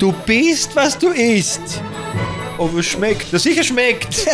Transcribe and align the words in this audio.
Du 0.00 0.14
bist, 0.24 0.74
was 0.74 0.96
du 0.96 1.10
isst. 1.10 1.82
Aber 2.58 2.78
es 2.78 2.86
schmeckt. 2.86 3.30
Das 3.30 3.42
sicher 3.42 3.62
schmeckt. 3.62 4.26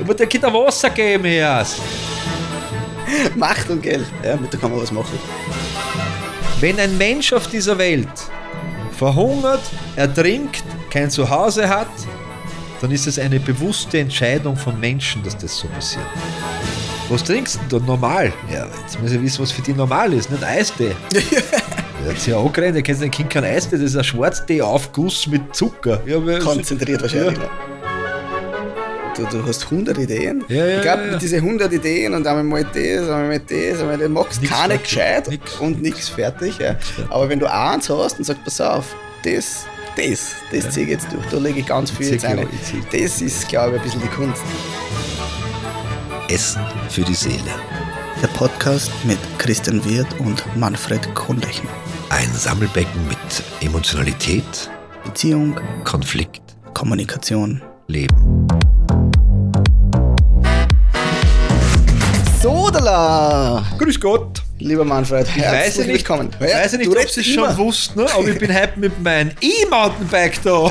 Aber 0.00 0.14
der 0.14 0.28
Kind 0.28 0.44
Wasser 0.44 0.90
geben 0.90 1.24
erst. 1.24 1.80
Macht 3.34 3.68
und 3.68 3.82
Geld. 3.82 4.06
Ja, 4.24 4.36
mit 4.36 4.52
der 4.52 4.60
kann 4.60 4.70
man 4.70 4.80
was 4.80 4.92
machen. 4.92 5.18
Wenn 6.60 6.78
ein 6.78 6.96
Mensch 6.96 7.32
auf 7.32 7.48
dieser 7.48 7.76
Welt 7.78 8.08
verhungert, 8.96 9.62
ertrinkt, 9.96 10.62
kein 10.88 11.10
Zuhause 11.10 11.68
hat, 11.68 11.88
dann 12.80 12.92
ist 12.92 13.08
es 13.08 13.18
eine 13.18 13.40
bewusste 13.40 13.98
Entscheidung 13.98 14.56
von 14.56 14.78
Menschen, 14.78 15.20
dass 15.24 15.36
das 15.36 15.56
so 15.56 15.66
passiert. 15.66 16.06
Was 17.08 17.24
trinkst 17.24 17.58
du 17.68 17.78
denn 17.78 17.86
normal? 17.86 18.32
Ja, 18.52 18.68
jetzt 18.82 19.00
muss 19.02 19.10
ich 19.10 19.20
wissen, 19.20 19.42
was 19.42 19.50
für 19.50 19.62
dich 19.62 19.74
normal 19.74 20.12
ist, 20.12 20.30
nicht 20.30 20.44
Eistee. 20.44 20.94
Ja, 22.04 22.10
sich 22.14 22.26
ja 22.26 22.38
angerannt, 22.38 22.76
ihr 22.76 22.82
kennt 22.82 23.02
ein 23.02 23.10
Kind 23.10 23.30
kein 23.30 23.44
Eistee, 23.44 23.76
das 23.76 23.86
ist 23.86 23.96
ein 23.96 24.04
Schwarztee-Aufguss 24.04 25.26
mit 25.28 25.54
Zucker. 25.54 26.00
Ja, 26.06 26.38
Konzentriert 26.40 27.02
wahrscheinlich. 27.02 27.38
Ja. 27.38 27.44
ne? 27.44 27.50
Du, 29.16 29.24
du 29.26 29.46
hast 29.46 29.64
100 29.64 29.98
Ideen. 29.98 30.42
Ja, 30.48 30.66
ja, 30.66 30.76
ich 30.76 30.82
glaube, 30.82 31.02
ja, 31.12 31.18
diesen 31.18 31.38
100 31.40 31.70
Ideen 31.72 32.14
und 32.14 32.26
einmal 32.26 32.42
mal 32.44 32.64
das, 32.64 33.08
einmal 33.08 33.28
mal 33.28 33.38
das, 33.40 33.80
einmal 33.80 33.98
das, 33.98 34.08
machst 34.08 34.40
Nix 34.40 34.52
keine 34.52 34.74
fertig. 34.74 34.82
gescheit 34.84 35.28
Nix. 35.28 35.60
und 35.60 35.82
nichts 35.82 36.08
fertig. 36.08 36.58
Ja. 36.58 36.74
fertig. 36.74 37.10
Aber 37.10 37.28
wenn 37.28 37.38
du 37.38 37.46
eins 37.46 37.90
hast 37.90 38.18
und 38.18 38.24
sagst, 38.24 38.42
pass 38.44 38.60
auf, 38.60 38.96
das, 39.22 39.66
das, 39.96 40.34
das 40.50 40.70
ziehe 40.70 40.86
ich 40.86 40.92
jetzt 40.92 41.12
durch, 41.12 41.26
da 41.30 41.36
lege 41.36 41.60
ich 41.60 41.66
ganz 41.66 41.90
viel 41.90 42.10
jetzt 42.10 42.24
ein. 42.24 42.38
ich 42.38 42.46
auch, 42.46 42.52
ich 42.52 42.62
zieh. 42.90 43.02
Das 43.02 43.20
ist, 43.20 43.48
glaube 43.48 43.76
ich, 43.76 43.82
ein 43.82 43.84
bisschen 43.84 44.00
die 44.02 44.08
Kunst. 44.08 44.42
Essen 46.28 46.62
für 46.88 47.02
die 47.02 47.14
Seele. 47.14 47.38
Der 48.22 48.28
Podcast 48.28 48.92
mit 49.02 49.18
Christian 49.38 49.84
Wirth 49.84 50.20
und 50.20 50.44
Manfred 50.56 51.12
Kohnlechner. 51.12 51.68
Ein 52.08 52.32
Sammelbecken 52.32 53.08
mit 53.08 53.18
Emotionalität, 53.60 54.70
Beziehung, 55.04 55.58
Konflikt, 55.82 56.40
Kommunikation. 56.72 57.60
Leben. 57.88 58.46
Sodala! 62.40 63.66
Grüß 63.76 63.98
Gott. 63.98 64.40
Lieber 64.60 64.84
Manfred, 64.84 65.26
Ich 65.34 65.42
weiß 65.42 65.78
ja 65.78 65.84
nicht, 65.84 65.94
willkommen. 65.94 66.30
ich 66.38 66.46
weiß 66.46 66.74
nicht 66.74 66.86
du 66.86 66.96
ob 66.96 67.10
Sie 67.10 67.22
es 67.22 67.26
schon 67.26 67.56
wussten, 67.58 68.04
ne? 68.04 68.06
aber 68.14 68.28
ich 68.28 68.38
bin 68.38 68.54
heute 68.54 68.78
mit 68.78 69.02
meinem 69.02 69.32
E-Mountainbike 69.40 70.40
da. 70.44 70.70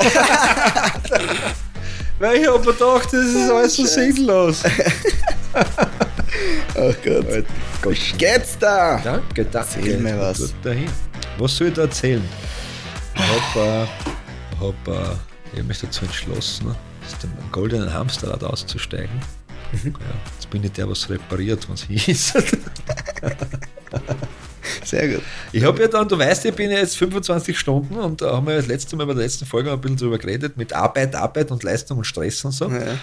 Weil 2.18 2.36
ich 2.38 2.46
hab 2.48 2.64
mir 2.64 2.72
gedacht, 2.72 3.12
das 3.12 3.26
ist 3.26 3.50
alles 3.50 3.74
so 3.76 3.84
sinnlos. 3.84 4.62
Oh 6.74 6.92
Gott. 7.04 7.44
Wie 7.84 8.16
geht's 8.16 8.58
da? 8.58 9.00
Danke, 9.02 9.44
danke. 9.44 9.76
Erzähl 9.76 9.98
mir 9.98 10.18
was. 10.18 10.38
Gut 10.38 10.54
dahin. 10.62 10.88
Was 11.38 11.56
soll 11.56 11.68
ich 11.68 11.74
da 11.74 11.82
erzählen? 11.82 12.22
Äh, 13.14 13.86
hab, 14.60 14.88
äh, 14.88 15.16
ich 15.52 15.58
hab 15.58 15.66
mich 15.66 15.80
dazu 15.80 16.04
entschlossen, 16.04 16.68
aus 16.68 17.18
dem 17.18 17.30
goldenen 17.50 17.92
Hamsterrad 17.92 18.42
auszusteigen. 18.44 19.20
Mhm. 19.72 19.92
Ja, 19.92 20.06
jetzt 20.34 20.48
bin 20.50 20.64
ich 20.64 20.72
der, 20.72 20.88
was 20.88 21.08
repariert, 21.10 21.68
was 21.68 21.84
ist. 21.84 22.32
Sehr 24.84 25.08
gut. 25.08 25.22
Ich 25.52 25.64
habe 25.64 25.80
ja 25.82 25.88
dann, 25.88 26.08
du 26.08 26.18
weißt, 26.18 26.44
ich 26.44 26.54
bin 26.54 26.70
ja 26.70 26.78
jetzt 26.78 26.96
25 26.96 27.58
Stunden 27.58 27.96
und 27.96 28.22
da 28.22 28.36
haben 28.36 28.46
wir 28.46 28.56
das 28.56 28.66
letzte 28.66 28.96
Mal 28.96 29.06
bei 29.06 29.14
der 29.14 29.22
letzten 29.24 29.46
Folge 29.46 29.72
ein 29.72 29.80
bisschen 29.80 29.96
drüber 29.96 30.18
geredet 30.18 30.56
mit 30.56 30.72
Arbeit, 30.72 31.14
Arbeit 31.14 31.50
und 31.50 31.62
Leistung 31.62 31.98
und 31.98 32.04
Stress 32.04 32.44
und 32.44 32.52
so. 32.52 32.70
Ja. 32.70 32.98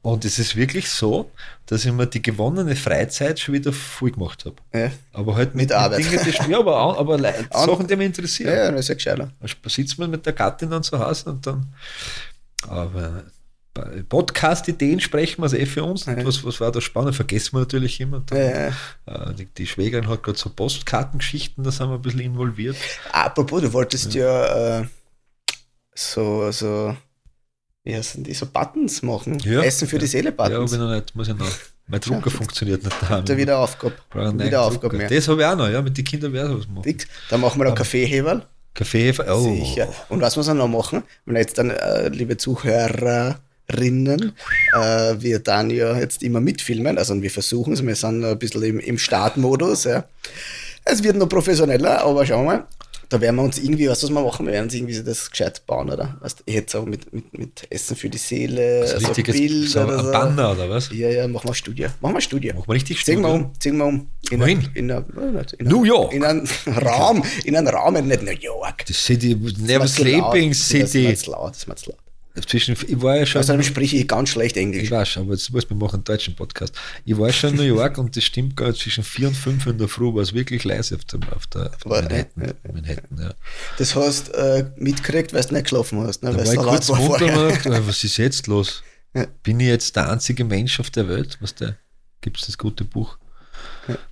Und 0.00 0.24
es 0.24 0.38
ist 0.38 0.54
wirklich 0.56 0.88
so, 0.88 1.30
dass 1.66 1.84
ich 1.84 1.92
mir 1.92 2.06
die 2.06 2.22
gewonnene 2.22 2.76
Freizeit 2.76 3.40
schon 3.40 3.54
wieder 3.54 3.72
voll 3.72 4.12
gemacht 4.12 4.44
habe. 4.46 4.56
Ja. 4.72 4.90
Aber 5.12 5.34
halt 5.36 5.54
Mit 5.54 5.72
Arbeit. 5.72 5.98
Dingen, 5.98 6.20
die, 6.24 6.50
ja, 6.50 6.58
aber, 6.60 6.98
aber 6.98 7.18
Sachen, 7.52 7.86
die 7.86 7.96
mich 7.96 8.04
Ja, 8.04 8.06
interessieren. 8.06 8.56
ja, 8.56 8.70
das 8.70 8.80
ist 8.82 8.88
ja 8.88 8.94
gescheiter. 8.94 9.32
Da 9.40 9.68
sitzt 9.68 9.98
man 9.98 10.10
mit 10.10 10.24
der 10.24 10.32
Gattin 10.32 10.70
dann 10.70 10.82
zu 10.82 10.98
Hause 10.98 11.30
und 11.30 11.46
dann. 11.46 11.72
Aber 12.68 13.24
Podcast-Ideen 14.08 15.00
sprechen 15.00 15.42
wir 15.42 15.46
es 15.46 15.52
eh 15.52 15.66
für 15.66 15.84
uns. 15.84 16.06
Ja. 16.06 16.24
Was, 16.24 16.44
was 16.44 16.60
war 16.60 16.72
da 16.72 16.80
spannend? 16.80 17.14
Vergessen 17.14 17.54
wir 17.56 17.60
natürlich 17.60 18.00
immer. 18.00 18.20
Dann, 18.20 18.38
Ja, 18.38 18.70
ja. 19.06 19.30
äh, 19.30 19.34
die, 19.34 19.46
die 19.46 19.66
Schwägerin 19.66 20.08
hat 20.08 20.22
gerade 20.22 20.38
so 20.38 20.50
Postkartengeschichten, 20.50 21.62
da 21.64 21.70
sind 21.70 21.88
wir 21.88 21.94
ein 21.96 22.02
bisschen 22.02 22.20
involviert. 22.20 22.76
Apropos, 23.12 23.62
du 23.62 23.72
wolltest 23.72 24.14
ja, 24.14 24.80
äh, 24.80 24.86
so, 25.94 26.50
so, 26.50 26.96
wie 27.88 27.96
heißen 27.96 28.22
die, 28.22 28.34
so 28.34 28.44
Buttons 28.44 29.02
machen. 29.02 29.38
Ja. 29.38 29.62
Essen 29.62 29.88
für 29.88 29.98
die 29.98 30.06
Seele 30.06 30.28
Ja, 30.28 30.34
aber 30.38 30.50
Buttons. 30.50 30.72
ich 30.74 30.78
noch 30.78 30.94
nicht, 30.94 31.16
muss 31.16 31.28
ich 31.28 31.34
noch. 31.34 31.50
Mein 31.86 32.00
Drucker 32.00 32.30
funktioniert 32.30 32.84
nicht 32.84 32.94
daheim. 33.00 33.18
Habt 33.20 33.30
ihr 33.30 33.36
wieder 33.38 33.58
Aufgabe? 33.58 33.94
Wieder. 34.12 34.62
Aufgaben 34.62 34.98
mehr. 34.98 35.08
Das 35.08 35.26
habe 35.26 35.40
ich 35.40 35.46
auch 35.46 35.56
noch, 35.56 35.70
ja. 35.70 35.80
Mit 35.80 35.96
den 35.96 36.04
Kindern 36.04 36.34
wäre 36.34 36.48
sowas 36.48 36.68
machen. 36.68 36.84
Fix. 36.84 37.06
Dann 37.30 37.40
machen 37.40 37.58
wir 37.58 37.64
noch 37.64 37.74
Kaffeeheberl. 37.74 38.44
Kaffee, 38.74 39.14
oh. 39.26 39.54
Sicher. 39.54 39.88
Und 40.10 40.20
was 40.20 40.36
wir 40.36 40.54
noch 40.54 40.68
machen, 40.68 41.02
wenn 41.24 41.36
jetzt 41.36 41.56
dann, 41.56 41.70
äh, 41.70 42.10
liebe 42.10 42.36
Zuhörerinnen, 42.36 44.32
äh, 44.74 45.14
wir 45.18 45.38
dann 45.38 45.70
ja 45.70 45.98
jetzt 45.98 46.22
immer 46.22 46.40
mitfilmen, 46.40 46.98
also 46.98 47.20
wir 47.22 47.30
versuchen 47.30 47.72
es, 47.72 47.84
wir 47.84 47.96
sind 47.96 48.22
ein 48.22 48.38
bisschen 48.38 48.62
im, 48.64 48.80
im 48.80 48.98
Startmodus. 48.98 49.84
Ja. 49.84 50.04
Es 50.84 51.02
wird 51.02 51.16
noch 51.16 51.28
professioneller, 51.30 52.02
aber 52.02 52.26
schauen 52.26 52.44
wir 52.44 52.52
mal. 52.52 52.66
Da 53.10 53.18
werden 53.22 53.36
wir 53.36 53.42
uns 53.42 53.56
irgendwie, 53.58 53.88
was 53.88 54.02
wir 54.06 54.10
machen, 54.20 54.44
wir 54.44 54.52
werden 54.52 54.64
uns 54.64 54.74
irgendwie 54.74 55.02
das 55.02 55.30
gescheit 55.30 55.64
bauen, 55.66 55.88
oder? 55.88 56.18
Weißt, 56.20 56.42
ich 56.44 56.54
hätte 56.56 56.72
so 56.72 56.82
mit, 56.84 57.10
mit, 57.10 57.38
mit 57.38 57.66
Essen 57.70 57.96
für 57.96 58.10
die 58.10 58.18
Seele, 58.18 58.86
So 58.86 58.98
so 59.00 59.12
Bilder 59.22 59.66
so 59.68 59.80
oder 59.80 59.98
ein 59.98 60.04
so. 60.04 60.12
Banner 60.12 60.52
oder 60.52 60.68
was? 60.68 60.90
Ja, 60.92 61.08
ja, 61.08 61.26
machen 61.26 61.48
wir 61.48 61.54
Studie. 61.54 61.86
Machen 62.02 62.14
wir 62.16 62.20
Studie. 62.20 62.52
Machen 62.52 62.64
wir 62.66 62.74
richtig 62.74 63.02
Ziehen 63.02 63.22
wir 63.22 63.28
Studie? 63.28 63.44
um, 63.44 63.52
ziehen 63.60 63.76
wir 63.78 63.86
um. 63.86 64.06
In 64.30 64.40
Wohin? 64.40 64.58
ein- 64.58 64.70
In, 64.74 64.90
ein- 64.90 65.46
in, 65.58 65.68
New 65.68 65.80
ein- 65.80 65.86
York. 65.86 66.12
In 66.12 66.24
einen 66.24 66.48
Raum, 66.66 67.22
in 67.44 67.56
einen 67.56 67.68
Raum, 67.68 67.94
nicht 67.94 68.22
New 68.22 68.30
York. 68.30 68.84
Die 68.84 68.92
City, 68.92 69.34
never 69.58 69.86
zu 69.86 70.04
laut. 70.04 70.32
sleeping 70.34 70.50
Das 70.50 70.58
ist 70.58 70.72
mir 70.74 70.86
city. 70.86 71.16
zu 71.16 71.30
laut, 71.30 71.50
das 71.52 71.58
ist 71.58 71.66
mir 71.68 71.76
zu 71.76 71.90
laut. 71.90 71.98
Zwischen, 72.46 72.76
ich 72.86 73.00
war 73.02 73.16
ja 73.16 73.26
schon. 73.26 73.40
Außerdem 73.40 73.62
spreche 73.62 73.96
ich 73.96 74.06
ganz 74.08 74.28
schlecht 74.30 74.56
Ich 74.56 74.62
Englisch. 74.62 74.90
weiß, 74.90 75.18
aber 75.18 75.32
jetzt 75.32 75.50
muss 75.52 75.68
man 75.70 75.78
machen 75.78 75.94
einen 75.96 76.04
deutschen 76.04 76.34
Podcast. 76.36 76.74
Ich 77.04 77.16
war 77.18 77.32
schon 77.32 77.50
in 77.50 77.56
New 77.56 77.62
York 77.62 77.98
und 77.98 78.16
das 78.16 78.24
stimmt 78.24 78.56
gar 78.56 78.68
nicht, 78.68 78.80
zwischen 78.80 79.04
4 79.04 79.28
und 79.28 79.34
5 79.36 79.66
in 79.66 79.78
der 79.78 79.88
Früh 79.88 80.14
war 80.14 80.22
es 80.22 80.32
wirklich 80.32 80.64
leise 80.64 80.96
auf, 80.96 81.04
dem, 81.04 81.22
auf 81.34 81.46
der 81.48 81.70
auf 81.74 81.84
Manhattan. 81.84 82.44
ja, 82.44 82.52
Manhattan 82.72 83.18
ja. 83.18 83.34
Das 83.78 83.94
hast 83.94 84.28
äh, 84.34 84.70
mitgekriegt, 84.76 85.32
weil 85.32 85.42
du 85.44 85.54
nicht 85.54 85.64
geschlafen 85.64 86.00
hast. 86.00 86.22
Ne? 86.22 86.30
Da 86.32 86.36
war 86.44 86.52
ich 86.52 86.58
kurz 86.58 86.88
war 86.88 86.98
munter 86.98 87.48
und 87.48 87.62
gedacht, 87.62 87.86
was 87.86 88.04
ist 88.04 88.16
jetzt 88.16 88.46
los? 88.46 88.82
Ja. 89.14 89.26
Bin 89.42 89.58
ich 89.60 89.68
jetzt 89.68 89.96
der 89.96 90.10
einzige 90.10 90.44
Mensch 90.44 90.78
auf 90.80 90.90
der 90.90 91.08
Welt? 91.08 91.38
Was 91.40 91.54
der, 91.54 91.76
gibt 92.20 92.38
es 92.40 92.46
das 92.46 92.58
gute 92.58 92.84
Buch? 92.84 93.18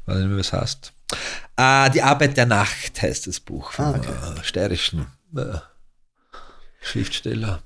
Weil 0.07 0.21
nicht 0.21 0.29
mehr 0.29 0.39
was 0.39 0.53
heißt. 0.53 0.93
Ah, 1.57 1.89
die 1.91 2.03
Arbeit 2.03 2.37
der 2.37 2.47
Nacht 2.47 3.01
heißt 3.01 3.27
das 3.27 3.39
Buch 3.41 3.73
vom 3.73 3.85
Ah, 3.85 3.95
okay. 3.97 4.41
steirischen 4.43 5.07
äh, 5.37 5.59
Schriftsteller. 6.81 7.63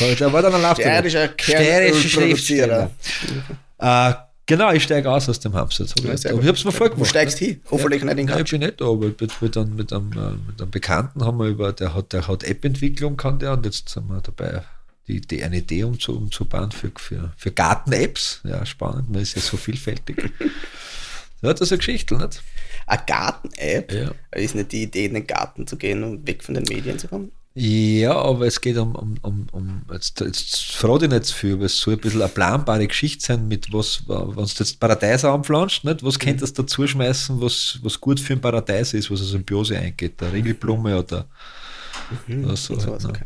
Der 0.00 0.32
war 0.32 0.42
dann 0.42 0.54
ein 0.54 0.62
Lauf. 0.62 0.78
Steirischer 0.78 1.30
Steirische. 1.38 2.08
Schriftsteller. 2.08 2.90
Äh, 3.78 4.12
genau, 4.46 4.70
ich 4.72 4.84
steige 4.84 5.10
aus 5.10 5.28
aus 5.28 5.40
dem 5.40 5.54
Hamster. 5.54 5.84
Jetzt 5.84 5.96
hab 5.98 6.04
Ja, 6.04 6.14
ich 6.14 6.26
aber 6.28 6.38
habe 6.38 6.50
es 6.52 6.64
mir 6.64 6.72
Wo 6.72 6.76
vorgemacht. 6.76 7.10
steigst 7.10 7.40
du 7.40 7.44
hin? 7.46 7.60
Hoffentlich 7.70 8.04
nicht 8.04 8.18
in 8.18 8.28
Ja, 8.28 8.38
ich 8.38 8.52
nicht 8.52 8.80
da, 8.80 8.84
aber 8.86 9.06
mit, 9.06 9.42
mit, 9.42 9.56
einem, 9.56 9.74
mit, 9.74 9.92
einem, 9.92 10.12
äh, 10.12 10.30
mit 10.46 10.60
einem 10.62 10.70
Bekannten 10.70 11.24
haben 11.24 11.38
wir 11.38 11.46
über, 11.46 11.72
der 11.72 11.94
hat, 11.94 12.12
der 12.12 12.28
hat 12.28 12.44
App-Entwicklung 12.44 13.16
kann 13.16 13.38
der 13.40 13.54
und 13.54 13.64
jetzt 13.66 13.88
sind 13.88 14.06
wir 14.08 14.20
dabei, 14.20 14.62
die, 15.08 15.20
die 15.20 15.42
eine 15.42 15.56
Idee 15.58 15.82
umzu, 15.82 16.16
umzubauen 16.16 16.70
für, 16.70 16.92
für, 16.96 17.32
für 17.36 17.50
Garten-Apps. 17.50 18.40
Ja, 18.44 18.64
spannend, 18.64 19.10
man 19.10 19.20
ist 19.22 19.34
ja 19.34 19.42
so 19.42 19.56
vielfältig. 19.56 20.30
ja, 21.42 21.50
das 21.52 21.60
ist 21.62 21.72
eine 21.72 21.78
Geschichte, 21.78 22.14
nicht? 22.16 22.40
Eine 22.86 23.02
Garten-App 23.04 23.92
Ja. 23.92 24.12
ist 24.38 24.54
nicht 24.54 24.70
die 24.70 24.84
Idee, 24.84 25.06
in 25.06 25.14
den 25.14 25.26
Garten 25.26 25.66
zu 25.66 25.76
gehen 25.76 26.04
und 26.04 26.24
weg 26.26 26.44
von 26.44 26.54
den 26.54 26.64
Medien 26.68 27.00
zu 27.00 27.08
kommen. 27.08 27.32
Ja, 27.54 28.14
aber 28.14 28.46
es 28.46 28.60
geht 28.60 28.78
um, 28.78 28.94
um, 28.94 29.14
um, 29.20 29.46
um 29.52 29.82
jetzt, 29.92 30.20
jetzt 30.20 30.72
frage 30.72 31.04
ich 31.04 31.10
nicht 31.10 31.26
zu 31.26 31.34
viel, 31.34 31.52
aber 31.54 31.66
es 31.66 31.78
soll 31.78 31.94
ein 31.94 32.00
bisschen 32.00 32.22
eine 32.22 32.30
planbare 32.30 32.86
Geschichte 32.86 33.24
sein, 33.26 33.46
mit 33.46 33.70
was, 33.72 34.08
wenn 34.08 34.34
du 34.34 34.42
jetzt 34.42 34.80
Paradies 34.80 35.24
anpflanzt, 35.24 35.84
nicht? 35.84 36.02
was 36.02 36.18
könnt 36.18 36.40
das 36.40 36.54
dazu 36.54 36.86
schmeißen, 36.86 37.42
was, 37.42 37.78
was 37.82 38.00
gut 38.00 38.20
für 38.20 38.32
ein 38.32 38.40
Paradies 38.40 38.94
ist, 38.94 39.10
was 39.10 39.20
eine 39.20 39.28
Symbiose 39.28 39.78
eingeht, 39.78 40.22
eine 40.22 40.32
Regelblume 40.32 40.98
oder, 40.98 41.28
oder 42.28 42.56
so. 42.56 42.78
so 42.78 42.92
halt, 42.92 43.04
okay. 43.04 43.24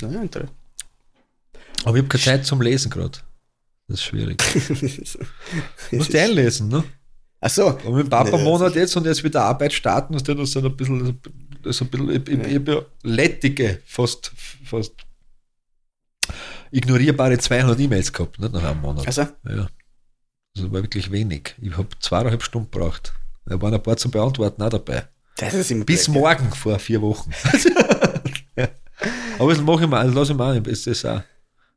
Ja, 0.00 0.22
interessant. 0.22 0.52
Aber 1.84 1.96
ich 1.96 2.02
habe 2.02 2.08
keine 2.08 2.22
Zeit 2.24 2.46
zum 2.46 2.62
Lesen 2.62 2.90
gerade. 2.90 3.18
Das 3.88 3.98
ist 3.98 4.04
schwierig. 4.04 4.42
Du 5.90 5.96
musst 5.96 6.12
dich 6.12 6.20
einlesen, 6.20 6.68
ne? 6.68 6.84
Ach 7.40 7.50
so. 7.50 7.66
Und 7.68 7.94
mit 7.94 8.06
ein 8.06 8.10
paar 8.10 8.28
Ja, 8.28 8.38
Monat 8.38 8.74
jetzt 8.74 8.96
und 8.96 9.06
jetzt 9.06 9.22
wieder 9.22 9.42
Arbeit 9.44 9.72
starten, 9.72 10.14
was 10.14 10.22
das 10.22 10.50
so 10.50 10.60
ein 10.60 10.76
bisschen, 10.76 11.20
so 11.72 11.84
ein 11.84 11.88
bisschen 11.88 12.10
ich, 12.10 12.28
ich, 12.28 12.46
ich 12.46 12.54
hab 12.56 12.68
ja 12.68 12.82
lettige, 13.02 13.80
fast, 13.84 14.32
fast 14.64 14.94
ignorierbare 16.70 17.38
200 17.38 17.78
E-Mails 17.80 18.12
gehabt, 18.12 18.38
nicht 18.38 18.52
nach 18.52 18.64
einem 18.64 18.80
Monat. 18.80 19.06
Also, 19.06 19.22
Ja. 19.48 19.68
Das 20.54 20.64
war 20.64 20.72
wirklich 20.72 21.10
wenig. 21.10 21.54
Ich 21.60 21.76
habe 21.76 21.88
zweieinhalb 22.00 22.42
Stunden 22.42 22.70
gebraucht. 22.70 23.12
Da 23.44 23.60
waren 23.60 23.74
ein 23.74 23.82
paar 23.82 23.96
zum 23.98 24.10
Beantworten 24.10 24.62
auch 24.62 24.70
dabei. 24.70 25.04
das 25.36 25.52
ist 25.52 25.70
immer 25.70 25.84
Bis 25.84 26.06
blöd, 26.06 26.16
ja. 26.16 26.20
morgen 26.22 26.50
vor 26.52 26.78
vier 26.78 27.02
Wochen. 27.02 27.30
ja. 28.56 28.68
Aber 29.38 29.52
das 29.52 29.62
mache 29.62 29.84
ich 29.84 29.90
mal, 29.90 30.06
das 30.06 30.14
lasse 30.14 30.32
ich 30.32 30.38
mal 30.38 30.56
an. 30.56 30.64
Das 30.64 30.86
ist 30.86 31.04
auch, 31.04 31.20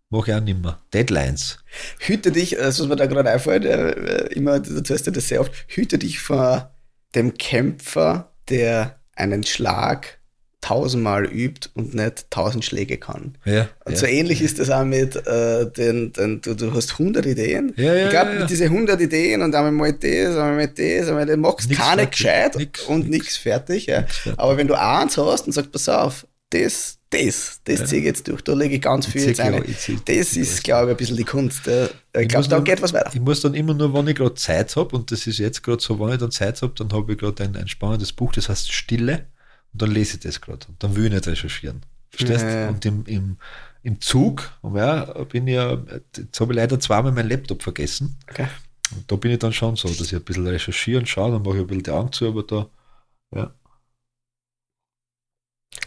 mache 0.09 0.31
ich 0.31 0.37
auch 0.37 0.41
nicht 0.41 0.61
mehr. 0.61 0.79
Deadlines. 0.93 1.59
Hüte 1.99 2.31
dich, 2.31 2.51
das 2.51 2.79
was 2.79 2.87
mir 2.87 2.95
da 2.95 3.05
gerade 3.05 3.29
einfällt, 3.29 3.65
äh, 3.65 4.27
immer, 4.33 4.61
du 4.61 4.81
tust 4.81 5.05
ja 5.05 5.11
das 5.11 5.27
sehr 5.27 5.41
oft, 5.41 5.51
hüte 5.67 5.97
dich 5.97 6.19
vor 6.21 6.73
dem 7.15 7.33
Kämpfer, 7.37 8.31
der 8.47 8.98
einen 9.19 9.43
Schlag 9.43 10.19
tausendmal 10.61 11.25
übt 11.25 11.69
und 11.73 11.93
nicht 11.93 12.29
tausend 12.31 12.65
Schläge 12.65 12.97
kann. 12.97 13.37
Ja, 13.45 13.69
Und 13.85 13.93
ja. 13.93 13.97
so 13.97 14.05
ähnlich 14.05 14.41
ist 14.41 14.59
das 14.59 14.69
auch 14.69 14.83
mit 14.83 15.15
äh, 15.15 15.71
den, 15.71 16.11
den 16.11 16.41
du, 16.41 16.53
du 16.53 16.73
hast 16.73 16.91
100 16.93 17.25
Ideen. 17.25 17.73
Ja, 17.77 17.93
ja, 17.93 18.03
ich 18.05 18.09
glaube, 18.09 18.45
diese 18.49 18.65
100 18.65 18.99
Ideen 18.99 19.41
und 19.41 19.55
einmal 19.55 19.71
mal 19.71 19.93
das, 19.93 20.35
einmal 20.35 20.55
mal 20.55 20.67
das, 20.67 21.07
einmal 21.07 21.25
das, 21.25 21.37
machst 21.37 21.69
Nix 21.69 21.79
keine 21.79 22.01
fertig. 22.01 22.11
gescheit 22.11 22.55
Nix, 22.57 22.81
und 22.83 23.09
nichts 23.09 23.37
fertig, 23.37 23.85
ja. 23.85 24.03
fertig. 24.03 24.37
Aber 24.37 24.57
wenn 24.57 24.67
du 24.67 24.73
eins 24.75 25.17
hast 25.17 25.47
und 25.47 25.53
sagst, 25.53 25.71
pass 25.71 25.87
auf, 25.87 26.27
das, 26.51 26.97
das, 27.11 27.61
das 27.63 27.85
ziehe 27.89 27.99
ich 28.01 28.05
jetzt 28.05 28.27
durch, 28.27 28.41
da 28.41 28.53
lege 28.53 28.75
ich 28.75 28.81
ganz 28.81 29.05
viel 29.05 29.21
zieh 29.21 29.27
jetzt 29.27 29.37
klar, 29.39 29.53
ein. 29.53 29.63
ich 29.65 30.03
Das 30.05 30.35
ist, 30.35 30.63
glaube 30.63 30.85
ich, 30.87 30.91
ein 30.91 30.97
bisschen 30.97 31.17
die 31.17 31.23
Kunst. 31.23 31.65
Ja. 31.67 31.85
Ich 31.85 32.27
glaube, 32.27 32.37
muss 32.37 32.49
da 32.49 32.55
dann- 32.55 32.63
geht 32.63 32.81
was 32.81 32.93
weiter. 32.93 33.11
Ich 33.13 33.19
muss 33.21 33.41
dann 33.41 33.53
immer 33.53 33.73
nur, 33.73 33.93
wenn 33.93 34.07
ich 34.07 34.15
gerade 34.15 34.33
Zeit 34.35 34.75
habe, 34.75 34.95
und 34.95 35.11
das 35.11 35.27
ist 35.27 35.37
jetzt 35.37 35.61
gerade 35.63 35.81
so, 35.81 35.99
wenn 35.99 36.13
ich 36.13 36.17
dann 36.19 36.31
Zeit 36.31 36.61
habe, 36.61 36.73
dann 36.75 36.91
habe 36.91 37.11
ich 37.13 37.17
gerade 37.19 37.43
ein, 37.43 37.55
ein 37.55 37.67
spannendes 37.67 38.13
Buch, 38.13 38.31
das 38.33 38.49
heißt 38.49 38.71
Stille, 38.71 39.27
und 39.73 39.81
dann 39.81 39.91
lese 39.91 40.15
ich 40.15 40.21
das 40.21 40.41
gerade. 40.41 40.65
Und 40.67 40.81
dann 40.83 40.95
will 40.95 41.05
ich 41.05 41.11
nicht 41.11 41.27
recherchieren. 41.27 41.81
Verstehst 42.09 42.43
Ja, 42.43 42.61
ja. 42.61 42.69
Und 42.69 42.83
im, 42.85 43.05
im, 43.05 43.37
im 43.83 44.01
Zug 44.01 44.51
ja, 44.73 45.05
bin 45.25 45.47
ich 45.47 45.53
ja, 45.55 45.77
jetzt 46.17 46.39
habe 46.41 46.53
ich 46.53 46.57
leider 46.57 46.79
zweimal 46.79 47.11
meinen 47.11 47.29
Laptop 47.29 47.61
vergessen. 47.61 48.17
Okay. 48.29 48.47
Und 48.95 49.11
da 49.11 49.15
bin 49.15 49.31
ich 49.31 49.37
dann 49.39 49.53
schon 49.53 49.75
so, 49.75 49.87
dass 49.87 50.01
ich 50.01 50.15
ein 50.15 50.23
bisschen 50.23 50.47
recherchiere 50.47 50.99
und 50.99 51.07
schaue, 51.07 51.31
dann 51.31 51.43
mache 51.43 51.57
ich 51.57 51.61
ein 51.61 51.67
bisschen 51.67 51.83
die 51.83 51.91
Augen 51.91 52.11
zu, 52.11 52.27
aber 52.27 52.41
da, 52.41 52.67
ja. 53.35 53.53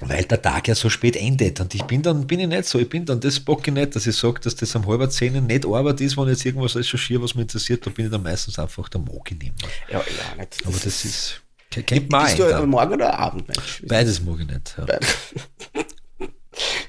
Weil 0.01 0.25
der 0.25 0.41
Tag 0.41 0.69
ja 0.69 0.75
so 0.75 0.89
spät 0.91 1.17
endet. 1.17 1.61
Und 1.61 1.75
ich 1.75 1.83
bin 1.85 2.03
dann, 2.03 2.27
bin 2.27 2.41
ich 2.41 2.47
nicht 2.49 2.65
so, 2.65 2.79
ich 2.79 2.89
bin 2.89 3.05
dann 3.05 3.21
das 3.21 3.39
bock 3.41 3.67
ich 3.69 3.75
nicht, 3.75 3.95
dass 3.95 4.07
ich 4.07 4.17
sage, 4.17 4.41
dass 4.41 4.55
das 4.57 4.75
um 4.75 4.87
halber 4.87 5.09
zehn 5.11 5.45
nicht 5.47 5.65
Arbeit 5.67 6.01
ist, 6.01 6.17
wenn 6.17 6.25
ich 6.25 6.31
jetzt 6.31 6.45
irgendwas 6.47 6.75
recherchiere, 6.77 7.23
was 7.23 7.35
mich 7.35 7.43
interessiert, 7.43 7.87
da 7.87 7.91
bin 7.91 8.07
ich 8.07 8.11
dann 8.11 8.23
meistens 8.23 8.59
einfach 8.59 8.89
der 8.89 9.01
Mogi 9.01 9.35
nicht 9.35 9.53
mehr. 9.61 9.71
Ja, 9.91 9.99
ja, 9.99 10.37
nicht. 10.37 10.57
Aber 10.65 10.77
das 10.83 11.05
ist, 11.05 11.41
kennt 11.71 12.11
man 12.11 12.25
Bist 12.27 12.39
du 12.39 12.45
ein. 12.45 12.69
Morgen- 12.69 12.95
oder 12.95 13.19
Abendmensch? 13.19 13.83
Beides 13.87 14.21
mag 14.23 14.41
ich 14.41 14.47
nicht. 14.49 14.77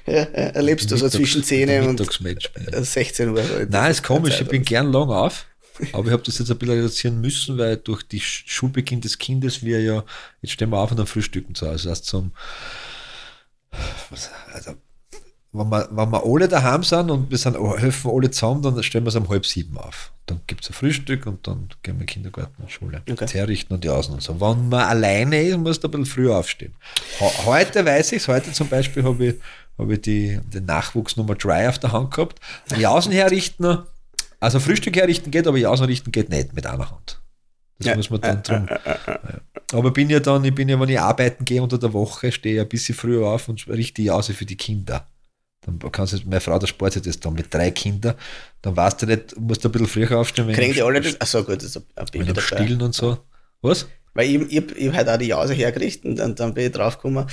Ja. 0.06 0.12
Erlebst 0.12 0.90
du 0.90 0.96
so 0.96 1.08
zwischen 1.08 1.42
10 1.42 1.80
und 1.88 1.98
Mittagsmensch 1.98 2.52
bin 2.52 2.66
ich. 2.68 2.74
äh, 2.74 2.84
16 2.84 3.30
Uhr? 3.30 3.42
Nein, 3.70 3.90
ist 3.90 4.02
komisch, 4.02 4.40
ich 4.40 4.48
bin 4.48 4.62
gern 4.62 4.92
lang 4.92 5.08
auf, 5.08 5.46
aber 5.92 6.06
ich 6.06 6.12
habe 6.12 6.22
das 6.22 6.38
jetzt 6.38 6.50
ein 6.50 6.58
bisschen 6.58 6.76
reduzieren 6.76 7.20
müssen, 7.20 7.58
weil 7.58 7.76
durch 7.76 8.02
die 8.04 8.20
Sch- 8.20 8.42
Schulbeginn 8.46 9.00
des 9.00 9.18
Kindes 9.18 9.62
wir 9.62 9.80
ja, 9.82 10.04
jetzt 10.42 10.52
stehen 10.52 10.70
wir 10.70 10.78
auf 10.78 10.90
und 10.90 10.96
dann 10.98 11.06
frühstücken 11.06 11.54
zu 11.54 11.66
Hause. 11.66 11.88
Das 11.88 11.98
heißt 11.98 12.04
zum, 12.06 12.32
was, 14.10 14.30
also, 14.52 14.72
wenn 15.52 15.68
wir, 15.68 15.88
wenn 15.90 16.10
wir 16.10 16.24
alle 16.24 16.48
daheim 16.48 16.82
sind 16.82 17.10
und 17.10 17.30
wir 17.30 17.38
sind, 17.38 17.56
helfen 17.78 18.10
alle 18.10 18.30
zusammen, 18.30 18.62
dann 18.62 18.82
stellen 18.82 19.04
wir 19.04 19.08
es 19.10 19.14
um 19.16 19.28
halb 19.28 19.46
sieben 19.46 19.76
auf. 19.78 20.12
Dann 20.26 20.40
gibt 20.46 20.64
es 20.64 20.70
ein 20.70 20.74
Frühstück 20.74 21.26
und 21.26 21.46
dann 21.46 21.68
gehen 21.82 21.84
wir 21.84 21.92
in 21.92 21.98
den 21.98 22.06
Kindergarten 22.06 22.62
und 22.62 22.70
Schule. 22.70 22.98
Okay. 23.02 23.14
Das 23.16 23.34
herrichten 23.34 23.74
und 23.74 23.84
die 23.84 23.88
Außen 23.90 24.14
und 24.14 24.22
so. 24.22 24.40
Wenn 24.40 24.68
man 24.68 24.80
alleine 24.80 25.42
ist, 25.42 25.56
muss 25.58 25.80
man 25.82 25.92
ein 25.92 26.00
bisschen 26.02 26.06
früher 26.06 26.36
aufstehen. 26.38 26.74
He- 27.18 27.44
Heute 27.46 27.84
weiß 27.84 28.12
ich 28.12 28.18
es, 28.22 28.28
heute 28.28 28.52
zum 28.52 28.68
Beispiel 28.68 29.04
habe 29.04 29.26
ich, 29.26 29.34
habe 29.78 29.94
ich 29.94 30.00
die, 30.00 30.40
den 30.52 30.64
Nachwuchs 30.64 31.16
Nummer 31.16 31.34
3 31.34 31.68
auf 31.68 31.78
der 31.78 31.92
Hand 31.92 32.12
gehabt. 32.14 32.40
Jausen 32.76 33.12
herrichten, 33.12 33.82
also 34.44 34.60
Frühstück 34.60 34.96
herrichten 34.96 35.30
geht, 35.30 35.46
aber 35.46 35.56
Jausen 35.56 35.86
richten 35.86 36.12
geht 36.12 36.28
nicht 36.28 36.52
mit 36.52 36.66
einer 36.66 36.90
Hand. 36.90 37.20
Das 37.78 37.88
Ja, 37.88 37.96
muss 37.96 38.10
man 38.10 38.20
dann 38.20 38.42
drum. 38.42 38.68
Ja. 38.68 39.20
Aber 39.72 39.90
bin 39.90 40.10
ja 40.10 40.20
dann, 40.20 40.44
ich 40.44 40.54
bin 40.54 40.68
ja, 40.68 40.78
wenn 40.78 40.88
ich 40.88 41.00
arbeiten 41.00 41.44
gehe 41.44 41.62
unter 41.62 41.78
der 41.78 41.92
Woche, 41.92 42.30
stehe 42.30 42.56
ich 42.56 42.60
ein 42.60 42.68
bisschen 42.68 42.94
früher 42.94 43.26
auf 43.26 43.48
und 43.48 43.66
richte 43.68 44.02
die 44.02 44.04
Jause 44.04 44.34
für 44.34 44.44
die 44.44 44.56
Kinder. 44.56 45.08
Dann 45.62 45.78
kannst 45.90 46.12
du, 46.12 46.18
meine 46.26 46.40
Frau, 46.40 46.58
der 46.58 46.66
Sport 46.66 46.92
sich 46.92 47.02
das 47.02 47.18
dann 47.18 47.34
mit 47.34 47.52
drei 47.52 47.70
Kindern, 47.70 48.14
dann 48.62 48.76
weißt 48.76 49.02
du 49.02 49.06
nicht, 49.06 49.36
musst 49.40 49.64
du 49.64 49.68
ein 49.68 49.72
bisschen 49.72 49.88
früher 49.88 50.18
aufstehen, 50.18 50.46
wenn 50.46 50.54
Kriegen 50.54 50.72
die 50.72 50.78
ich 50.78 50.84
alle 50.84 51.00
das? 51.00 51.20
Achso, 51.20 51.42
gut, 51.42 51.56
das 51.56 51.64
ist 51.64 51.76
ein 51.76 52.06
Baby 52.12 52.26
ich 52.26 52.26
dabei. 52.28 52.40
Stillen 52.42 52.82
und 52.82 52.94
so. 52.94 53.18
Was? 53.62 53.88
Weil 54.12 54.28
ich, 54.28 54.52
ich, 54.52 54.76
ich 54.76 54.92
halt 54.92 55.08
auch 55.08 55.16
die 55.16 55.26
Jause 55.26 55.54
hergerichtet 55.54 56.04
und 56.04 56.16
dann, 56.16 56.34
dann 56.34 56.54
bin 56.54 56.66
ich 56.66 56.72
draufgekommen, 56.72 57.26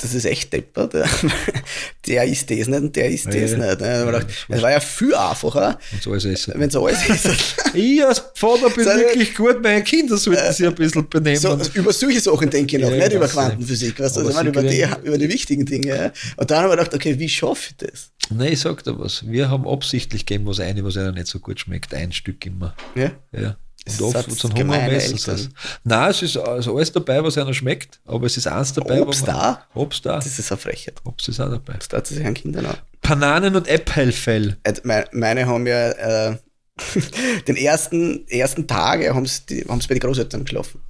das 0.00 0.14
ist 0.14 0.24
echt 0.24 0.52
deppert. 0.52 0.94
Der 2.06 2.24
ist 2.24 2.50
das 2.50 2.66
nicht 2.66 2.70
und 2.70 2.96
der 2.96 3.10
ist 3.10 3.26
das 3.26 3.34
ja. 3.34 3.40
nicht. 3.40 3.58
ne. 3.58 4.04
Gedacht, 4.06 4.26
das 4.28 4.48
war- 4.48 4.56
Es 4.56 4.62
war 4.62 4.70
ja 4.70 4.80
viel 4.80 5.14
einfacher, 5.14 5.78
so 6.00 6.12
alles 6.12 6.48
wenn 6.48 6.68
es 6.68 6.76
alles 6.76 7.08
ist. 7.08 7.28
Ich 7.74 8.04
als 8.04 8.22
Vater 8.34 8.68
bin 8.70 8.84
Seine- 8.84 9.02
wirklich 9.02 9.34
gut, 9.34 9.62
meine 9.62 9.84
Kinder 9.84 10.16
sollten 10.16 10.52
sich 10.52 10.66
ein 10.66 10.74
bisschen 10.74 11.08
benehmen. 11.08 11.36
So, 11.38 11.56
über 11.74 11.92
solche 11.92 12.20
Sachen 12.20 12.50
denke 12.50 12.76
ich 12.76 12.82
noch, 12.82 12.90
Ja, 12.90 12.96
nicht 12.96 13.08
ich 13.08 13.14
über 13.14 13.28
Quantenphysik, 13.28 14.00
weißt 14.00 14.16
du, 14.16 14.20
also, 14.20 14.30
ich 14.30 14.36
meine, 14.36 14.48
über, 14.48 14.62
die, 14.62 14.84
über 15.04 15.18
die 15.18 15.28
wichtigen 15.28 15.64
Dinge. 15.66 16.12
Und 16.36 16.50
dann 16.50 16.64
habe 16.64 16.72
ich 16.72 16.78
gedacht, 16.78 16.94
okay, 16.94 17.18
wie 17.18 17.28
schaffe 17.28 17.70
ich 17.70 17.76
das? 17.88 18.10
Nein, 18.30 18.52
ich 18.54 18.60
sag 18.60 18.82
dir 18.82 18.98
was. 18.98 19.24
Wir 19.28 19.50
haben 19.50 19.68
absichtlich 19.68 20.26
gegeben 20.26 20.46
was 20.46 20.58
eine, 20.60 20.82
was 20.84 20.96
einer 20.96 21.12
nicht 21.12 21.26
so 21.28 21.38
gut 21.38 21.60
schmeckt. 21.60 21.94
Ein 21.94 22.12
Stück 22.12 22.44
immer. 22.46 22.74
Ja? 22.96 23.12
Ja. 23.32 23.56
Und 23.86 24.02
oft 24.02 24.38
zum 24.38 24.50
Hunger 24.50 24.62
gemeine 24.62 24.92
messen 24.92 25.16
sie 25.16 25.30
Eltern. 25.30 25.46
es. 25.46 25.78
Nein, 25.84 26.10
es 26.10 26.22
ist 26.22 26.36
also 26.36 26.76
alles 26.76 26.92
dabei, 26.92 27.24
was 27.24 27.38
einer 27.38 27.54
schmeckt, 27.54 28.00
aber 28.04 28.26
es 28.26 28.36
ist 28.36 28.46
eins 28.46 28.72
dabei, 28.72 29.00
Obst 29.00 29.26
da? 29.26 29.64
Obst 29.74 30.04
da. 30.04 30.16
Das 30.16 30.26
ist 30.26 30.52
eine 30.52 30.60
Frechheit. 30.60 30.94
Obst 31.04 31.28
ist 31.28 31.40
auch 31.40 31.50
dabei. 31.50 31.74
Das 31.74 31.88
tut 31.88 32.06
sich 32.06 32.24
an 32.24 32.34
Kindern 32.34 32.66
an. 32.66 32.76
Bananen 33.00 33.56
und 33.56 33.66
Äpfelfell. 33.68 34.58
Also 34.64 34.82
meine, 34.84 35.46
haben 35.46 35.66
ja 35.66 35.90
äh, 35.90 36.36
den 37.48 37.56
ersten, 37.56 38.28
ersten 38.28 38.66
Tage 38.66 39.14
haben 39.14 39.26
sie 39.26 39.64
bei 39.66 39.94
den 39.94 40.00
Großeltern 40.00 40.44
geschlafen. 40.44 40.80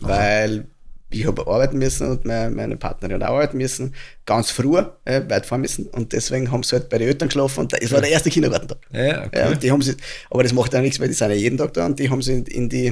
Weil 0.00 0.68
ich 1.10 1.26
habe 1.26 1.46
arbeiten 1.46 1.78
müssen 1.78 2.08
und 2.08 2.24
meine, 2.24 2.54
meine 2.54 2.76
Partnerin 2.76 3.22
hat 3.22 3.28
auch 3.28 3.34
arbeiten 3.34 3.56
müssen, 3.56 3.94
ganz 4.26 4.50
früh, 4.50 4.78
äh, 5.04 5.22
weit 5.28 5.46
fahren 5.46 5.62
müssen. 5.62 5.86
Und 5.86 6.12
deswegen 6.12 6.50
haben 6.50 6.62
sie 6.62 6.76
halt 6.76 6.88
bei 6.88 6.98
den 6.98 7.08
Eltern 7.08 7.28
geschlafen 7.28 7.60
und 7.60 7.72
das 7.72 7.90
war 7.90 8.00
der 8.00 8.10
erste 8.10 8.30
Kindergartentag. 8.30 8.78
Ja, 8.92 9.24
okay. 9.24 9.38
Ja, 9.38 9.48
und 9.48 9.62
die 9.62 9.70
haben 9.70 9.82
sie, 9.82 9.96
aber 10.30 10.42
das 10.42 10.52
macht 10.52 10.74
ja 10.74 10.80
nichts, 10.80 11.00
weil 11.00 11.08
die 11.08 11.14
sind 11.14 11.30
ja 11.30 11.36
jeden 11.36 11.56
Tag 11.56 11.72
da 11.74 11.86
und 11.86 11.98
die 11.98 12.10
haben 12.10 12.20
sie 12.20 12.34
in, 12.34 12.46
in 12.46 12.68
die 12.68 12.86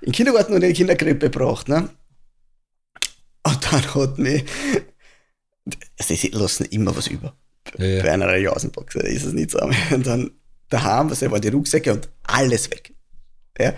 in 0.00 0.06
den 0.06 0.12
Kindergarten 0.12 0.52
und 0.52 0.62
in 0.62 0.68
die 0.68 0.74
Kinderkrippe 0.74 1.30
gebracht. 1.30 1.68
Ne? 1.68 1.88
Und 3.44 3.72
dann 3.72 3.94
hat 3.94 4.18
mich, 4.18 4.44
sie 5.98 6.28
lassen 6.28 6.64
immer 6.66 6.96
was 6.96 7.06
über. 7.06 7.36
Ja, 7.78 7.86
ja. 7.86 8.02
Bei 8.02 8.12
einer 8.12 8.36
Jausenbox 8.36 8.94
da 8.94 9.00
ist 9.00 9.24
es 9.24 9.32
nicht 9.32 9.50
so. 9.50 9.60
Und 9.60 10.06
dann 10.06 10.30
daheim, 10.68 11.10
was 11.10 11.22
waren 11.22 11.40
die 11.40 11.48
Rucksäcke 11.48 11.92
und 11.92 12.08
alles 12.24 12.70
weg. 12.70 12.92
Ja? 13.58 13.74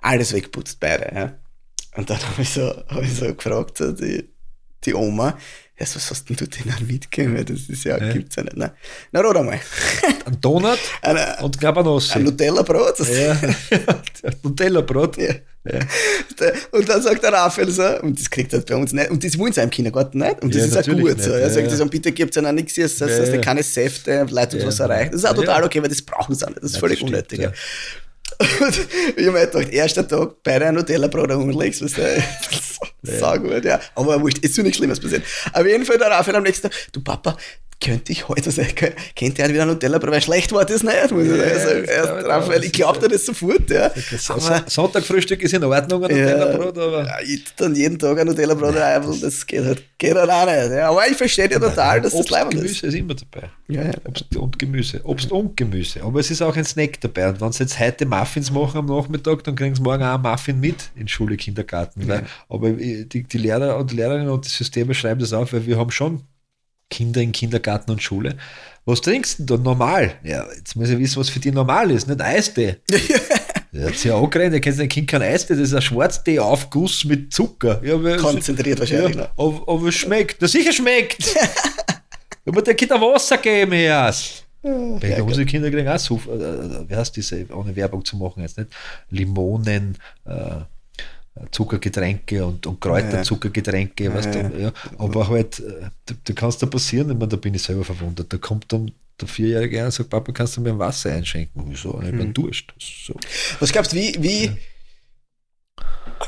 Alles 0.00 0.32
wegputzt, 0.32 0.80
beide. 0.80 1.14
Ja? 1.14 1.38
Und 1.96 2.08
dann 2.10 2.18
habe 2.22 2.42
ich, 2.42 2.50
so, 2.50 2.62
hab 2.88 3.02
ich 3.02 3.14
so 3.14 3.34
gefragt, 3.34 3.78
so 3.78 3.92
die, 3.92 4.28
die 4.84 4.94
Oma, 4.94 5.36
ja, 5.80 5.86
so, 5.86 5.96
was 5.96 6.10
hast 6.10 6.28
denn 6.28 6.36
du 6.36 6.46
denen 6.46 6.74
mitgegeben? 6.86 7.36
Weil 7.36 7.44
Das 7.44 7.60
ist 7.68 7.84
ja, 7.84 7.98
Ja. 7.98 8.12
gibt's 8.12 8.34
ja 8.36 8.42
nicht. 8.42 8.56
Ne? 8.56 8.72
Na, 9.12 9.20
rat 9.20 9.36
einmal. 9.36 9.60
Ein 10.26 10.40
Donut 10.40 10.78
Eine, 11.02 11.36
und 11.40 11.60
Cabanossi. 11.60 12.14
ein 12.14 12.24
Nutella-Brot. 12.24 12.98
Ja, 13.00 13.36
Nutella-Brot. 14.42 15.16
Ja. 15.18 15.34
Ja. 15.64 15.80
Und 16.72 16.88
dann 16.88 17.02
sagt 17.02 17.22
der 17.22 17.32
Raphael 17.32 17.70
so, 17.70 18.00
und 18.00 18.18
das 18.18 18.30
kriegt 18.30 18.52
er 18.52 18.60
bei 18.60 18.74
uns 18.76 18.92
nicht, 18.92 19.10
und 19.10 19.22
das 19.22 19.36
wollen 19.38 19.52
sie 19.52 19.60
im 19.60 19.70
Kindergarten 19.70 20.18
nicht, 20.18 20.40
und 20.42 20.54
das 20.54 20.62
Ja, 20.62 20.66
ist 20.80 20.88
auch 20.88 20.92
gut 20.94 21.04
nicht. 21.16 21.22
so. 21.22 21.30
Ja, 21.30 21.38
Er 21.38 21.50
sagt, 21.50 21.70
ja. 21.70 21.76
so, 21.76 21.86
bitte 21.86 22.10
gebt 22.12 22.34
ihnen 22.36 22.54
nichts, 22.54 22.74
das 22.74 23.00
heißt, 23.00 23.42
keine 23.42 23.62
Säfte, 23.62 24.24
Leitungswasser 24.30 24.88
Ja. 24.88 24.94
reicht. 24.94 25.12
Das 25.12 25.20
ist 25.20 25.28
auch 25.28 25.34
total 25.34 25.64
okay, 25.64 25.82
weil 25.82 25.88
das 25.90 26.00
brauchen 26.02 26.34
sie 26.34 26.44
auch 26.44 26.48
nicht, 26.50 26.62
das 26.62 26.72
ist 26.72 26.78
völlig 26.78 27.00
das 27.00 27.08
stimmt, 27.08 27.32
unnötig. 27.32 27.58
Und 28.60 28.88
ich 29.16 29.26
habe 29.26 29.32
mir 29.32 29.46
gedacht, 29.46 29.72
erster 29.72 30.06
Tag, 30.06 30.42
beide 30.44 30.66
ein 30.66 30.74
Nutella-Brot 30.74 31.32
umlegst, 31.32 31.82
was 31.82 31.94
der 31.94 32.22
Sau 33.02 33.38
gut, 33.38 33.64
ja. 33.64 33.80
Aber 33.94 34.20
wurscht, 34.20 34.38
ist 34.38 34.54
so 34.54 34.62
nichts 34.62 34.78
Schlimmes 34.78 35.00
passiert. 35.00 35.24
Auf 35.52 35.66
jeden 35.66 35.84
Fall 35.84 35.98
der 35.98 36.10
Raphael 36.10 36.36
am 36.36 36.42
nächsten 36.42 36.70
Tag, 36.70 36.78
du 36.92 37.00
Papa, 37.00 37.36
könnte 37.80 38.10
ich 38.10 38.28
heute 38.28 38.50
sagen, 38.50 38.74
kennt 39.14 39.38
der 39.38 39.48
wieder 39.48 39.62
ein 39.62 39.68
Nutella-Brot, 39.68 40.10
weil 40.10 40.20
schlecht 40.22 40.52
war 40.52 40.64
das 40.64 40.82
nicht, 40.82 41.10
muss 41.12 41.24
ich 41.24 41.30
Ja, 41.30 41.58
sagen. 41.60 41.82
das 41.86 41.90
Erst 41.90 42.10
Raphael, 42.26 42.58
auch. 42.60 42.64
ich 42.64 42.72
glaub 42.72 43.00
dir 43.00 43.08
das 43.08 43.24
sofort, 43.24 43.70
ja. 43.70 43.90
Aber- 44.28 44.64
Sonntagfrühstück 44.66 45.40
ist 45.42 45.54
in 45.54 45.62
Ordnung, 45.62 46.04
ein 46.04 46.10
Nutella-Brot, 46.10 46.76
aber. 46.78 47.04
ja, 47.06 47.20
ich 47.22 47.44
dann 47.56 47.74
jeden 47.76 47.98
Tag 47.98 48.18
ein 48.18 48.26
Nutella-Brot 48.26 48.74
rein, 48.74 49.02
das 49.20 49.46
geht 49.46 49.64
halt, 49.64 49.82
geht 49.96 50.14
halt 50.16 50.28
auch 50.30 50.46
nicht. 50.46 50.72
Ja, 50.76 50.90
aber 50.90 51.06
ich 51.08 51.16
verstehe 51.16 51.48
dir 51.48 51.60
total, 51.60 52.00
dass 52.00 52.12
das 52.12 52.20
Obst, 52.20 52.30
leibend 52.30 52.54
ist. 52.54 52.60
Gemüse 52.62 52.86
ist 52.88 52.94
immer 52.94 53.14
dabei. 53.14 53.48
Ja, 53.68 53.82
ja. 53.84 53.92
Obst 54.06 54.36
und 54.36 54.58
Gemüse. 54.58 55.00
Obst 55.04 55.30
und 55.30 55.56
Gemüse. 55.56 56.02
Aber 56.02 56.18
es 56.20 56.30
ist 56.30 56.42
auch 56.42 56.56
ein 56.56 56.64
Snack 56.64 57.00
dabei. 57.00 57.28
Und 57.28 57.40
wenn 57.40 57.52
sie 57.52 57.62
jetzt 57.62 57.78
heute 57.78 58.06
Muffins 58.06 58.50
machen 58.50 58.78
am 58.78 58.86
Nachmittag, 58.86 59.44
dann 59.44 59.54
kriegen 59.54 59.74
sie 59.74 59.82
morgen 59.82 60.02
auch 60.02 60.14
einen 60.14 60.22
Muffin 60.22 60.58
mit 60.58 60.90
in 60.96 61.06
Schule, 61.06 61.36
Kindergarten. 61.36 62.08
Weil, 62.08 62.24
aber 62.48 62.70
die, 62.70 63.04
die 63.22 63.38
Lehrer 63.38 63.76
und 63.76 63.92
Lehrerinnen 63.92 64.30
und 64.30 64.44
die 64.46 64.50
Systeme 64.50 64.94
schreiben 64.94 65.20
das 65.20 65.32
auf, 65.32 65.52
weil 65.52 65.64
wir 65.66 65.76
haben 65.78 65.90
schon 65.90 66.22
Kinder 66.90 67.20
in 67.20 67.32
Kindergarten 67.32 67.90
und 67.90 68.02
Schule. 68.02 68.36
Was 68.84 69.00
trinkst 69.02 69.40
du 69.40 69.44
denn 69.44 69.64
da 69.64 69.70
normal? 69.70 70.14
Ja, 70.22 70.46
jetzt 70.56 70.74
muss 70.74 70.88
ich 70.88 70.98
wissen, 70.98 71.20
was 71.20 71.28
für 71.28 71.40
die 71.40 71.50
normal 71.50 71.90
ist, 71.90 72.08
nicht 72.08 72.20
Eistee. 72.20 72.76
Ja, 73.70 73.92
sie 73.92 74.08
ja 74.08 74.18
angeredet, 74.18 74.54
ihr 74.54 74.60
kennt 74.62 74.80
ein 74.80 74.88
Kind 74.88 75.08
kein 75.08 75.20
Eistee, 75.20 75.52
das 75.52 75.64
ist 75.64 75.74
ein 75.74 75.82
Schwarztee-Aufguss 75.82 77.04
mit 77.04 77.34
Zucker. 77.34 77.80
Ja, 77.84 77.94
aber, 77.94 78.16
Konzentriert 78.16 78.80
wahrscheinlich 78.80 79.16
ja, 79.16 79.30
aber, 79.36 79.62
aber 79.68 79.88
es 79.88 79.94
schmeckt. 79.94 80.38
Na 80.40 80.48
sicher 80.48 80.72
schmeckt. 80.72 81.36
Aber 82.46 82.62
der 82.62 82.74
Kind 82.74 82.90
Wasser 82.92 83.36
geben 83.36 83.72
erst. 83.72 84.46
Bei 84.62 85.22
unsere 85.22 85.44
Kinder 85.44 85.70
kriegen 85.70 85.86
auch 85.86 85.98
so, 85.98 86.16
äh, 86.16 86.88
wie 86.88 86.96
heißt 86.96 87.14
diese, 87.14 87.46
ohne 87.54 87.76
Werbung 87.76 88.04
zu 88.04 88.16
machen 88.16 88.42
jetzt 88.42 88.58
nicht, 88.58 88.70
Limonen, 89.10 89.96
äh, 90.24 90.62
Zuckergetränke 91.50 92.44
und, 92.44 92.66
und 92.66 92.80
Kräuterzuckergetränke, 92.80 94.04
Ja, 94.04 94.14
weißt 94.14 94.34
ja. 94.34 94.48
du, 94.48 94.60
ja. 94.60 94.72
aber 94.98 95.28
halt, 95.28 95.60
äh, 95.60 95.90
da, 96.06 96.14
da 96.24 96.32
kann 96.32 96.48
es 96.48 96.58
da 96.58 96.66
passieren, 96.66 97.10
ich 97.10 97.16
meine, 97.16 97.28
da 97.28 97.36
bin 97.36 97.54
ich 97.54 97.62
selber 97.62 97.84
verwundert, 97.84 98.32
da 98.32 98.38
kommt 98.38 98.72
dann 98.72 98.92
der 99.20 99.28
Vierjährige 99.28 99.84
und 99.84 99.90
sagt, 99.90 100.10
Papa, 100.10 100.32
kannst 100.32 100.56
du 100.56 100.60
mir 100.60 100.70
ein 100.70 100.78
Wasser 100.78 101.12
einschenken? 101.12 101.64
Wieso? 101.66 102.00
Ich 102.02 102.10
bin 102.12 102.32
Durst. 102.32 102.66
So. 102.78 103.14
Was 103.58 103.72
glaubst 103.72 103.92
du, 103.92 103.96
wie, 103.96 104.14
wie 104.20 104.52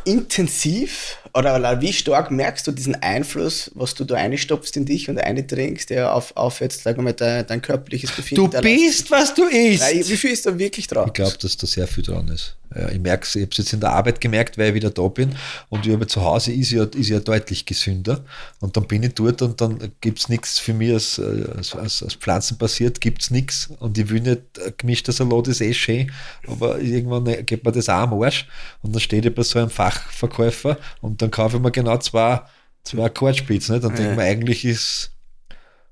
intensiv 0.05 1.19
Oder, 1.35 1.81
wie 1.81 1.93
stark 1.93 2.31
merkst 2.31 2.67
du 2.67 2.73
diesen 2.73 2.95
Einfluss, 2.97 3.71
was 3.75 3.95
du 3.95 4.05
da 4.05 4.17
einstopfst 4.17 4.77
in 4.77 4.85
dich 4.85 5.09
und 5.09 5.19
eintrinkst, 5.19 5.91
der 5.91 6.15
auf, 6.15 6.37
auf 6.37 6.61
jetzt, 6.61 6.83
sagen 6.83 6.99
wir 6.99 7.03
mal, 7.03 7.13
dein, 7.13 7.47
dein 7.47 7.63
körperliches 7.63 8.13
Befinden. 8.13 8.51
Du 8.51 8.61
bist, 8.61 9.11
was 9.11 9.35
du 9.35 9.45
isst. 9.45 9.83
Nein, 9.83 10.05
wie 10.07 10.17
viel 10.17 10.31
ist 10.31 10.47
da 10.47 10.59
wirklich 10.59 10.87
drauf? 10.87 11.07
Ich 11.07 11.13
glaube, 11.13 11.39
dass 11.39 11.57
da 11.57 11.67
sehr 11.67 11.87
viel 11.87 12.05
dran 12.05 12.29
ist. 12.29 12.57
Ja, 12.75 12.89
ich 12.89 13.01
merke 13.01 13.25
es, 13.25 13.35
ich 13.35 13.43
habe 13.43 13.51
es 13.51 13.59
jetzt 13.59 13.73
in 13.73 13.81
der 13.81 13.91
Arbeit 13.91 14.21
gemerkt, 14.21 14.57
weil 14.57 14.69
ich 14.69 14.75
wieder 14.75 14.91
da 14.91 15.09
bin 15.09 15.35
und 15.71 15.87
ich 15.87 15.93
habe 15.93 16.07
zu 16.07 16.23
Hause 16.23 16.53
ist 16.53 16.71
ja, 16.71 16.85
ist 16.85 17.09
ja 17.09 17.19
deutlich 17.19 17.67
gesünder 17.67 18.25
und 18.61 18.77
dann 18.77 18.87
bin 18.87 19.03
ich 19.03 19.15
dort 19.15 19.43
und 19.43 19.61
dann 19.61 19.91
gibt 20.01 20.21
es 20.21 20.29
nichts 20.29 20.61
für 20.61 20.73
mich 20.73 20.93
als, 20.93 21.19
als, 21.19 21.75
als, 21.75 22.03
als 22.05 22.15
pflanzenbasiert, 22.15 23.01
gibt 23.01 23.23
es 23.23 23.31
nichts 23.33 23.71
und 23.81 23.99
ich 23.99 24.09
will 24.09 24.21
nicht, 24.21 24.59
äh, 24.59 24.73
gemischter 24.77 25.11
Salat 25.11 25.49
ist 25.49 25.61
eh 25.61 25.75
schön, 25.75 26.13
aber 26.47 26.79
irgendwann 26.79 27.45
geht 27.45 27.65
mir 27.65 27.73
das 27.73 27.89
auch 27.89 28.03
am 28.03 28.23
Arsch 28.23 28.47
und 28.83 28.95
dann 28.95 29.01
steht 29.01 29.27
ich 29.27 29.35
bei 29.35 29.43
so 29.43 29.59
einem 29.59 29.71
Fachverkäufer 29.71 30.79
und 31.01 31.20
dann 31.23 31.31
kaufe 31.31 31.57
ich 31.57 31.63
mir 31.63 31.71
genau 31.71 31.97
zwei, 31.99 32.41
zwei 32.85 33.05
Akkordspitzen, 33.05 33.75
nicht? 33.75 33.85
dann 33.85 33.95
denke 33.95 34.11
ich 34.13 34.17
mir, 34.17 34.23
eigentlich 34.25 34.65
ist, 34.65 35.13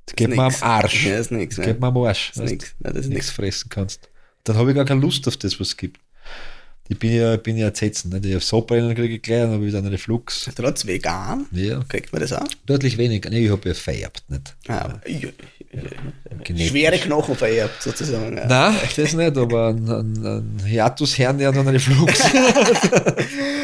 das 0.06 0.16
geht 0.16 0.28
mir 0.30 0.42
am. 0.42 0.54
Arsch. 0.60 1.06
Ja, 1.06 1.18
ist 1.18 1.30
nix, 1.30 1.56
Das 1.56 1.64
geht 1.66 1.80
mir 1.80 1.86
am 1.88 1.96
Arsch. 1.98 2.28
Das 2.30 2.36
ist 2.36 2.42
weißt 2.42 2.52
nix. 2.52 2.74
Nein, 2.78 2.94
das 2.94 3.02
ist 3.04 3.08
nichts 3.12 3.30
fressen 3.30 3.68
kannst. 3.68 4.08
Dann 4.44 4.56
habe 4.56 4.70
ich 4.70 4.76
gar 4.76 4.84
keine 4.84 5.00
Lust 5.00 5.28
auf 5.28 5.36
das, 5.36 5.60
was 5.60 5.68
es 5.68 5.76
gibt. 5.76 6.00
Ich 6.90 6.98
bin 6.98 7.12
ja, 7.14 7.36
bin 7.36 7.58
ja 7.58 7.74
zätzen. 7.74 8.08
Nicht? 8.10 8.24
Ich 8.24 8.32
habe 8.32 8.42
Sodbrennen 8.42 8.94
kriege 8.94 9.16
ich 9.16 9.22
gleich, 9.22 9.42
dann 9.42 9.50
habe 9.52 9.62
ich 9.64 9.68
wieder 9.68 9.78
einen 9.78 9.88
Reflux. 9.88 10.48
Trotz 10.56 10.86
vegan, 10.86 11.44
Ja, 11.52 11.84
kriegt 11.86 12.10
man 12.12 12.22
das 12.22 12.32
auch? 12.32 12.46
deutlich 12.64 12.96
weniger. 12.96 13.28
Nee, 13.28 13.44
ich 13.44 13.50
habe 13.50 13.68
ja 13.68 13.74
vererbt, 13.74 14.24
nicht? 14.28 14.56
Ah, 14.68 14.98
ja, 15.06 15.28
Genetisch. 16.44 16.68
schwere 16.68 16.98
Knochen 16.98 17.36
vererbt, 17.36 17.82
sozusagen. 17.82 18.36
Ja. 18.36 18.46
Nein, 18.46 18.76
das 18.96 19.12
nicht, 19.12 19.36
aber 19.36 19.68
ein, 19.68 19.88
ein, 19.88 20.26
ein 20.26 20.64
Hiatushernia 20.64 21.50
und 21.50 21.58
einen 21.58 21.68
Reflux. 21.68 22.22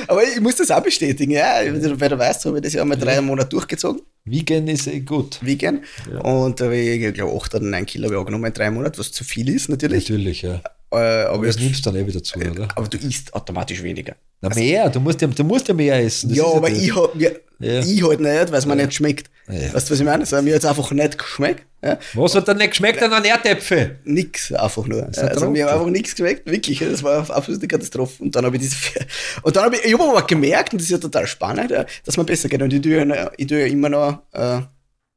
Aber 0.06 0.22
ich 0.22 0.38
muss 0.40 0.56
das 0.56 0.70
auch 0.70 0.82
bestätigen, 0.82 1.32
ja. 1.32 1.62
Weil 1.64 2.08
du 2.08 2.18
weißt, 2.18 2.44
habe 2.44 2.58
ich 2.58 2.62
das 2.64 2.74
ja 2.74 2.84
mal 2.84 2.96
drei 2.96 3.20
Monate 3.22 3.48
durchgezogen, 3.48 4.02
Vegan 4.24 4.68
ist 4.68 4.86
eh 4.86 5.00
gut. 5.00 5.38
vegan. 5.42 5.82
Und 6.22 6.60
da 6.60 6.66
habe 6.66 6.76
ich, 6.76 7.00
ich 7.00 7.14
glaube, 7.14 7.34
8 7.34 7.54
oder 7.54 7.64
9 7.64 7.86
Kilo 7.86 8.04
habe 8.04 8.14
ich 8.14 8.20
angenommen 8.20 8.44
in 8.46 8.52
drei 8.52 8.70
Monaten, 8.70 8.98
was 8.98 9.12
zu 9.12 9.24
viel 9.24 9.48
ist 9.48 9.68
natürlich. 9.68 10.08
Natürlich, 10.08 10.42
ja. 10.42 10.60
Äh, 10.94 11.24
aber, 11.24 11.30
Aber 11.34 11.46
das 11.46 11.56
jetzt- 11.56 11.64
nimmst 11.64 11.86
du 11.86 11.90
dann 11.90 12.00
eh 12.02 12.06
wieder 12.06 12.22
zu, 12.22 12.38
oder? 12.38 12.68
aber 12.74 12.88
du 12.88 12.98
isst 12.98 13.32
automatisch 13.34 13.82
weniger. 13.82 14.14
Na, 14.40 14.48
mehr, 14.54 14.90
du 14.90 15.00
musst 15.00 15.20
ja, 15.22 15.28
du 15.28 15.44
musst 15.44 15.68
ja 15.68 15.74
mehr 15.74 15.98
essen. 16.02 16.28
Das 16.28 16.38
ja, 16.38 16.44
aber 16.44 16.68
das. 16.68 16.78
ich, 16.78 16.94
hab, 16.94 17.14
mir, 17.14 17.40
Ja. 17.60 17.80
ich 17.80 18.02
halt 18.02 18.20
nicht, 18.20 18.52
weil 18.52 18.58
es 18.58 18.66
mir 18.66 18.76
nicht 18.76 18.92
schmeckt. 18.94 19.30
Ja. 19.48 19.72
Weißt 19.74 19.88
du, 19.88 19.92
was 19.94 20.00
ich 20.00 20.04
meine? 20.04 20.42
Mir 20.42 20.54
hat 20.54 20.62
es 20.62 20.68
einfach 20.68 20.90
nicht 20.90 21.18
geschmeckt. 21.18 21.64
Ja. 21.82 21.98
Was 22.14 22.34
hat 22.34 22.48
dir 22.48 22.54
nicht 22.54 22.70
geschmeckt 22.70 23.02
an 23.02 23.12
einen 23.12 23.24
Erdäpfel? 23.26 23.98
Nix, 24.04 24.52
einfach 24.52 24.86
nur. 24.86 25.02
ein 25.06 25.14
Also, 25.14 25.50
mir 25.50 25.66
hat 25.66 25.74
einfach 25.74 25.86
nichts 25.86 26.14
geschmeckt, 26.14 26.46
wirklich. 26.50 26.78
Das 26.78 27.02
war 27.02 27.18
eine 27.24 27.30
absolute 27.34 27.66
Katastrophe. 27.68 28.22
Und 28.22 28.34
dann 28.36 28.44
habe 28.44 28.56
ich 28.56 28.62
diese. 28.62 28.76
Und 29.42 29.56
dann 29.56 29.64
habe 29.64 29.76
ich, 29.76 29.84
ich 29.84 29.92
habe 29.94 30.04
aber 30.04 30.26
gemerkt, 30.26 30.72
und 30.72 30.78
das 30.80 30.86
ist 30.86 30.92
ja 30.92 30.98
total 30.98 31.26
spannend, 31.26 31.70
ja, 31.70 31.84
dass 32.04 32.16
man 32.16 32.26
besser 32.26 32.48
geht. 32.48 32.60
Und 32.62 32.72
ich 32.72 32.80
tue 32.82 32.92
ja, 33.06 33.30
ich 33.36 33.46
tue 33.46 33.60
ja 33.60 33.66
immer 33.66 33.88
noch 33.88 34.18
äh, 34.32 34.60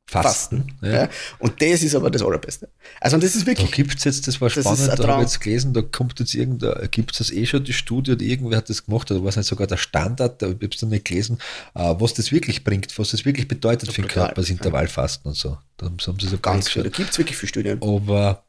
Fasten. 0.10 0.74
Ja. 0.82 0.90
Ja. 1.04 1.10
Und 1.40 1.62
das 1.62 1.84
ist 1.84 1.94
aber 1.94 2.10
das 2.10 2.22
Allerbeste. 2.22 2.70
Also, 3.02 3.16
und 3.16 3.24
das 3.24 3.36
ist 3.36 3.44
Da 3.44 3.48
wirklich. 3.48 3.72
gibt 3.72 3.96
es 3.98 4.04
jetzt, 4.06 4.26
das 4.26 4.40
war 4.40 4.50
Das 4.50 4.64
spannend, 4.64 4.98
da 5.00 5.08
habe 5.08 5.22
ich 5.24 5.28
jetzt 5.30 5.42
gelesen, 5.42 5.74
da 5.74 5.82
kommt 5.82 6.18
jetzt 6.20 6.34
irgendein, 6.34 6.90
gibt 6.92 7.12
es 7.12 7.18
das 7.18 7.32
eh 7.32 7.46
schon, 7.46 7.64
die 7.66 7.74
Studie 7.74 8.14
oder 8.14 8.22
irgendwer 8.24 8.58
hat 8.58 8.70
das 8.70 8.86
gemacht, 8.86 9.12
oder 9.12 9.24
was 9.26 9.36
nicht 9.36 9.48
sogar 9.48 9.68
der 9.68 9.76
Standard, 9.78 10.42
da 10.42 10.48
habe 10.48 10.66
ich 10.66 10.76
es 10.76 10.82
noch 10.82 10.90
nicht 10.90 11.06
gelesen, 11.06 11.40
äh, 11.76 11.94
was 12.00 12.14
das 12.14 12.32
wirklich 12.32 12.64
bringt, 12.64 12.98
was 12.98 13.12
das 13.12 13.26
wirklich 13.26 13.50
bedeutet 13.50 13.92
für 13.92 14.02
den 14.02 14.08
Körper, 14.08 14.36
das 14.36 14.50
Intervallfasten 14.50 15.30
und 15.30 15.36
so. 15.36 15.58
Da 15.76 15.88
haben 15.88 15.98
sie 16.20 16.28
so 16.28 16.38
Ganz 16.38 16.70
viel. 16.70 16.84
Da 16.84 16.90
gibt 16.90 17.10
es 17.12 17.18
wirklich 17.18 17.38
viele 17.38 17.50
Studien. 17.50 17.82
aber 17.82 18.44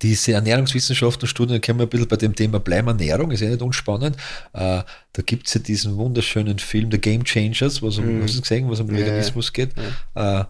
diese 0.00 0.32
Ernährungswissenschaften 0.32 1.22
und 1.22 1.28
Studien 1.28 1.60
können 1.60 1.78
wir 1.78 1.86
ein 1.86 1.88
bisschen 1.88 2.08
bei 2.08 2.16
dem 2.16 2.34
Thema 2.34 2.60
bleiben. 2.60 2.88
Ernährung 2.88 3.30
ist 3.30 3.40
ja 3.40 3.48
nicht 3.48 3.62
unspannend. 3.62 4.16
Äh, 4.52 4.82
da 5.12 5.22
gibt 5.24 5.48
es 5.48 5.54
ja 5.54 5.60
diesen 5.60 5.96
wunderschönen 5.96 6.58
Film 6.58 6.90
The 6.90 6.98
Game 6.98 7.24
Changers, 7.24 7.82
was 7.82 7.98
um, 7.98 8.18
Mhm. 8.18 8.22
hast 8.22 8.36
du 8.36 8.40
gesehen, 8.42 8.70
was 8.70 8.80
um 8.80 8.88
Ja, 8.90 8.98
Veganismus 8.98 9.52
geht. 9.52 9.70
Äh, 10.14 10.44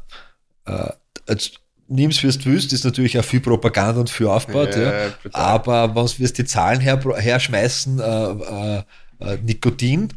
äh, 0.67 0.91
jetzt 1.29 1.53
nimm's, 1.89 2.23
wie 2.23 2.29
du 2.29 2.45
willst, 2.47 2.73
ist 2.73 2.85
natürlich 2.85 3.19
auch 3.19 3.25
viel 3.25 3.41
Propaganda 3.41 4.01
und 4.01 4.11
viel 4.11 4.27
aufgebaut. 4.27 4.77
Ja, 4.77 5.07
Ja. 5.07 5.11
Aber 5.33 5.95
wenn 5.95 6.19
wir 6.19 6.33
die 6.33 6.45
Zahlen 6.45 6.81
her, 6.81 7.01
herschmeißen, 7.17 8.01
äh, 8.01 8.03
äh, 8.05 8.83
äh, 9.21 9.39
Nikotin, 9.43 10.09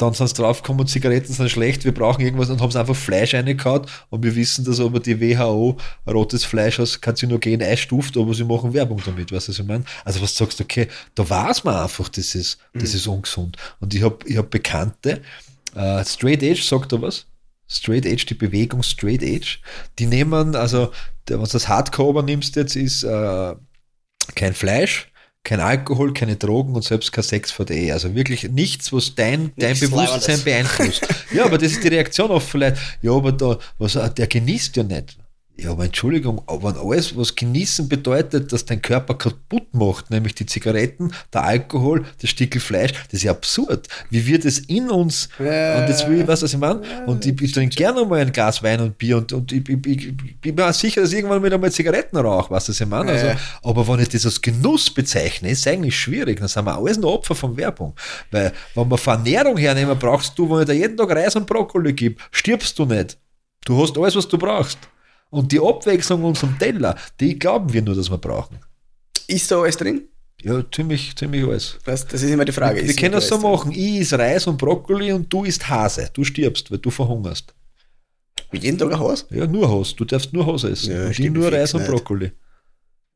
dann 0.00 0.14
sind 0.14 0.28
sie 0.28 0.34
draufgekommen, 0.34 0.86
Zigaretten 0.86 1.32
sind 1.32 1.50
schlecht, 1.50 1.84
wir 1.84 1.92
brauchen 1.92 2.24
irgendwas 2.24 2.48
und 2.48 2.60
haben 2.60 2.70
sie 2.70 2.80
einfach 2.80 2.96
Fleisch 2.96 3.34
reingehauen 3.34 3.86
und 4.08 4.22
wir 4.22 4.34
wissen, 4.34 4.64
dass 4.64 4.80
aber 4.80 5.00
die 5.00 5.20
WHO 5.20 5.76
rotes 6.06 6.44
Fleisch 6.44 6.80
als 6.80 7.00
Karzinogen 7.00 7.62
einstuft, 7.62 8.16
aber 8.16 8.32
sie 8.32 8.44
machen 8.44 8.72
Werbung 8.72 9.02
damit, 9.04 9.30
weißt 9.30 9.48
du, 9.48 9.52
was 9.52 9.58
ich 9.58 9.66
meine? 9.66 9.84
Also 10.04 10.22
was 10.22 10.34
du 10.34 10.44
sagst, 10.44 10.60
okay, 10.60 10.88
da 11.14 11.28
weiß 11.28 11.64
man 11.64 11.74
einfach, 11.74 12.08
das 12.08 12.34
ist, 12.34 12.58
das 12.72 12.94
ist 12.94 13.06
ungesund. 13.06 13.56
Und 13.80 13.94
ich 13.94 14.02
habe 14.02 14.18
ich 14.24 14.38
hab 14.38 14.50
Bekannte, 14.50 15.20
äh, 15.74 16.04
Straight 16.04 16.42
Edge, 16.42 16.62
sagt 16.62 16.92
er 16.92 17.02
was? 17.02 17.26
Straight 17.68 18.06
Edge, 18.06 18.24
die 18.26 18.34
Bewegung 18.34 18.82
Straight 18.82 19.22
Edge, 19.22 19.58
die 19.98 20.06
nehmen, 20.06 20.56
also 20.56 20.92
wenn 21.26 21.38
du 21.38 21.46
das 21.46 21.68
Hardcore 21.68 22.24
nimmst 22.24 22.56
jetzt, 22.56 22.74
ist 22.74 23.04
äh, 23.04 23.54
kein 24.34 24.54
Fleisch, 24.54 25.09
kein 25.42 25.60
Alkohol, 25.60 26.12
keine 26.12 26.36
Drogen 26.36 26.74
und 26.74 26.84
selbst 26.84 27.12
kein 27.12 27.24
Sex 27.24 27.50
vor 27.50 27.64
der 27.64 27.76
Ehe. 27.76 27.92
Also 27.92 28.14
wirklich 28.14 28.50
nichts, 28.50 28.92
was 28.92 29.14
dein, 29.14 29.52
dein 29.56 29.70
Nichts 29.70 29.90
Bewusstsein 29.90 30.42
beeinflusst. 30.44 31.06
ja, 31.32 31.44
aber 31.44 31.58
das 31.58 31.72
ist 31.72 31.84
die 31.84 31.88
Reaktion 31.88 32.30
oft 32.30 32.48
vielleicht. 32.48 32.76
Ja, 33.02 33.12
aber 33.12 33.32
da, 33.32 33.58
was, 33.78 33.98
der 34.14 34.26
genießt 34.26 34.76
ja 34.76 34.82
nicht. 34.82 35.16
Ja, 35.62 35.72
aber 35.72 35.84
Entschuldigung, 35.84 36.40
wenn 36.48 36.76
alles, 36.76 37.14
was 37.16 37.34
genießen 37.34 37.86
bedeutet, 37.88 38.50
dass 38.50 38.64
dein 38.64 38.80
Körper 38.80 39.14
kaputt 39.14 39.74
macht, 39.74 40.10
nämlich 40.10 40.34
die 40.34 40.46
Zigaretten, 40.46 41.12
der 41.34 41.44
Alkohol, 41.44 42.06
das 42.20 42.30
Stückel 42.30 42.62
Fleisch, 42.62 42.92
das 42.92 43.14
ist 43.14 43.22
ja 43.24 43.32
absurd. 43.32 43.86
Wie 44.08 44.26
wird 44.26 44.46
es 44.46 44.60
in 44.60 44.88
uns, 44.88 45.28
Ja. 45.38 45.78
und 45.82 45.88
jetzt 45.88 46.08
will 46.08 46.22
ich, 46.22 46.26
was 46.26 46.42
ich 46.42 46.56
meine, 46.56 46.80
und 47.06 47.26
ich, 47.26 47.38
ich 47.42 47.52
trinke 47.52 47.76
gerne 47.76 48.06
mal 48.06 48.20
ein 48.20 48.32
Glas 48.32 48.62
Wein 48.62 48.80
und 48.80 48.96
Bier 48.96 49.18
und, 49.18 49.34
und 49.34 49.52
ich, 49.52 49.68
ich, 49.68 49.86
ich, 49.86 50.40
bin 50.40 50.54
mir 50.54 50.66
auch 50.66 50.72
sicher, 50.72 51.02
dass 51.02 51.10
ich 51.10 51.18
irgendwann 51.18 51.44
wieder 51.44 51.58
mal 51.58 51.70
Zigaretten 51.70 52.16
rauche, 52.16 52.50
was 52.50 52.68
ich 52.70 52.86
meine. 52.86 53.12
Also, 53.12 53.26
aber 53.62 53.86
wenn 53.86 54.00
ich 54.00 54.08
das 54.08 54.24
als 54.24 54.40
Genuss 54.40 54.88
bezeichne, 54.88 55.50
ist 55.50 55.60
es 55.60 55.66
eigentlich 55.66 55.98
schwierig. 55.98 56.38
Dann 56.38 56.48
sind 56.48 56.64
wir 56.64 56.74
alles 56.76 56.96
nur 56.96 57.12
Opfer 57.12 57.34
von 57.34 57.56
Werbung. 57.58 57.94
Weil, 58.30 58.52
wenn 58.74 58.88
wir 58.90 58.96
von 58.96 59.14
Ernährung 59.14 59.58
hernehmen, 59.58 59.98
brauchst 59.98 60.38
du, 60.38 60.48
wenn 60.50 60.60
ich 60.60 60.66
dir 60.66 60.74
jeden 60.74 60.96
Tag 60.96 61.10
Reis 61.10 61.36
und 61.36 61.46
Brokkoli 61.46 61.92
gebe, 61.92 62.16
stirbst 62.30 62.78
du 62.78 62.86
nicht. 62.86 63.18
Du 63.66 63.82
hast 63.82 63.98
alles, 63.98 64.16
was 64.16 64.26
du 64.26 64.38
brauchst. 64.38 64.78
Und 65.30 65.52
die 65.52 65.60
Abwechslung 65.60 66.24
unserem 66.24 66.58
Teller, 66.58 66.96
die 67.20 67.38
glauben 67.38 67.72
wir 67.72 67.82
nur, 67.82 67.94
dass 67.94 68.10
wir 68.10 68.18
brauchen. 68.18 68.58
Ist 69.28 69.50
da 69.50 69.60
alles 69.60 69.76
drin? 69.76 70.02
Ja, 70.42 70.62
ziemlich, 70.72 71.14
ziemlich 71.16 71.44
alles. 71.44 71.78
Das, 71.84 72.06
das 72.06 72.22
ist 72.22 72.30
immer 72.30 72.44
die 72.44 72.52
Frage. 72.52 72.80
wir 72.80 72.88
wir 72.88 72.96
können 72.96 73.12
da 73.12 73.18
es 73.18 73.28
so 73.28 73.34
alles 73.36 73.42
drin? 73.42 73.52
machen. 73.52 73.72
Ich 73.72 74.00
is 74.00 74.12
Reis 74.12 74.46
und 74.46 74.56
Brokkoli 74.56 75.12
und 75.12 75.32
du 75.32 75.44
isst 75.44 75.68
Hase. 75.68 76.10
Du 76.12 76.24
stirbst, 76.24 76.70
weil 76.70 76.78
du 76.78 76.90
verhungerst. 76.90 77.54
Jeden 78.52 78.78
Tag 78.78 78.90
ein 78.92 78.98
Haus? 78.98 79.26
Ja, 79.30 79.46
nur 79.46 79.70
Hase. 79.70 79.94
Du 79.94 80.04
darfst 80.04 80.32
nur 80.32 80.46
Hase 80.46 80.70
essen. 80.70 80.92
Ja, 80.92 81.04
und 81.04 81.18
ich 81.18 81.30
nur 81.30 81.52
Reis 81.52 81.74
und 81.74 81.82
nicht. 81.82 81.90
Brokkoli. 81.90 82.32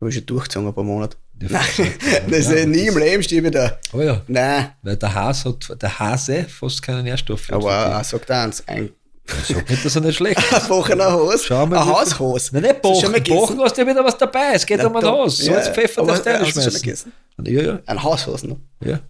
Habe 0.00 0.11
ich 0.11 0.16
schon 0.16 0.26
durchgezogen 0.26 0.68
ein 0.68 0.75
paar 0.75 0.85
Monate. 0.85 1.16
Ja, 1.40 1.49
Nein, 1.50 1.92
das 2.30 2.50
ist 2.50 2.68
nie 2.68 2.87
im 2.87 2.99
Leben 2.99 3.23
stimme 3.23 3.49
ich 3.49 3.54
da. 3.54 3.78
Oh 3.92 4.00
ja, 4.00 4.23
Nein, 4.28 4.73
weil 4.83 4.97
der 4.97 5.14
Hase 5.14 5.49
hat, 5.49 5.83
der 5.83 5.99
Hase 5.99 6.44
fast 6.44 6.80
keine 6.83 7.02
Nährstoffe. 7.02 7.49
hat. 7.49 7.54
aber 7.54 7.73
er 7.73 8.04
sagt 8.04 8.30
eins, 8.30 8.62
ein 8.68 8.90
Sag 9.26 9.69
nicht, 9.71 9.85
dass 9.85 9.95
er 9.97 10.02
nicht 10.02 10.16
schlecht 10.16 10.38
ist. 10.52 10.69
Wochener 10.71 11.11
Haus, 11.12 11.45
Schau 11.47 11.66
mal, 11.66 11.78
ein 11.78 11.85
wie 11.87 11.90
viel- 11.90 11.95
Haushos. 11.95 12.52
Nein, 12.52 12.62
nicht 12.62 12.83
Bochen. 12.83 13.12
Bochen 13.25 13.61
hast 13.61 13.76
du 13.76 13.83
ja 13.83 13.88
wieder 13.88 14.04
was 14.04 14.19
dabei. 14.19 14.52
Es 14.54 14.66
geht 14.66 14.78
Ja, 14.81 14.87
um 14.87 14.97
ein 14.97 15.04
Haus. 15.04 15.38
Salz, 15.38 15.66
ja, 15.69 15.73
Pfeffer 15.73 16.02
aber 16.02 16.12
mal 16.12 16.21
reinschmeißen. 16.21 16.73
gegessen? 16.83 17.12
Ja, 17.43 17.62
ja, 17.62 17.78
Ein 17.87 18.02
Haushaus 18.02 18.43
noch. 18.45 18.59
ja. 18.85 19.00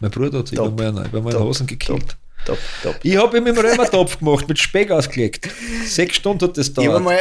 Mein 0.00 0.10
Bruder 0.10 0.40
hat 0.40 0.48
sich 0.48 0.58
Top. 0.58 0.68
über 0.72 0.90
meinen, 0.92 1.06
über 1.12 1.30
Top. 1.30 1.42
Hosen 1.42 1.66
gekillt. 1.68 2.16
Top, 2.44 2.58
top. 2.82 2.96
Ich 3.04 3.16
habe 3.16 3.38
ihm 3.38 3.46
im 3.46 3.56
Römertopf 3.56 4.18
gemacht, 4.18 4.48
mit 4.48 4.58
Speck 4.58 4.90
ausgelegt. 4.90 5.48
Sechs 5.86 6.16
Stunden 6.16 6.44
hat 6.44 6.58
das 6.58 6.70
Ich 6.76 6.88
habe 6.88 6.98
mal, 6.98 7.16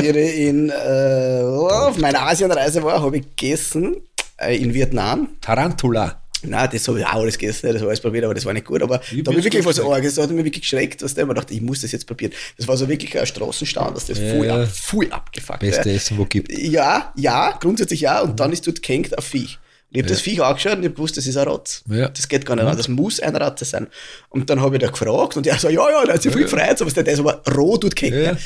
wie 0.00 0.08
ich 0.08 0.38
in, 0.48 0.68
äh, 0.70 1.42
auf 1.44 1.96
meiner 1.98 2.22
Asienreise 2.22 2.82
war, 2.82 3.00
habe 3.00 3.18
ich 3.18 3.36
gegessen 3.36 3.98
äh, 4.38 4.56
in 4.56 4.74
Vietnam. 4.74 5.28
Tarantula. 5.40 6.20
Nein, 6.46 6.68
das 6.72 6.86
habe 6.88 6.98
ich 7.00 7.06
auch 7.06 7.14
alles 7.14 7.36
gegessen, 7.38 7.66
das 7.66 7.76
habe 7.76 7.88
alles 7.88 8.00
probiert, 8.00 8.24
aber 8.24 8.34
das 8.34 8.44
war 8.44 8.52
nicht 8.52 8.66
gut. 8.66 8.82
Aber 8.82 9.00
Ich 9.12 9.22
da 9.22 9.30
habe 9.30 9.38
ich 9.38 9.44
wirklich 9.44 9.64
was 9.64 9.80
Arges, 9.80 10.14
da 10.14 10.22
hat 10.22 10.30
mich 10.30 10.44
wirklich 10.44 10.62
geschreckt, 10.62 11.02
dass 11.02 11.14
der 11.14 11.26
mir 11.26 11.34
dachte, 11.34 11.52
ich 11.54 11.60
muss 11.60 11.80
das 11.82 11.92
jetzt 11.92 12.06
probieren. 12.06 12.32
Das 12.56 12.66
war 12.68 12.76
so 12.76 12.88
wirklich 12.88 13.18
ein 13.18 13.26
Straßenstand, 13.26 13.96
dass 13.96 14.06
das 14.06 14.18
Ja, 14.18 14.34
voll, 14.34 14.46
ja. 14.46 14.62
ab, 14.62 14.68
voll 14.68 15.08
abgefuckt 15.10 15.60
Beste 15.60 15.88
ja. 15.90 15.96
Essen, 15.96 16.18
wo 16.18 16.24
gibt. 16.24 16.50
Ja, 16.56 17.12
ja, 17.16 17.56
grundsätzlich 17.60 18.00
ja. 18.00 18.20
Und 18.20 18.38
dann 18.40 18.52
ist 18.52 18.66
dort 18.66 18.82
gehängt 18.82 19.16
ein 19.16 19.22
Viech. 19.22 19.58
Und 19.90 19.96
ich 19.98 20.02
habe 20.02 20.08
Ja. 20.08 20.14
das 20.14 20.20
Viech 20.20 20.42
angeschaut 20.42 20.72
und 20.76 20.82
ich 20.82 20.88
hab 20.88 20.96
gewusst, 20.96 21.16
das 21.16 21.26
ist 21.26 21.36
ein 21.36 21.46
Ratz. 21.48 21.82
Ja. 21.88 22.08
Das 22.08 22.28
geht 22.28 22.44
gar 22.44 22.56
nicht 22.56 22.64
an. 22.64 22.76
Das 22.76 22.88
muss 22.88 23.20
ein 23.20 23.36
Ratze 23.36 23.64
sein. 23.64 23.86
Und 24.30 24.50
dann 24.50 24.60
habe 24.60 24.76
ich 24.76 24.82
da 24.82 24.88
gefragt 24.90 25.36
und 25.36 25.46
er 25.46 25.58
so, 25.58 25.68
ja, 25.68 25.90
ja, 25.90 26.04
der 26.04 26.14
hat 26.14 26.22
sich 26.22 26.32
viel 26.32 26.42
gefreut, 26.42 26.80
aber 26.82 26.90
der 26.90 27.06
ist 27.12 27.20
aber 27.20 27.42
roh 27.54 27.76
dort 27.76 27.94
gehängt. 27.96 28.16
Ja. 28.16 28.36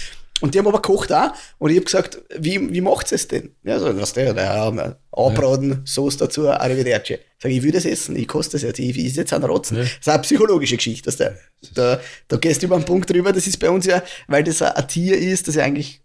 Ja. 0.41 0.47
Und 0.47 0.55
die 0.55 0.59
haben 0.59 0.67
aber 0.67 0.81
gekocht 0.81 1.13
auch. 1.13 1.33
Und 1.59 1.71
ich 1.71 1.77
habe 1.77 1.85
gesagt, 1.85 2.23
wie, 2.39 2.73
wie 2.73 2.81
macht 2.81 3.11
es 3.13 3.29
denn? 3.29 3.55
Ja, 3.63 3.79
so, 3.79 3.99
was 4.01 4.13
der, 4.13 4.33
der 4.35 4.45
ja, 4.45 4.97
anbraten, 5.13 5.83
Soße 5.85 6.19
dazu, 6.19 6.49
Arrivederci. 6.49 7.19
Sag 7.39 7.51
ich, 7.51 7.59
ich 7.59 7.63
will 7.63 7.73
das 7.73 7.85
essen, 7.85 8.17
ich 8.17 8.29
koste 8.29 8.53
das 8.53 8.63
jetzt, 8.63 8.79
ich 8.79 8.97
esse 8.99 9.21
jetzt 9.21 9.33
einen 9.33 9.45
Rotzen. 9.45 9.77
Ja. 9.79 9.83
Das 9.85 9.93
ist 9.93 10.09
eine 10.09 10.23
psychologische 10.23 10.77
Geschichte. 10.77 11.07
Dass 11.07 11.17
der, 11.17 11.39
da, 11.75 12.01
da 12.29 12.37
gehst 12.37 12.63
du 12.63 12.67
über 12.67 12.77
einen 12.77 12.85
Punkt 12.85 13.11
drüber, 13.11 13.33
das 13.33 13.47
ist 13.47 13.59
bei 13.59 13.71
uns 13.71 13.87
ja, 13.87 14.03
weil 14.29 14.45
das 14.45 14.63
ein 14.63 14.89
Tier 14.89 15.17
ist, 15.19 15.49
das 15.49 15.55
ja 15.55 15.65
eigentlich 15.65 16.01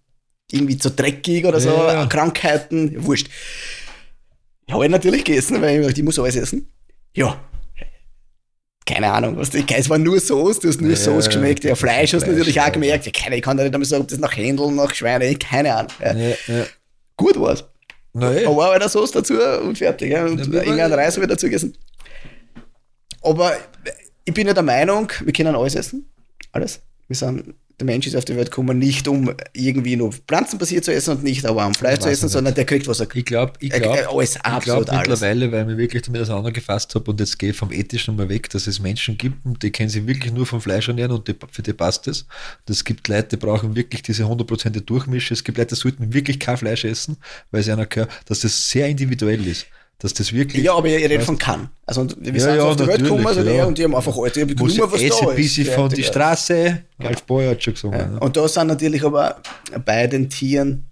irgendwie 0.51 0.77
zu 0.77 0.91
dreckig 0.91 1.45
oder 1.45 1.59
so, 1.59 1.69
Ja. 1.69 2.05
Krankheiten, 2.05 3.05
wurscht. 3.05 3.29
Ich 4.67 4.73
habe 4.73 4.87
natürlich 4.89 5.23
gegessen, 5.23 5.61
weil 5.61 5.75
ich, 5.75 5.81
gedacht, 5.81 5.97
ich 5.97 6.03
muss 6.03 6.19
alles 6.19 6.35
essen. 6.35 6.71
Ja. 7.15 7.39
Keine 8.85 9.11
Ahnung, 9.11 9.37
was, 9.37 9.49
es 9.53 9.89
war 9.89 9.97
nur 9.97 10.19
Soße, 10.19 10.61
du 10.61 10.67
hast 10.67 10.79
nur 10.79 10.91
Ja, 10.91 10.95
Soße 10.95 11.29
geschmeckt, 11.29 11.63
ja, 11.63 11.73
Fleisch 11.75 12.13
hast 12.13 12.25
du 12.27 12.31
natürlich 12.31 12.61
auch 12.61 12.71
gemerkt, 12.71 13.05
ja, 13.05 13.11
keine, 13.11 13.37
ich 13.37 13.41
kann 13.41 13.57
da 13.57 13.63
nicht 13.63 13.73
einmal 13.73 13.85
sagen, 13.85 14.03
ob 14.03 14.07
das 14.09 14.19
nach 14.19 14.35
Händeln, 14.37 14.75
nach 14.75 14.93
Schweine, 14.93 15.33
keine 15.35 15.75
Ahnung. 15.75 15.91
Ja. 15.99 16.13
Ja, 16.13 16.35
ja. 16.47 16.65
Gut 17.17 17.39
war's. 17.39 17.63
Naja, 18.13 18.47
Aber 18.47 18.71
eine 18.71 18.87
Soße 18.87 19.13
dazu 19.13 19.33
und 19.61 19.77
fertig. 19.77 20.11
Ja. 20.11 20.25
Und 20.25 20.39
Ja, 20.53 20.61
irgendein 20.61 20.93
Reis 20.93 21.15
habe 21.15 21.25
ich 21.25 21.29
dazu 21.29 21.47
gegessen. 21.47 21.75
Aber 23.21 23.57
ich 24.23 24.33
bin 24.33 24.47
ja 24.47 24.53
der 24.53 24.63
Meinung, 24.63 25.11
wir 25.23 25.33
können 25.33 25.55
alles 25.55 25.75
essen. 25.75 26.09
Alles. 26.51 26.79
Wir 27.07 27.15
sind, 27.15 27.55
der 27.79 27.85
Mensch 27.85 28.07
ist 28.07 28.15
auf 28.15 28.25
die 28.25 28.35
Welt 28.35 28.51
gekommen, 28.51 28.79
nicht 28.79 29.07
um 29.07 29.33
irgendwie 29.53 29.95
nur 29.95 30.13
pflanzenbasiert 30.13 30.85
zu 30.85 30.93
essen 30.93 31.17
und 31.17 31.23
nicht 31.23 31.45
aber 31.45 31.63
am 31.63 31.73
Fleisch 31.73 31.99
zu 31.99 32.09
essen, 32.09 32.29
sondern 32.29 32.53
der 32.53 32.65
kriegt, 32.65 32.87
was 32.87 32.99
er 32.99 33.07
ich 33.13 33.25
glaube, 33.25 33.53
ich 33.59 33.69
glaube, 33.71 34.23
ich 34.23 34.63
glaube 34.63 34.89
alles. 34.91 35.09
mittlerweile, 35.09 35.51
weil 35.51 35.61
ich 35.61 35.67
mich 35.67 35.77
wirklich 35.77 36.03
damit 36.03 36.21
auseinandergefasst 36.21 36.95
habe 36.95 37.11
und 37.11 37.19
jetzt 37.19 37.37
gehe 37.37 37.49
ich 37.51 37.55
vom 37.55 37.71
Ethischen 37.71 38.15
mal 38.15 38.29
weg, 38.29 38.49
dass 38.49 38.67
es 38.67 38.79
Menschen 38.79 39.17
gibt, 39.17 39.37
die 39.61 39.71
können 39.71 39.89
sich 39.89 40.07
wirklich 40.07 40.33
nur 40.33 40.45
vom 40.45 40.61
Fleisch 40.61 40.87
ernähren 40.87 41.11
und 41.11 41.27
die, 41.27 41.35
für 41.51 41.61
die 41.61 41.73
passt 41.73 42.07
es. 42.07 42.25
Es 42.69 42.83
gibt 42.83 43.07
Leute, 43.07 43.29
die 43.29 43.37
brauchen 43.37 43.75
wirklich 43.75 44.01
diese 44.01 44.23
100% 44.23 44.79
Durchmische. 44.81 45.33
Es 45.33 45.43
gibt 45.43 45.57
Leute, 45.57 45.75
die 45.75 45.81
sollten 45.81 46.13
wirklich 46.13 46.39
kein 46.39 46.57
Fleisch 46.57 46.85
essen, 46.85 47.17
weil 47.51 47.63
sie 47.63 47.71
einer 47.71 47.85
gehört, 47.85 48.11
dass 48.25 48.41
das 48.41 48.69
sehr 48.69 48.87
individuell 48.87 49.45
ist. 49.45 49.65
Dass 49.99 50.13
das 50.13 50.33
wirklich. 50.33 50.63
Ja, 50.63 50.75
aber 50.75 50.87
ich 50.89 51.03
rede 51.09 51.21
von 51.21 51.37
kann. 51.37 51.69
Also 51.85 52.05
wir 52.17 52.33
Ja, 52.33 52.39
sind 52.39 52.55
ja, 52.57 52.63
auf 52.63 52.75
die 52.75 52.87
Welt 52.87 53.03
gekommen, 53.03 53.25
also 53.25 53.41
ja. 53.41 53.51
der 53.51 53.67
und 53.67 53.77
die 53.77 53.83
haben 53.85 53.95
einfach 53.95 54.17
alles, 54.17 54.35
ich 54.35 54.55
muss 54.57 54.75
nur 54.75 54.91
was 54.91 54.99
da 54.99 55.31
ist. 55.31 55.69
von 55.69 55.89
die 55.89 56.03
Straße, 56.03 56.83
Ralf 56.99 57.23
Boyer 57.23 57.51
hat 57.51 57.63
schon 57.63 57.73
gesungen. 57.73 57.99
Ja. 57.99 58.07
ne? 58.07 58.19
Und 58.19 58.35
da 58.35 58.47
sind 58.47 58.67
natürlich 58.67 59.03
aber 59.03 59.41
bei 59.85 60.07
den 60.07 60.29
Tieren 60.29 60.85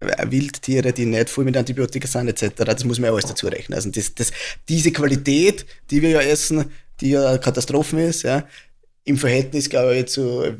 äh, 0.00 0.30
Wildtiere, 0.30 0.92
die 0.92 1.06
nicht 1.06 1.30
voll 1.30 1.44
mit 1.44 1.56
Antibiotika 1.56 2.06
sind, 2.06 2.28
etc., 2.28 2.52
das 2.64 2.84
muss 2.84 2.98
man 2.98 3.08
ja 3.08 3.12
alles 3.14 3.26
dazu 3.26 3.46
rechnen. 3.46 3.74
Also 3.76 3.90
das, 3.90 4.14
das, 4.14 4.30
diese 4.68 4.92
Qualität, 4.92 5.64
die 5.90 6.02
wir 6.02 6.10
ja 6.10 6.20
essen, 6.20 6.70
die 7.00 7.10
ja 7.10 7.26
eine 7.28 7.38
Katastrophe 7.40 8.02
ist, 8.02 8.22
ja, 8.24 8.46
im 9.04 9.16
Verhältnis, 9.16 9.70
glaube 9.70 9.96
ich, 9.96 10.08
zu 10.08 10.42
äh, 10.42 10.54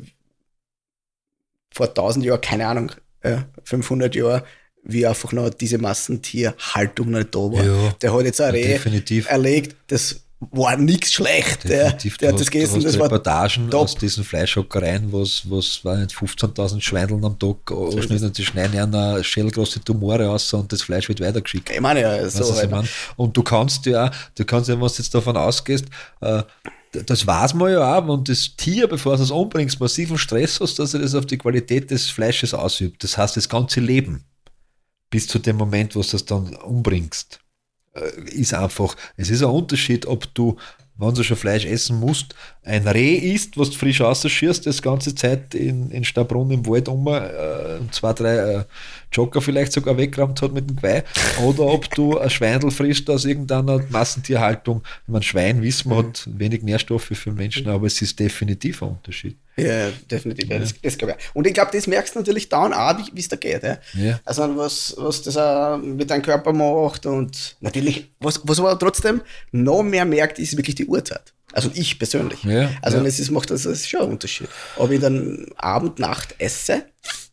vor 1.71 1.89
1000 1.89 2.25
Jahren, 2.25 2.41
keine 2.41 2.67
Ahnung, 2.67 2.91
äh, 3.21 3.37
500 3.63 4.15
Jahren, 4.15 4.41
wie 4.83 5.05
einfach 5.05 5.31
noch 5.33 5.49
diese 5.49 5.77
Massentierhaltung 5.77 7.11
noch 7.11 7.19
nicht 7.19 7.35
da 7.35 7.39
war. 7.39 7.63
Ja, 7.63 7.89
Der 8.01 8.13
hat 8.13 8.25
jetzt 8.25 8.41
ein 8.41 8.51
Reh 8.51 8.67
definitiv. 8.67 9.29
erlegt, 9.29 9.75
das 9.87 10.21
war 10.39 10.77
nichts 10.77 11.13
schlecht. 11.13 11.63
Der, 11.67 11.85
Definitiv, 11.85 12.17
der 12.19 12.29
du 12.29 12.33
hat 12.35 12.41
das 12.41 12.51
gegessen, 12.51 12.81
das 12.83 12.99
war 12.99 13.05
Reportagen 13.07 13.71
top. 13.71 13.81
aus 13.81 13.95
diesen 13.95 14.23
Fleischhockereien, 14.23 15.11
was, 15.11 15.41
was 15.49 15.83
war 15.83 15.97
nicht 15.97 16.11
15.000 16.11 16.79
Schweindeln 16.79 17.25
am 17.25 17.39
Tag 17.39 17.57
anschneiden 17.71 18.27
und 18.27 18.37
die 18.37 18.45
schneiden 18.45 18.79
einer 18.93 19.23
schellgroße 19.23 19.83
Tumore 19.83 20.29
aus 20.29 20.53
und 20.53 20.71
das 20.71 20.83
Fleisch 20.83 21.09
wird 21.09 21.21
weitergeschickt. 21.21 21.71
Ich 21.71 21.81
meine 21.81 22.01
ja, 22.01 22.21
Weißt 22.23 22.37
so 22.37 22.41
was 22.43 22.49
ich 22.51 22.57
halt. 22.57 22.71
mein? 22.71 22.87
Und 23.15 23.35
du 23.35 23.41
kannst 23.41 23.85
ja, 23.87 24.11
du 24.35 24.45
kannst 24.45 24.69
ja, 24.69 24.75
wenn 24.75 24.81
du 24.81 24.85
jetzt 24.87 25.13
davon 25.15 25.35
ausgehst, 25.35 25.85
äh, 26.21 26.43
das 27.05 27.25
weiß 27.27 27.55
man 27.55 27.71
ja 27.71 27.97
auch, 27.97 28.07
wenn 28.07 28.23
das 28.23 28.55
Tier, 28.55 28.87
bevor 28.87 29.17
du 29.17 29.23
es 29.23 29.31
umbringst, 29.31 29.79
massiven 29.79 30.17
Stress 30.19 30.59
hast, 30.61 30.77
dass 30.79 30.93
er 30.93 30.99
das 31.01 31.15
auf 31.15 31.25
die 31.25 31.37
Qualität 31.39 31.89
des 31.91 32.09
Fleisches 32.09 32.53
ausübt. 32.53 33.03
Das 33.03 33.17
heißt, 33.17 33.35
das 33.37 33.49
ganze 33.49 33.79
Leben, 33.79 34.23
bis 35.09 35.27
zu 35.27 35.39
dem 35.39 35.57
Moment, 35.57 35.95
wo 35.95 36.01
du 36.01 36.15
es 36.15 36.25
dann 36.25 36.55
umbringst, 36.55 37.39
äh, 37.93 38.21
ist 38.31 38.53
einfach, 38.53 38.95
es 39.15 39.29
ist 39.29 39.41
ein 39.41 39.49
Unterschied, 39.49 40.05
ob 40.05 40.33
du, 40.33 40.57
wenn 40.97 41.13
du 41.13 41.23
schon 41.23 41.37
Fleisch 41.37 41.65
essen 41.65 41.99
musst, 41.99 42.35
ein 42.63 42.87
Reh 42.87 43.15
isst, 43.15 43.57
was 43.57 43.69
du 43.69 43.77
frisch 43.77 44.01
rausschießt, 44.01 44.65
das 44.65 44.81
ganze 44.81 45.15
Zeit 45.15 45.55
in, 45.55 45.89
in 45.91 46.03
Stabrunn 46.03 46.51
im 46.51 46.65
Wald 46.65 46.89
um, 46.89 47.07
äh, 47.07 47.77
und 47.79 47.93
zwei, 47.93 48.13
drei 48.13 48.35
äh, 48.35 48.63
Joker 49.11 49.41
vielleicht 49.41 49.71
sogar 49.71 49.97
weggerammt 49.97 50.41
hat 50.41 50.53
mit 50.53 50.69
dem 50.69 50.75
Geweih, 50.75 51.03
oder 51.43 51.65
ob 51.65 51.89
du 51.95 52.17
ein 52.17 52.29
Schweindel 52.29 52.71
frisst 52.71 53.09
aus 53.09 53.25
irgendeiner 53.25 53.81
Massentierhaltung. 53.89 54.81
Ich 55.03 55.11
meine, 55.11 55.23
Schwein, 55.23 55.61
wissen 55.61 55.89
wir, 55.89 55.97
hat 55.97 56.27
wenig 56.31 56.63
Nährstoffe 56.63 57.05
für 57.05 57.31
Menschen, 57.31 57.69
aber 57.69 57.87
es 57.87 58.01
ist 58.01 58.19
definitiv 58.19 58.81
ein 58.83 58.89
Unterschied. 58.89 59.37
Ja, 59.57 59.89
definitiv. 60.11 60.49
Ja. 60.49 60.59
Das, 60.59 60.75
das 60.79 60.97
glaube 60.97 61.15
ich. 61.17 61.35
Und 61.35 61.47
ich 61.47 61.53
glaube, 61.53 61.71
das 61.73 61.87
merkst 61.87 62.13
du 62.13 62.19
natürlich 62.19 62.47
dann 62.47 62.73
auch, 62.73 62.95
wie 63.11 63.19
es 63.19 63.27
da 63.27 63.35
geht. 63.37 63.63
Ja. 63.63 63.77
Ja. 63.95 64.19
Also 64.23 64.55
was, 64.55 64.93
was 64.99 65.23
das 65.23 65.35
auch 65.35 65.77
mit 65.77 66.11
deinem 66.11 66.21
Körper 66.21 66.53
macht 66.53 67.07
und 67.07 67.55
natürlich, 67.59 68.11
was, 68.19 68.39
was 68.43 68.59
aber 68.59 68.77
trotzdem 68.77 69.21
noch 69.51 69.81
mehr 69.81 70.05
merkt, 70.05 70.37
ist 70.37 70.55
wirklich 70.57 70.75
die 70.75 70.86
Uhrzeit. 70.87 71.33
Also 71.53 71.71
ich 71.73 71.97
persönlich. 71.97 72.43
Ja, 72.43 72.69
also 72.81 72.97
ja. 72.97 73.03
es 73.05 73.19
ist, 73.19 73.31
macht 73.31 73.49
das, 73.49 73.63
das 73.63 73.79
ist 73.79 73.89
schon 73.89 74.01
ein 74.01 74.11
Unterschied. 74.11 74.49
Ob 74.75 74.91
ich 74.91 74.99
dann 74.99 75.47
Abend, 75.55 75.97
Nacht 75.99 76.35
esse, 76.39 76.85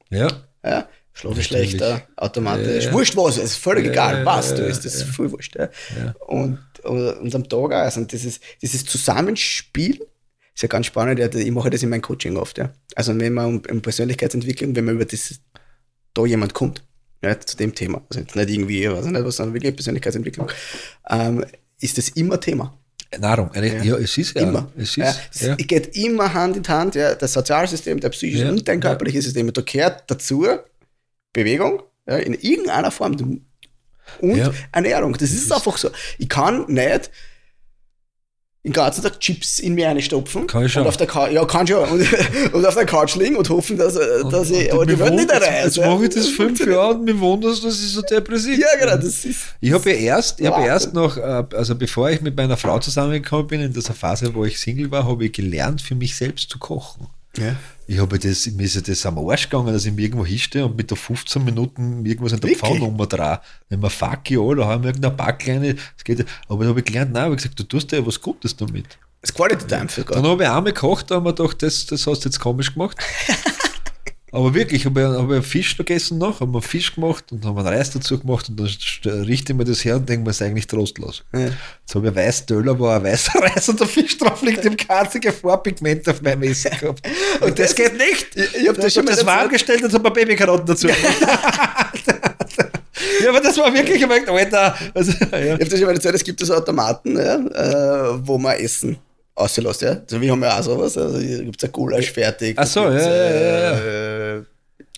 Ja, 0.09 0.29
ja, 0.63 0.89
schlafe 1.13 1.41
ich 1.41 1.47
schlechter, 1.47 2.07
automatisch. 2.17 2.87
Ja. 2.87 2.93
Wurscht 2.93 3.17
was, 3.17 3.37
es 3.39 3.45
ist 3.45 3.57
völlig 3.57 3.87
egal, 3.87 4.25
was 4.25 4.55
du 4.55 4.63
isst, 4.63 4.85
das 4.85 4.95
ist 4.95 5.05
voll 5.05 5.31
wurscht. 5.33 5.57
Und, 6.27 6.59
und, 6.85 7.35
am 7.35 7.49
Tag 7.49 7.59
auch. 7.59 7.71
Also 7.71 8.05
dieses, 8.05 8.41
dieses 8.63 8.85
Zusammenspiel 8.85 10.07
ist 10.55 10.63
ja 10.63 10.69
ganz 10.69 10.87
spannend. 10.87 11.35
Ich 11.35 11.51
mache 11.51 11.71
das 11.71 11.83
in 11.83 11.89
meinem 11.89 12.03
Coaching 12.03 12.37
oft. 12.37 12.59
Ja. 12.59 12.73
Also 12.95 13.19
wenn 13.19 13.33
man 13.33 13.47
um, 13.47 13.63
um 13.71 13.83
Persönlichkeitsentwicklung, 13.83 14.77
wenn 14.77 14.85
man 14.85 14.95
über 14.95 15.05
das, 15.05 15.41
da 16.15 16.25
jemand 16.25 16.55
kommt, 16.55 16.85
ja, 17.23 17.39
zu 17.41 17.57
dem 17.57 17.75
Thema, 17.75 18.03
also 18.09 18.21
jetzt 18.21 18.37
nicht 18.37 18.51
irgendwie, 18.51 18.89
weiß 18.89 19.07
ich 19.07 19.13
nicht, 19.13 19.25
was, 19.25 19.37
sondern 19.37 19.55
wirklich 19.55 19.75
Persönlichkeitsentwicklung, 19.75 20.51
ähm, 21.09 21.45
ist 21.81 21.99
das 21.99 22.11
immer 22.11 22.39
Thema. 22.41 22.79
Nahrung. 23.19 23.51
Ja. 23.55 23.97
es 23.97 24.17
ist 24.19 24.35
ja. 24.35 24.43
Immer. 24.43 24.71
Es 24.77 24.97
ist, 24.97 25.21
es 25.33 25.57
geht 25.67 25.97
immer 25.97 26.33
Hand 26.33 26.57
in 26.57 26.69
Hand, 26.69 26.95
ja, 26.95 27.15
das 27.15 27.33
Sozialsystem, 27.33 28.01
der 28.01 28.11
psychische 28.11 28.49
und 28.49 28.67
dein 28.67 28.81
körperliches 28.81 29.25
System. 29.25 29.53
Da 29.53 29.63
gehört 29.63 30.05
dazu 30.07 30.47
Bewegung, 31.33 31.83
ja, 32.07 32.17
in 32.17 32.35
irgendeiner 32.35 32.91
Form. 32.91 33.41
Und. 34.21 34.53
Ernährung. 34.71 35.15
Das 35.15 35.31
ist 35.31 35.51
einfach 35.53 35.79
so. 35.79 35.91
Ich 36.19 36.29
kann 36.29 36.67
nicht 36.69 37.11
den 38.65 38.73
ganzen 38.73 39.03
Tag 39.03 39.21
Chips 39.21 39.59
in 39.59 39.75
mir 39.75 39.91
einstopfen. 39.91 40.47
Kann 40.47 40.65
ich 40.65 40.73
schon. 40.73 40.83
Und 40.83 40.89
auf 40.89 40.97
der 40.97 41.07
Couch, 41.07 41.31
ja, 41.33 41.45
kann 41.45 41.67
schon. 41.67 41.87
Und, 41.87 42.53
und 42.55 42.65
auf 42.67 42.75
der 42.75 42.87
Couch 42.87 43.15
liegen 43.17 43.37
und 43.37 43.49
hoffen, 43.51 43.77
dass, 43.77 43.95
äh, 43.97 44.23
dass 44.31 44.51
ich 44.51 44.73
aber 44.73 44.87
die 44.87 44.99
Welt 44.99 45.13
nicht 45.15 45.29
wundert- 45.31 45.43
erreiche. 45.43 45.65
Jetzt 45.67 45.79
mache 45.79 46.05
ich 46.05 46.15
das 46.15 46.29
fünf 46.29 46.67
Jahre 46.67 46.95
und 46.95 47.05
mir 47.05 47.19
wundert 47.21 47.63
dass 47.63 47.79
ich 47.79 47.93
so 47.93 48.01
depressiv 48.01 48.59
Ja, 48.59 48.67
genau, 48.81 48.97
das 48.97 49.25
ist. 49.27 49.37
Ich 49.61 49.71
habe 49.71 49.91
ja 49.91 49.97
erst, 49.97 50.41
ich 50.41 50.47
habe 50.47 50.57
Wahnsinn. 50.57 50.71
erst 50.73 50.95
noch, 50.95 51.17
äh, 51.19 51.45
also 51.55 51.75
bevor 51.75 52.11
ich 52.11 52.23
mit 52.23 52.35
meiner 52.37 52.57
Frau 52.57 52.79
zusammengekommen 52.79 53.47
bin, 53.49 53.61
in 53.61 53.73
dieser 53.75 53.93
Phase, 53.93 54.35
wo 54.35 54.47
ich 54.47 54.59
Single 54.59 54.91
war, 54.91 55.07
habe 55.07 55.27
ich 55.27 55.33
gelernt, 55.33 55.83
für 55.83 55.95
mich 55.95 56.17
selbst 56.17 56.49
zu 56.49 56.59
kochen. 56.59 57.07
Ja. 57.39 57.57
Ich 57.87 57.99
habe 57.99 58.19
das, 58.19 58.47
mir 58.47 58.65
ist 58.65 58.77
ja 58.77 58.81
das 58.81 59.05
am 59.05 59.19
Arsch 59.19 59.51
gegangen, 59.51 59.73
dass 59.73 59.85
ich 59.85 59.93
mir 59.93 60.03
irgendwo 60.03 60.25
hinstehe 60.25 60.65
und 60.65 60.77
mit 60.77 60.91
der 60.91 60.97
15 60.97 61.45
Minuten 61.45 62.05
irgendwas 62.07 62.33
in 62.33 62.41
der 62.41 62.51
Wirklich? 62.51 62.71
Pfannummer 62.71 63.07
dran. 63.07 63.39
Wenn 63.69 63.81
man 63.81 63.91
fuck 63.91 64.31
all, 64.31 64.57
da 64.57 64.67
haben 64.67 64.85
wir 64.85 64.89
irgendein 64.89 65.17
paar 65.17 65.37
kleine, 65.37 65.75
das 65.75 66.05
geht, 66.05 66.25
aber 66.49 66.65
da 66.65 66.71
habe 66.71 66.81
ich 66.81 66.87
gelernt, 66.87 67.13
nein, 67.13 67.25
habe 67.25 67.35
ich 67.35 67.43
gesagt, 67.43 67.61
du 67.61 67.65
tust 67.65 67.93
ja 67.93 68.05
was 68.07 68.21
Gutes 68.21 68.57
damit. 68.57 68.99
Quality 69.35 69.67
Time 69.67 69.89
für 69.89 70.05
Gott. 70.05 70.17
Dann 70.17 70.27
habe 70.27 70.43
ich 70.43 70.49
einmal 70.49 70.73
gekocht, 70.73 71.11
da 71.11 71.17
haben 71.17 71.25
wir 71.25 71.35
gedacht, 71.35 71.63
das, 71.63 71.87
das 71.87 72.07
hast 72.07 72.25
du 72.25 72.29
jetzt 72.29 72.41
komisch 72.41 72.73
gemacht. 72.73 72.97
Aber 74.35 74.53
wirklich, 74.53 74.85
habe 74.85 75.01
ich, 75.01 75.07
hab 75.07 75.31
einen 75.31 75.43
Fisch 75.45 75.77
gegessen 75.77 76.19
noch, 76.19 76.41
haben 76.41 76.51
wir 76.53 76.59
einen 76.59 76.63
Fisch 76.69 76.93
gemacht 76.95 77.25
und 77.31 77.45
haben 77.45 77.57
einen 77.57 77.69
Reis 77.69 77.91
dazu 77.91 78.19
gemacht 78.19 78.49
und 78.49 78.59
dann 78.59 78.67
richte 79.23 79.53
ich 79.53 79.57
mir 79.57 79.65
das 79.65 79.85
her 79.85 79.95
und 79.97 80.09
denke 80.09 80.25
mir, 80.25 80.31
es 80.31 80.41
ist 80.41 80.47
eigentlich 80.47 80.67
trostlos. 80.67 81.23
Ja. 81.33 81.41
Jetzt 81.41 81.95
habe 81.95 82.09
ich 82.09 82.15
weiß 82.17 82.47
Döller, 82.47 82.77
wo 82.77 82.89
ein 82.89 83.05
weißer 83.05 83.33
Reis 83.41 83.69
und 83.69 83.79
der 83.79 83.87
Fisch 83.87 84.19
drauf 84.19 84.43
liegt, 84.43 84.65
im 84.65 84.77
einzige 84.89 85.33
Farbpigment 85.33 86.09
auf 86.09 86.21
meinem 86.21 86.43
Essen 86.43 86.73
gehabt. 86.81 87.07
Und 87.41 87.57
das, 87.59 87.69
das 87.69 87.75
geht 87.77 87.97
nicht. 87.97 88.27
Ich- 88.35 88.63
ich 88.63 88.69
hab 88.69 88.75
das 88.77 88.93
schon 88.93 89.05
mal 89.05 89.15
das 89.15 89.25
warm 89.25 89.49
gestellt 89.49 89.85
und 89.85 89.93
habe 89.95 90.11
Babykarotten 90.11 90.67
dazu 90.67 90.89
gemacht. 90.89 91.21
ja, 93.23 93.29
aber 93.31 93.41
das 93.41 93.57
war 93.59 93.73
wirklich, 93.73 93.97
ich 93.97 94.03
hab 94.03 94.11
gedacht, 94.11 94.29
Alter. 94.31 94.75
Also, 94.95 95.13
ja. 95.33 95.39
Ich 95.45 95.51
habe 95.53 95.65
das 95.67 95.79
schon 95.79 95.87
mal 95.87 95.95
erzählt, 95.95 96.15
es 96.17 96.25
gibt 96.25 96.41
so 96.45 96.55
Automaten, 96.55 97.17
ja, 97.17 97.37
äh, 97.37 98.19
wo 98.27 98.39
man 98.39 98.57
Essen 98.57 98.97
auslässt. 99.35 99.83
Ja. 99.83 99.91
Also 100.03 100.21
wir 100.21 100.31
haben 100.31 100.43
ja 100.43 100.59
auch 100.59 100.63
sowas. 100.63 100.97
Also 100.97 101.19
hier 101.19 101.43
gibt 101.45 101.63
es 101.63 101.69
ein 101.69 101.73
Gulasch 101.73 102.11
fertig. 102.13 102.55
Ach 102.59 102.67
so, 102.67 102.89
gibt's, 102.89 103.05
ja, 103.05 103.13
ja, 103.15 103.79
ja, 103.79 104.37
Äh, 104.39 104.43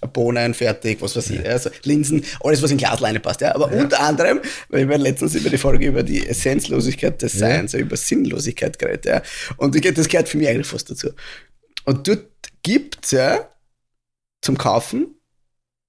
ein 0.03 0.13
Bohnen 0.13 0.53
fertig, 0.53 1.01
was 1.01 1.17
weiß 1.17 1.31
ich. 1.31 1.39
Ja. 1.43 1.53
Also 1.53 1.71
Linsen, 1.85 2.23
alles, 2.45 2.63
was 2.63 2.71
in 2.71 2.77
Glasleine 2.77 3.19
passt. 3.21 3.41
Ja. 3.41 3.55
Aber 3.55 3.71
unter 3.73 3.99
anderem, 4.01 4.41
weil 4.69 4.87
wir 4.89 4.99
letztens 4.99 5.35
über 5.35 5.49
die 5.49 5.57
Folge 5.57 5.87
über 5.87 6.03
die 6.03 6.27
Essenzlosigkeit 6.27 7.21
des 7.23 7.33
Ja. 7.35 7.39
Seins, 7.41 7.73
ja. 7.73 7.79
über 7.79 7.97
Sinnlosigkeit 7.97 8.79
geredet. 8.79 9.07
Ja. 9.07 9.23
Und 9.57 9.75
das 9.75 10.09
gehört- 10.09 10.29
für 10.29 10.37
mich 10.37 10.49
eigentlich 10.49 10.67
fast 10.67 10.91
dazu. 10.91 11.11
Und 11.87 12.07
dort 12.07 12.27
gibt 12.63 13.05
es 13.07 13.13
ja 13.13 13.49
zum 14.43 14.59
Kaufen 14.59 15.15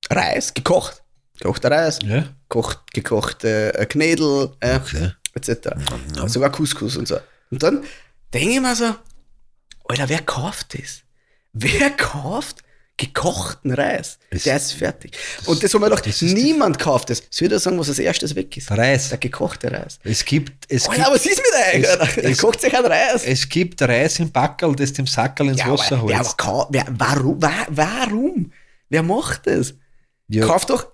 Reis, 0.10 0.54
gekocht. 0.54 1.04
Gekochter 1.40 1.70
Reis, 1.70 2.00
ja. 2.06 2.30
kocht, 2.48 2.80
gekochte 2.94 3.74
äh, 3.76 3.86
Knädel, 3.86 4.52
ja 4.64 4.78
Okay. 4.78 5.12
etc. 5.36 5.70
Sogar 6.28 6.52
Couscous 6.52 6.96
und 6.98 7.08
so. 7.08 7.18
Und 7.52 7.62
dann 7.62 7.84
denke 8.34 8.54
ich 8.56 8.62
mir 8.62 8.76
so, 8.76 8.96
Alter, 9.90 10.10
wer 10.10 10.20
kauft 10.22 10.78
das? 10.78 11.02
Wer 11.54 11.90
kauft 11.92 12.64
gekochten 12.98 13.72
Reis? 13.74 14.18
Es- 14.32 14.44
Der 14.44 14.58
ist 14.58 14.74
fertig. 14.74 15.16
und 15.46 15.62
das 15.64 15.74
haben 15.74 15.82
wir 15.82 15.90
das 15.90 16.02
die- 16.20 16.34
niemand 16.34 16.80
kauft 16.80 17.10
das. 17.10 17.20
Soll 17.30 17.46
ich 17.48 17.50
dir 17.54 17.60
sagen, 17.60 17.78
was 17.80 17.90
als 17.90 18.00
erstes 18.00 18.36
weg 18.36 18.56
ist? 18.58 18.72
Reis. 18.72 19.10
Der 19.10 19.18
gekochte 19.20 19.72
Reis. 19.72 20.00
Es 20.04 20.26
gibt, 20.26 20.66
es 20.72 20.90
Alter, 20.90 21.12
was 21.12 21.26
ist 21.26 21.38
mit 21.38 21.84
euch? 21.86 21.90
es- 22.08 22.18
es- 22.18 22.38
kocht 22.40 22.60
sich 22.62 22.76
ein 22.76 22.86
Reis. 22.86 23.24
Es 23.24 23.48
gibt 23.48 23.82
Reis 23.82 24.20
im 24.20 24.32
Backerl, 24.32 24.76
das 24.76 24.94
dem 24.94 25.06
Sackerl 25.08 25.50
ins 25.50 25.60
ja, 25.60 25.72
Wasser 25.72 26.04
ja, 26.10 26.20
aber 26.40 26.68
wer, 26.72 26.86
warum, 26.90 27.42
wa- 27.42 27.68
warum? 27.70 28.52
Wer 28.90 29.04
macht 29.04 29.46
das? 29.48 29.76
Ja. 30.28 30.46
Kauf 30.46 30.66
doch 30.66 30.88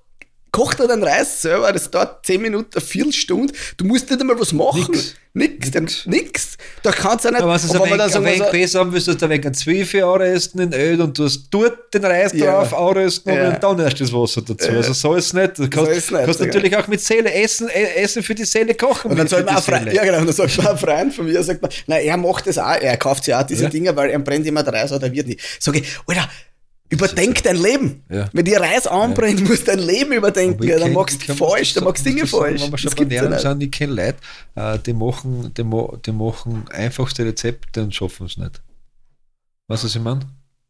koch 0.53 0.73
dir 0.75 0.87
den 0.87 1.03
Reis 1.03 1.41
selber, 1.41 1.73
das 1.73 1.91
dauert 1.91 2.25
10 2.25 2.41
Minuten, 2.41 2.69
eine 2.75 2.81
Viertelstunde. 2.85 3.53
Du 3.75 3.83
musst 3.83 4.09
nicht 4.09 4.21
einmal 4.21 4.39
was 4.39 4.53
machen. 4.53 4.85
Nix. 4.91 5.15
Nix. 5.35 5.71
Nix. 5.73 6.05
Nix. 6.05 6.57
Da 6.83 6.91
kannst 6.91 7.25
du 7.25 7.29
auch 7.29 7.33
nicht. 7.33 7.41
Aber 7.41 7.55
es 7.55 7.65
und 7.65 7.75
ein 7.81 7.89
wenig, 7.89 8.15
ein 8.15 8.23
wenig 8.23 8.37
so- 8.37 8.51
besser 8.51 8.79
haben 8.81 8.93
willst, 8.93 9.07
du 9.07 9.15
da 9.15 9.27
wegen 9.29 9.51
Zwiebeln 9.51 10.03
anrösten 10.03 10.61
in 10.61 10.73
Öl 10.73 11.01
und 11.01 11.17
du 11.17 11.23
hast 11.25 11.47
dort 11.49 11.91
den 11.91 12.05
Reis 12.05 12.33
Ja. 12.33 12.61
drauf 12.61 12.71
anrösten 12.73 13.33
Ja. 13.33 13.49
und 13.49 13.63
dann 13.63 13.79
erst 13.79 13.99
das 13.99 14.13
Wasser 14.13 14.43
dazu. 14.43 14.69
Also 14.69 14.93
so 14.93 15.15
ist 15.15 15.25
es 15.25 15.33
nicht. 15.33 15.57
Du 15.57 15.67
kannst, 15.67 15.91
ist 15.91 16.11
nicht, 16.11 16.23
kannst 16.23 16.39
ja. 16.39 16.45
natürlich 16.45 16.77
auch 16.77 16.87
mit 16.87 17.01
Seele 17.01 17.33
essen, 17.33 17.67
äh, 17.69 17.95
Essen 17.95 18.21
für 18.21 18.35
die 18.35 18.45
Seele 18.45 18.75
kochen. 18.75 19.09
Und 19.09 19.17
dann 19.17 19.23
mit- 19.23 19.29
soll 19.31 19.39
für 19.39 19.45
man 19.47 19.55
auch 19.55 19.63
Freund, 19.63 19.91
ja 19.91 20.03
genau, 20.05 20.19
und 20.19 20.27
dann 20.27 20.35
sagt 20.35 20.55
man 20.57 20.67
ein 20.67 20.77
Freund 20.77 21.13
von 21.15 21.25
mir, 21.25 21.41
sagt 21.43 21.63
man, 21.63 21.71
na, 21.87 21.97
er 21.97 22.15
macht 22.17 22.45
das 22.45 22.59
auch, 22.59 22.75
er 22.79 22.95
kauft 22.97 23.23
sich 23.23 23.33
auch 23.33 23.41
diese 23.41 23.63
Ja. 23.63 23.69
Dinger, 23.69 23.95
weil 23.95 24.11
er 24.11 24.19
brennt 24.19 24.45
immer 24.45 24.61
der 24.61 24.73
Reis, 24.73 24.91
oder 24.91 25.11
wird 25.11 25.25
nicht. 25.27 25.39
Sag 25.59 25.75
ich, 25.75 25.83
Alter, 26.05 26.29
überdenk 26.89 27.41
dein 27.43 27.57
Leben. 27.57 28.03
Ja. 28.09 28.29
Wenn 28.33 28.45
dir 28.45 28.59
Reis 28.59 28.87
anbrennt, 28.87 29.47
musst 29.47 29.67
du 29.67 29.71
dein 29.71 29.79
Leben 29.79 30.13
überdenken. 30.13 30.63
Ja, 30.63 30.79
dann 30.79 30.93
machst 30.93 31.27
du 31.27 31.33
falsch, 31.33 31.73
dann 31.73 31.83
machst 31.83 32.05
du 32.05 32.09
Dinge 32.09 32.27
falsch. 32.27 32.61
Wenn 32.61 32.71
wir 32.71 32.77
schon 32.77 32.91
bei 32.95 33.03
ja 33.15 33.23
Ernährung 33.23 33.39
sind, 33.39 33.63
ich 33.63 33.71
kenne 33.71 33.93
Leute, 33.93 34.17
äh, 34.55 34.79
die 34.79 34.93
machen, 34.93 35.53
die, 35.53 35.63
die 36.05 36.11
machen 36.11 36.65
einfachste 36.69 37.25
Rezepte 37.25 37.83
und 37.83 37.93
schaffen 37.95 38.27
es 38.27 38.37
nicht. 38.37 38.61
Weißt 39.67 39.83
du, 39.83 39.87
was 39.87 39.95
ich 39.95 40.01
meine? 40.01 40.21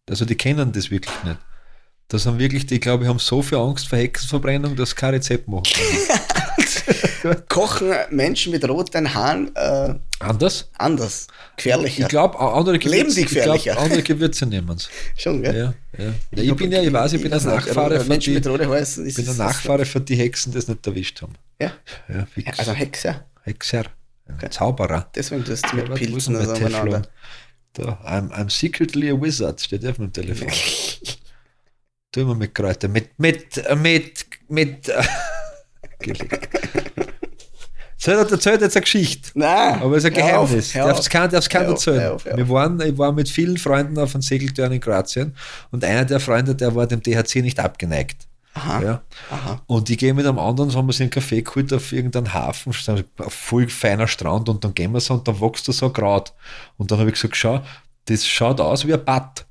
Also 0.10 0.26
die 0.26 0.36
kennen 0.36 0.71
das 0.71 0.91
wirklich 0.91 1.23
nicht. 1.23 1.39
Das 2.08 2.26
haben 2.26 2.38
wirklich, 2.38 2.65
die, 2.65 2.80
glaube 2.80 3.04
ich, 3.04 3.10
haben 3.10 3.19
so 3.19 3.41
viel 3.41 3.58
Angst 3.58 3.88
vor 3.88 3.97
Hexenverbrennung, 3.97 4.76
dass 4.76 4.91
sie 4.91 4.95
kein 4.95 5.13
Rezept 5.15 5.47
machen. 5.47 5.63
Kochen 7.50 7.94
Menschen 8.10 8.52
mit 8.52 8.68
roten 8.68 9.13
Haaren 9.13 9.56
äh, 9.56 9.96
Anders? 10.20 10.70
anders, 10.78 11.28
gefährlicher. 11.58 12.04
Ich 12.04 12.08
glaube, 12.10 12.39
andere 12.39 12.78
Leben 12.78 13.10
Gewürze, 13.10 13.16
die 13.16 13.22
ich 13.22 13.28
glaub, 13.28 13.56
gefährlicher? 13.58 13.78
andere 13.80 14.04
Gewürze 14.10 14.46
nehmen 14.46 14.78
es. 14.78 14.89
Schon, 15.18 15.42
gell? 15.42 15.56
Ja, 15.56 15.74
ja. 16.04 16.13
ja, 16.36 16.44
ich 16.44 16.56
bin 16.56 16.72
ja, 16.72 16.82
ich 16.82 16.92
weiß, 16.94 17.13
ich 17.13 17.22
bin 17.22 17.34
ein 17.34 17.44
Nachfahre 17.44 18.00
von 18.00 18.08
Menschen 18.08 18.32
die, 18.32 18.36
mit 18.39 18.48
roten 18.48 18.68
Haaren. 18.68 19.08
ich 19.08 19.16
bin 19.16 19.28
ein 19.30 19.38
Nachfahre 19.38 19.86
von 19.86 20.06
die 20.06 20.16
Hexen, 20.16 20.52
die 20.52 20.58
es 20.60 20.68
nicht 20.68 20.86
erwischt 20.88 21.22
haben. 21.22 21.34
Ja, 21.60 21.74
Ja, 22.08 22.26
also 22.58 22.72
ein 22.72 22.78
Hex, 22.78 23.04
ja. 23.04 23.26
Hexer, 23.44 23.86
ein 24.42 24.52
Zauberer. 24.52 25.10
Deswegen 25.16 25.44
tust 25.44 25.66
du 25.72 25.78
Ja, 25.78 25.84
mit 25.84 25.92
ist 25.94 26.00
Pilzen 26.00 26.34
denn 26.36 26.44
oder 26.44 26.52
mein 26.60 26.60
so 26.60 26.66
umeinander. 26.78 27.02
Teflon? 27.02 27.13
Da, 27.76 27.84
I'm, 28.06 28.32
I'm 28.32 28.50
secretly 28.50 29.10
a 29.10 29.20
wizard, 29.20 29.60
steht 29.60 29.86
auf 29.86 29.98
meinem 29.98 30.13
Telefon. 30.13 30.48
Tu 32.12 32.20
immer 32.22 32.36
mit 32.36 32.54
Kräutern, 32.54 32.92
mit, 32.92 33.18
mit, 33.18 33.60
mit, 33.76 34.26
mit, 34.48 34.88
gelegt. 36.04 36.50
So, 37.98 38.12
er 38.12 38.30
erzählt 38.30 38.62
jetzt 38.62 38.76
eine 38.76 38.82
Geschichte. 38.84 39.32
Nein, 39.34 39.82
Aber 39.82 39.96
es 39.98 40.04
ist 40.04 40.16
ein 40.16 40.22
auf, 40.24 40.50
Geheimnis. 40.50 40.76
hör 40.76 40.88
Darf's 40.88 41.00
auf. 41.02 41.10
kein, 41.10 41.30
darf's 41.30 41.48
auf, 41.48 41.54
erzählen. 41.62 42.12
auf, 42.12 42.26
Wir 42.26 42.44
auf. 42.44 42.50
waren, 42.50 42.80
ich 42.82 42.98
war 42.98 43.12
mit 43.12 43.30
vielen 43.30 43.58
Freunden 43.58 43.98
auf 43.98 44.13
einem 44.13 44.22
Segeltörn 44.22 44.72
in 44.72 44.80
Kroatien 44.82 45.36
und 45.72 45.84
einer 45.84 46.06
der 46.06 46.20
Freunde, 46.20 46.54
der 46.56 46.76
war 46.76 46.86
dem 46.88 47.02
THC 47.02 47.42
nicht 47.42 47.60
abgeneigt. 47.60 48.28
Aha, 48.56 48.82
Ja. 48.84 49.02
aha. 49.32 49.62
Und 49.66 49.89
ich 49.89 49.98
gehe 49.98 50.13
mit 50.13 50.28
einem 50.28 50.38
anderen, 50.38 50.70
so 50.70 50.78
haben 50.78 50.86
wir 50.88 50.94
sie 50.94 51.04
einen 51.04 51.10
Kaffee 51.10 51.42
geholt 51.42 51.74
auf 51.74 51.92
irgendeinen 51.92 52.34
Hafen, 52.36 52.72
ein 52.88 53.04
voll 53.30 53.68
feiner 53.68 54.08
Strand 54.08 54.48
und 54.48 54.63
dann 54.63 54.76
gehen 54.76 54.92
wir 54.92 55.00
so 55.00 55.16
und 55.16 55.28
dann 55.28 55.42
wächst 55.42 55.68
da 55.68 55.72
so 55.74 55.88
ein 55.88 55.94
Kraut. 55.94 56.34
Und 56.78 56.92
dann 56.92 57.00
habe 57.00 57.10
ich 57.10 57.16
gesagt, 57.16 57.36
schau, 57.36 57.62
das 58.06 58.28
schaut 58.28 58.62
aus 58.62 58.86
wie 58.86 58.94
ein 58.94 59.04
Bad. 59.04 59.46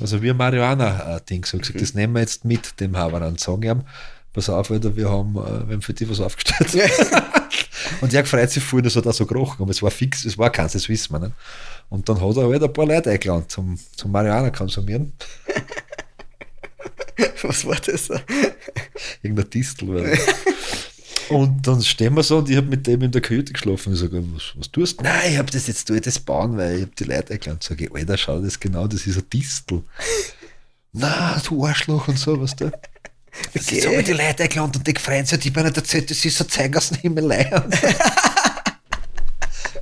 Also 0.00 0.22
wie 0.22 0.30
ein 0.30 0.36
Marihuana-Ding. 0.38 1.44
So 1.44 1.58
gesagt, 1.58 1.80
das 1.82 1.92
nehmen 1.94 2.14
wir 2.14 2.20
jetzt 2.20 2.44
mit 2.46 2.80
dem 2.80 2.96
Haber 2.96 3.26
und 3.26 3.40
sagen 3.40 3.62
ihm, 3.62 3.82
pass 4.36 4.50
auf, 4.50 4.70
Alter, 4.70 4.94
wir 4.94 5.08
haben, 5.10 5.34
äh, 5.34 5.66
wir 5.66 5.74
haben 5.74 5.82
für 5.82 5.94
dich 5.94 6.08
was 6.08 6.20
aufgestellt. 6.20 6.70
und 8.02 8.12
der 8.12 8.24
freut 8.26 8.50
sich 8.50 8.62
voll, 8.62 8.82
das 8.82 8.94
hat 8.94 9.06
auch 9.06 9.14
so 9.14 9.24
gerochen, 9.24 9.62
aber 9.62 9.70
es 9.70 9.82
war 9.82 9.90
fix, 9.90 10.26
es 10.26 10.36
war 10.36 10.50
keins, 10.50 10.74
das 10.74 10.88
wissen 10.88 11.14
wir 11.14 11.20
nicht. 11.20 11.32
Und 11.88 12.08
dann 12.08 12.20
hat 12.20 12.36
er 12.36 12.48
halt 12.48 12.62
ein 12.62 12.72
paar 12.72 12.86
Leute 12.86 13.10
eingeladen 13.10 13.48
zum, 13.48 13.78
zum 13.96 14.12
Marihuana 14.12 14.50
konsumieren. 14.50 15.14
Was 17.42 17.64
war 17.64 17.76
das? 17.76 18.10
irgendein 19.22 19.50
Distel. 19.50 20.18
Und 21.30 21.66
dann 21.66 21.82
stehen 21.82 22.14
wir 22.14 22.22
so 22.22 22.38
und 22.38 22.50
ich 22.50 22.56
habe 22.56 22.66
mit 22.66 22.86
dem 22.86 23.02
in 23.02 23.10
der 23.10 23.22
Kajüte 23.22 23.52
geschlafen. 23.52 23.94
Ich 23.94 24.00
sage, 24.00 24.22
was, 24.34 24.52
was 24.56 24.70
tust 24.70 25.00
du? 25.00 25.04
Nein, 25.04 25.32
ich 25.32 25.38
habe 25.38 25.50
das 25.50 25.66
jetzt 25.66 25.86
tue 25.86 25.96
ich 25.96 26.02
das 26.02 26.18
bauen, 26.18 26.56
weil 26.56 26.76
ich 26.76 26.82
habe 26.82 26.92
die 26.98 27.04
Leute 27.04 27.32
eingeladen. 27.32 27.60
Sag 27.62 27.80
ich, 27.80 27.92
Alter, 27.92 28.16
schau 28.18 28.40
das 28.40 28.60
genau, 28.60 28.86
das 28.86 29.06
ist 29.06 29.16
ein 29.16 29.30
Distel. 29.32 29.82
Na, 30.92 31.40
du 31.46 31.64
Arschloch 31.64 32.08
und 32.08 32.18
so, 32.18 32.40
was 32.40 32.54
du. 32.54 32.70
Jetzt 33.54 33.68
Okay. 33.72 33.82
habe 33.86 33.96
ich 33.96 34.04
die 34.04 34.12
Leute 34.12 34.42
eingeladen 34.44 34.72
und 34.76 34.86
die 34.86 34.94
freuen 35.00 35.26
sich, 35.26 35.38
die 35.38 35.50
mir 35.50 35.64
nicht 35.64 35.76
erzählt, 35.76 36.10
das 36.10 36.24
ist 36.24 36.40
ein 36.40 36.48
Zeug 36.48 36.76
aus 36.76 36.88
der 36.90 36.98
Himmelei. 36.98 37.50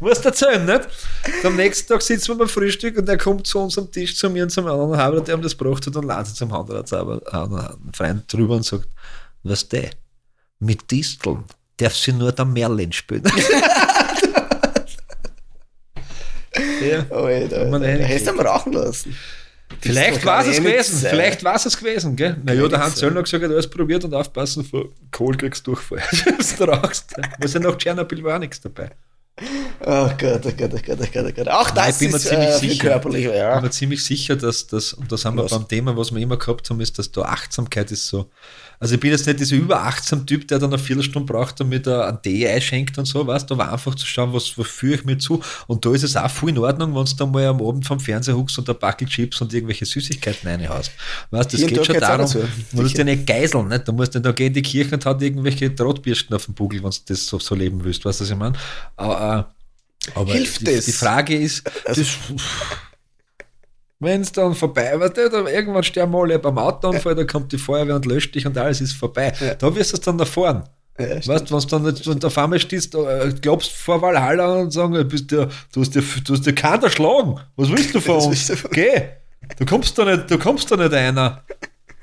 Musst 0.00 0.24
erzählen, 0.24 0.64
nicht? 0.66 0.80
Und 1.38 1.44
am 1.46 1.56
nächsten 1.56 1.86
Tag 1.92 2.02
sitzen 2.02 2.28
wir 2.28 2.38
beim 2.38 2.48
Frühstück 2.48 2.98
und 2.98 3.08
er 3.08 3.16
kommt 3.16 3.46
zu 3.46 3.60
unserem 3.60 3.90
Tisch 3.92 4.16
zu 4.16 4.28
mir 4.28 4.42
und 4.42 4.50
zum 4.50 4.66
anderen 4.66 4.96
Haber, 4.98 5.20
der 5.20 5.36
ihm 5.36 5.42
das 5.42 5.56
gebracht 5.56 5.86
hat 5.86 5.94
und 5.96 6.26
sich 6.26 6.34
zum 6.34 6.52
anderen 6.52 6.84
anderen 7.28 7.92
Freund 7.94 8.30
drüber 8.32 8.56
und 8.56 8.64
sagt, 8.64 8.88
was 9.44 9.68
der? 9.68 9.90
Mit 10.58 10.90
Disteln 10.90 11.44
darf 11.76 11.94
sie 11.96 12.12
nur 12.12 12.32
der 12.32 12.44
Merlin 12.44 12.92
spielen. 12.92 13.22
ja. 16.82 17.04
Alter, 17.10 17.64
Man 17.66 17.82
Alter. 17.82 17.86
hätte- 17.92 18.04
Hättest 18.04 18.26
du 18.28 18.32
ihn 18.32 18.40
rauchen 18.40 18.72
lassen. 18.72 19.16
Vielleicht 19.92 20.24
war 20.24 20.46
es 20.46 20.56
gewesen. 20.56 20.98
sein. 20.98 21.10
Vielleicht 21.10 21.44
war 21.44 21.54
es 21.56 21.66
es 21.66 21.76
gewesen, 21.76 22.16
gell? 22.16 22.36
Naja, 22.42 22.66
der 22.68 22.80
Hans 22.80 22.94
sein. 22.94 23.00
Zöllner 23.00 23.18
hat 23.18 23.24
gesagt, 23.24 23.44
alles 23.44 23.68
probiert 23.68 24.04
und 24.04 24.14
aufpassen, 24.14 24.64
vor 24.64 24.88
Kohl 25.10 25.36
kriegst 25.36 25.66
du 25.66 25.72
Durchfall. 25.72 25.98
Wenn 26.24 26.56
du 26.66 26.72
rauchst. 26.72 27.14
Was 27.40 27.52
ja 27.54 27.60
nach 27.60 27.76
Tschernobyl 27.76 28.22
war 28.24 28.36
auch 28.36 28.40
nichts 28.40 28.60
dabei. 28.60 28.90
Oh 29.80 30.08
Gott, 30.16 30.46
oh 30.46 30.52
Gott, 30.56 30.70
oh 30.72 30.78
Gott, 30.86 30.98
oh 31.00 31.06
Gott, 31.12 31.24
oh 31.26 31.32
Gott. 31.34 31.48
Auch 31.48 31.74
Nein, 31.74 31.88
das 31.88 32.00
mir 32.00 32.08
ist 32.14 32.28
ziemlich 32.28 32.48
äh, 32.48 32.58
sicher. 32.58 32.88
körperlich, 32.90 33.24
Ich 33.24 33.30
bin 33.30 33.38
ja. 33.38 33.60
mir 33.60 33.70
ziemlich 33.70 34.04
sicher, 34.04 34.36
dass 34.36 34.66
das, 34.68 34.92
und 34.92 35.10
das 35.10 35.24
haben 35.24 35.36
wir 35.36 35.44
Was? 35.44 35.50
beim 35.50 35.66
Thema, 35.66 35.96
was 35.96 36.14
wir 36.14 36.22
immer 36.22 36.36
gehabt 36.36 36.70
haben, 36.70 36.80
ist, 36.80 36.98
dass 36.98 37.10
da 37.10 37.22
Achtsamkeit 37.22 37.90
ist 37.90 38.06
so. 38.06 38.30
Also 38.80 38.94
ich 38.94 39.00
bin 39.00 39.10
jetzt 39.10 39.26
nicht 39.26 39.40
dieser 39.40 39.56
überachtsam 39.56 40.26
Typ, 40.26 40.46
der 40.48 40.58
dann 40.58 40.72
eine 40.72 40.82
Viertelstunde 40.82 41.32
braucht, 41.32 41.58
damit 41.60 41.86
er 41.86 42.08
einen 42.08 42.20
Tee 42.22 42.46
einschenkt 42.48 42.98
und 42.98 43.06
so, 43.06 43.26
weißt 43.26 43.48
du, 43.48 43.54
aber 43.54 43.72
einfach 43.72 43.94
zu 43.94 44.06
schauen, 44.06 44.32
was, 44.32 44.56
was 44.58 44.66
führe 44.66 44.96
ich 44.96 45.04
mir 45.04 45.16
zu. 45.18 45.40
Und 45.66 45.84
da 45.84 45.92
ist 45.94 46.02
es 46.02 46.16
auch 46.16 46.30
voll 46.30 46.50
in 46.50 46.58
Ordnung, 46.58 46.94
wenn 46.94 47.04
du 47.04 47.12
dann 47.16 47.30
mal 47.30 47.46
am 47.46 47.60
Abend 47.62 47.86
vom 47.86 48.00
Fernseher 48.00 48.36
huckst 48.36 48.58
und 48.58 48.68
ein 48.68 48.78
Backel 48.78 49.08
Chips 49.08 49.40
und 49.40 49.52
irgendwelche 49.54 49.84
Süßigkeiten 49.86 50.48
reinhaust. 50.48 50.90
Weißt 51.30 51.52
du, 51.52 51.56
das 51.56 51.62
und 51.62 51.68
geht 51.68 51.78
da 51.78 51.84
schon 51.84 52.00
darum, 52.00 52.30
du 52.72 52.82
musst 52.82 52.98
ja 52.98 53.04
nicht 53.04 53.26
geiseln, 53.26 53.68
nicht? 53.68 53.86
Du 53.88 53.92
musst 53.92 54.14
nicht 54.14 54.26
da 54.26 54.32
gehen 54.32 54.48
in 54.48 54.54
die 54.54 54.62
Kirche 54.62 54.94
und 54.94 55.06
hat 55.06 55.22
irgendwelche 55.22 55.70
Drahtbürsten 55.70 56.34
auf 56.34 56.44
dem 56.46 56.54
Buckel, 56.54 56.82
wenn 56.82 56.90
du 56.90 56.96
das 57.06 57.26
so, 57.26 57.38
so 57.38 57.54
leben 57.54 57.82
willst, 57.84 58.04
weißt 58.04 58.20
du, 58.20 58.24
was 58.24 58.30
ich 58.30 58.36
meine? 58.36 58.56
Aber, 58.96 59.50
äh, 60.06 60.10
aber 60.18 60.32
Hilft 60.32 60.60
die, 60.60 60.64
das? 60.76 60.84
die 60.84 60.92
Frage 60.92 61.36
ist, 61.36 61.62
Also- 61.86 62.02
das, 62.02 62.10
wenn 64.04 64.20
es 64.20 64.32
dann 64.32 64.54
vorbei 64.54 64.92
war, 64.98 65.10
oder 65.10 65.52
irgendwann 65.52 65.82
sterben 65.82 66.14
alle 66.14 66.38
beim 66.38 66.58
Autounfall, 66.58 67.14
da 67.14 67.24
kommt 67.24 67.52
die 67.52 67.58
Feuerwehr 67.58 67.96
und 67.96 68.06
löscht 68.06 68.34
dich 68.34 68.46
und 68.46 68.56
alles 68.58 68.80
ist 68.80 68.92
vorbei. 68.94 69.32
Da 69.58 69.74
wirst 69.74 69.92
du 69.92 69.96
es 69.96 70.00
dann 70.00 70.18
erfahren. 70.18 70.64
Ja, 70.98 71.16
weißt 71.26 71.50
du, 71.50 71.54
wenn 71.54 71.60
du 71.60 71.66
dann 71.66 71.82
nicht, 71.82 72.06
wenn 72.06 72.20
du 72.20 72.26
auf 72.28 72.38
einmal 72.38 72.60
stehst, 72.60 72.94
äh, 72.94 73.32
glaubst 73.40 73.72
vor 73.72 74.00
Valhalla 74.00 74.60
und 74.60 74.70
sagen, 74.70 74.94
du, 74.94 75.04
bist 75.04 75.28
der, 75.32 75.48
du, 75.72 75.80
hast 75.80 75.92
dir, 75.94 76.02
du 76.24 76.32
hast 76.34 76.46
dir 76.46 76.54
keinen 76.54 76.84
erschlagen. 76.84 77.40
Was 77.56 77.68
willst 77.70 77.94
du 77.96 78.00
von 78.00 78.14
uns? 78.16 78.26
willst 78.28 78.48
du 78.50 78.56
von- 78.56 78.70
Geh! 78.70 79.02
Du 79.58 79.66
kommst 79.66 79.98
da 79.98 80.04
nicht, 80.04 80.30
du 80.30 80.38
kommst 80.38 80.70
da 80.70 80.76
nicht 80.76 80.92
einer. 80.94 81.42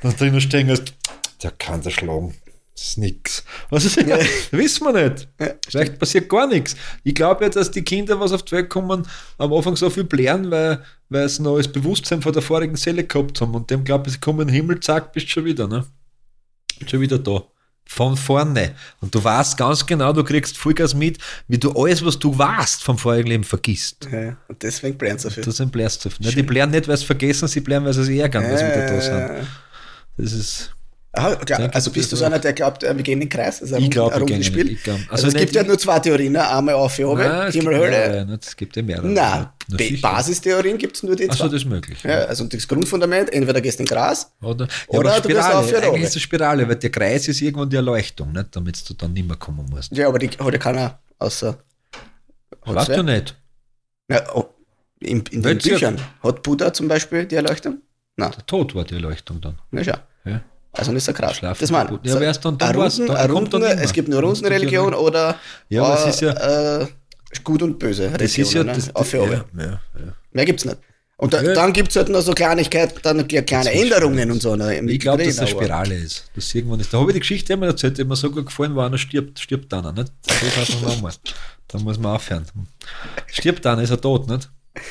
Dann 0.01 0.15
drinnen 0.17 0.41
stehen 0.41 0.69
hast, 0.69 0.93
der 1.41 1.51
kann 1.51 1.81
erschlagen. 1.83 2.35
Das 2.73 2.87
ist 2.87 2.97
nix. 2.97 3.43
Was 3.69 3.85
ist 3.85 3.97
ja. 3.97 4.17
Wissen 4.51 4.85
wir 4.85 5.09
nicht. 5.09 5.27
Vielleicht 5.67 5.99
passiert 5.99 6.29
gar 6.29 6.47
nichts. 6.47 6.75
Ich 7.03 7.13
glaube 7.13 7.43
ja, 7.43 7.49
dass 7.49 7.71
die 7.71 7.83
Kinder, 7.83 8.19
was 8.19 8.31
auf 8.31 8.43
die 8.43 8.53
Welt 8.53 8.69
kommen, 8.69 9.05
am 9.37 9.53
Anfang 9.53 9.75
so 9.75 9.89
viel 9.89 10.05
blären, 10.05 10.49
weil, 10.49 10.83
weil 11.09 11.27
sie 11.27 11.41
noch 11.41 11.57
das 11.57 11.67
Bewusstsein 11.67 12.21
von 12.21 12.33
der 12.33 12.41
vorigen 12.41 12.75
Seele 12.75 13.03
gehabt 13.03 13.41
haben. 13.41 13.53
Und 13.55 13.69
dem 13.69 13.83
glaube 13.83 14.07
ich, 14.07 14.13
sie 14.13 14.19
kommen 14.19 14.41
in 14.41 14.47
den 14.47 14.55
Himmel, 14.55 14.79
zack, 14.79 15.11
bist 15.13 15.29
schon 15.29 15.45
wieder, 15.45 15.67
ne? 15.67 15.85
Schon 16.87 17.01
wieder 17.01 17.19
da. 17.19 17.43
Von 17.85 18.15
vorne. 18.15 18.73
Und 19.01 19.13
du 19.13 19.21
weißt 19.21 19.57
ganz 19.57 19.85
genau, 19.85 20.13
du 20.13 20.23
kriegst 20.23 20.57
Vollgas 20.57 20.93
mit, 20.93 21.17
wie 21.49 21.57
du 21.57 21.71
alles, 21.73 22.03
was 22.05 22.17
du 22.17 22.37
weißt 22.37 22.83
vom 22.83 22.97
vorigen 22.97 23.27
Leben, 23.27 23.43
vergisst. 23.43 24.07
Ja, 24.09 24.37
und 24.47 24.63
deswegen 24.63 24.97
brennt 24.97 25.19
so 25.19 25.29
viel. 25.29 25.43
Das 25.43 25.57
sind 25.57 25.73
blärst 25.73 26.05
du. 26.05 26.09
Ne, 26.19 26.31
die 26.31 26.43
blären 26.43 26.71
nicht, 26.71 26.87
weil 26.87 26.95
sie 26.95 27.05
vergessen, 27.05 27.49
sie 27.49 27.59
blären, 27.59 27.83
weil 27.83 27.93
sie 27.93 28.05
sich 28.05 28.19
ärgern, 28.19 28.43
dass 28.43 28.61
sie 28.61 28.65
wieder 28.65 28.87
da 28.87 29.01
sind. 29.01 29.47
Das 30.17 30.31
ist. 30.31 30.71
Aha, 31.13 31.35
klar, 31.35 31.69
also 31.73 31.91
bist 31.91 32.09
du 32.13 32.15
so 32.15 32.23
einer, 32.23 32.39
der 32.39 32.53
glaubt, 32.53 32.83
äh, 32.85 32.95
wir 32.95 33.03
gehen 33.03 33.15
in 33.15 33.19
den 33.21 33.29
Kreis? 33.29 33.61
Ein 33.61 33.83
Ich 33.83 33.89
glaube, 33.91 34.17
wir 34.17 34.25
gehen 34.25 34.41
Spiel. 34.43 34.71
ich 34.71 34.81
glaub- 34.81 34.95
also, 35.09 35.25
also 35.25 35.27
es 35.27 35.33
gibt 35.33 35.53
ja 35.53 35.61
nur 35.63 35.77
zwei 35.77 35.99
Theorien, 35.99 36.31
ne? 36.31 36.49
einmal 36.49 36.75
auf 36.75 36.97
und 36.99 37.17
Nein, 37.17 37.51
gibt 37.51 37.63
Himmel, 37.65 37.77
Hölle. 37.79 38.25
nicht? 38.27 38.45
Es 38.45 38.55
gibt 38.55 38.77
ja 38.77 38.81
mehrere. 38.81 39.07
Nein, 39.09 39.47
sicher. 39.67 40.01
Basistheorien 40.01 40.77
gibt 40.77 40.95
es 40.95 41.03
nur 41.03 41.17
die 41.17 41.29
Achso, 41.29 41.43
zwei. 41.43 41.47
das 41.51 41.63
ist 41.63 41.65
möglich. 41.67 42.01
ja, 42.03 42.19
also 42.25 42.45
das 42.45 42.65
Grundfundament, 42.65 43.33
entweder 43.33 43.59
gehst 43.59 43.79
du 43.79 43.83
in 43.83 43.87
den 43.87 43.93
Gras, 43.93 44.31
Oder, 44.41 44.69
Oder 44.87 45.09
ja, 45.09 45.15
aber 45.17 45.21
du 45.21 45.27
gehst 45.35 45.39
auf, 45.49 45.73
Eigentlich 45.73 45.77
oder? 45.89 45.97
ist 45.97 46.13
eine 46.13 46.21
Spirale, 46.21 46.69
weil 46.69 46.75
der 46.77 46.89
Kreis 46.91 47.27
ist 47.27 47.41
irgendwann 47.41 47.69
die 47.69 47.75
Erleuchtung, 47.75 48.31
nicht? 48.31 48.55
damit 48.55 48.89
du 48.89 48.93
dann 48.93 49.11
nicht 49.11 49.27
mehr 49.27 49.35
kommen 49.37 49.65
musst. 49.69 49.91
ja, 49.91 50.07
aber 50.07 50.17
die 50.17 50.29
hat 50.29 50.39
ja 50.53 50.57
keiner 50.59 50.99
außer. 51.19 51.57
Wer? 52.65 52.85
du 52.85 53.03
nicht? 53.03 53.35
Ja, 54.09 54.33
oh, 54.33 54.45
in, 55.01 55.23
in 55.31 55.41
den 55.41 55.57
Büchern. 55.57 55.99
Hat 56.23 56.41
Buddha 56.43 56.71
zum 56.71 56.87
Beispiel 56.87 57.25
die 57.25 57.35
Erleuchtung? 57.35 57.81
Nein, 58.15 58.31
Der 58.37 58.45
Tod 58.45 58.75
war 58.75 58.85
die 58.85 58.93
Erleuchtung 58.95 59.41
dann. 59.41 59.57
na 59.71 59.83
schau. 59.83 59.97
Ja. 60.23 60.41
Also 60.73 60.91
nicht 60.91 61.03
so 61.03 61.11
krass. 61.13 61.35
Schlafen 61.37 61.59
das 61.61 61.69
meine 61.71 61.89
kaputt. 61.89 62.01
Ja, 62.07 62.19
wer 62.19 62.31
ist 62.31 62.39
dann- 62.45 62.57
dann 62.57 62.75
Runden, 62.75 63.07
dann 63.07 63.31
kommt 63.31 63.53
dann 63.53 63.61
immer. 63.63 63.81
Es 63.81 63.91
gibt 63.93 64.07
nur 64.07 64.21
Rundenreligion 64.21 64.93
oder 64.93 65.35
Ja, 65.69 65.83
aber 65.83 66.05
äh, 66.05 66.09
ist 66.09 66.21
ja- 66.21 66.81
äh, 66.81 66.87
gut 67.43 67.61
und 67.61 67.77
böse 67.79 68.09
Das 68.09 68.37
ist 68.37 68.53
ja, 68.53 68.63
ne? 68.63 68.73
das, 68.73 68.95
Auf 68.95 69.11
ja, 69.13 69.23
ja, 69.25 69.45
ja. 69.57 69.79
Mehr 70.31 70.45
gibt's 70.45 70.63
nicht. 70.65 70.77
Und 71.17 71.33
da, 71.33 71.43
dann 71.43 71.71
gibt 71.71 71.89
es 71.89 71.95
halt 71.97 72.09
noch 72.09 72.21
so 72.21 72.33
Kleinigkeiten, 72.33 72.97
dann 73.03 73.27
kleine 73.27 73.71
Änderungen 73.71 74.31
und 74.31 74.41
so. 74.41 74.55
Ne, 74.55 74.79
Ich 74.89 74.99
glaube, 74.99 75.23
dass 75.23 75.35
das 75.35 75.39
eine 75.45 75.51
aber- 75.51 75.61
Spirale 75.65 75.95
ist. 75.95 76.31
Dass 76.35 76.55
irgendwann 76.55 76.79
ist. 76.79 76.91
Da 76.91 76.97
habe 76.99 77.11
ich 77.11 77.13
die 77.13 77.19
Geschichte 77.19 77.53
immer 77.53 77.67
erzählt, 77.67 77.97
die 77.99 78.03
mir 78.05 78.15
so 78.15 78.31
gut 78.31 78.47
gefallen, 78.47 78.75
war 78.75 78.87
einer 78.87 78.97
stirbt, 78.97 79.39
stirbt 79.39 79.71
einer, 79.73 79.91
nicht? 79.91 80.11
Das 80.25 80.81
nochmal. 80.81 81.13
Da 81.67 81.77
muss 81.77 81.99
man 81.99 82.15
aufhören. 82.15 82.45
Stirbt 83.27 83.65
einer, 83.67 83.83
ist 83.83 83.91
er 83.91 84.01
tot, 84.01 84.27
nicht? 84.27 84.49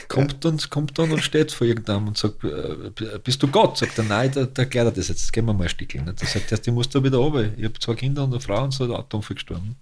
Kommt 0.08 0.44
dann, 0.44 0.58
kommt 0.68 0.98
dann 0.98 1.10
und 1.10 1.22
steht 1.22 1.52
vor 1.52 1.66
irgendeinem 1.66 2.08
und 2.08 2.18
sagt, 2.18 2.44
äh, 2.44 3.18
bist 3.24 3.42
du 3.42 3.48
Gott? 3.48 3.78
Sagt 3.78 3.96
er, 3.96 4.04
nein, 4.04 4.30
der, 4.30 4.46
der 4.46 4.64
erklärt 4.64 4.88
er 4.88 4.92
das 4.92 5.08
jetzt, 5.08 5.32
gehen 5.32 5.46
wir 5.46 5.54
mal 5.54 5.68
Stückchen. 5.68 6.04
Nicht? 6.04 6.20
Der 6.20 6.28
sagt, 6.28 6.52
erst, 6.52 6.66
ich 6.66 6.72
muss 6.72 6.88
da 6.88 7.02
wieder 7.02 7.16
runter. 7.16 7.50
Ich 7.56 7.64
habe 7.64 7.78
zwei 7.78 7.94
Kinder 7.94 8.24
und 8.24 8.32
eine 8.32 8.40
Frau 8.40 8.62
und 8.62 8.72
so, 8.72 8.86
der 8.86 8.98
Atomfall 8.98 9.36
gestorben. 9.36 9.76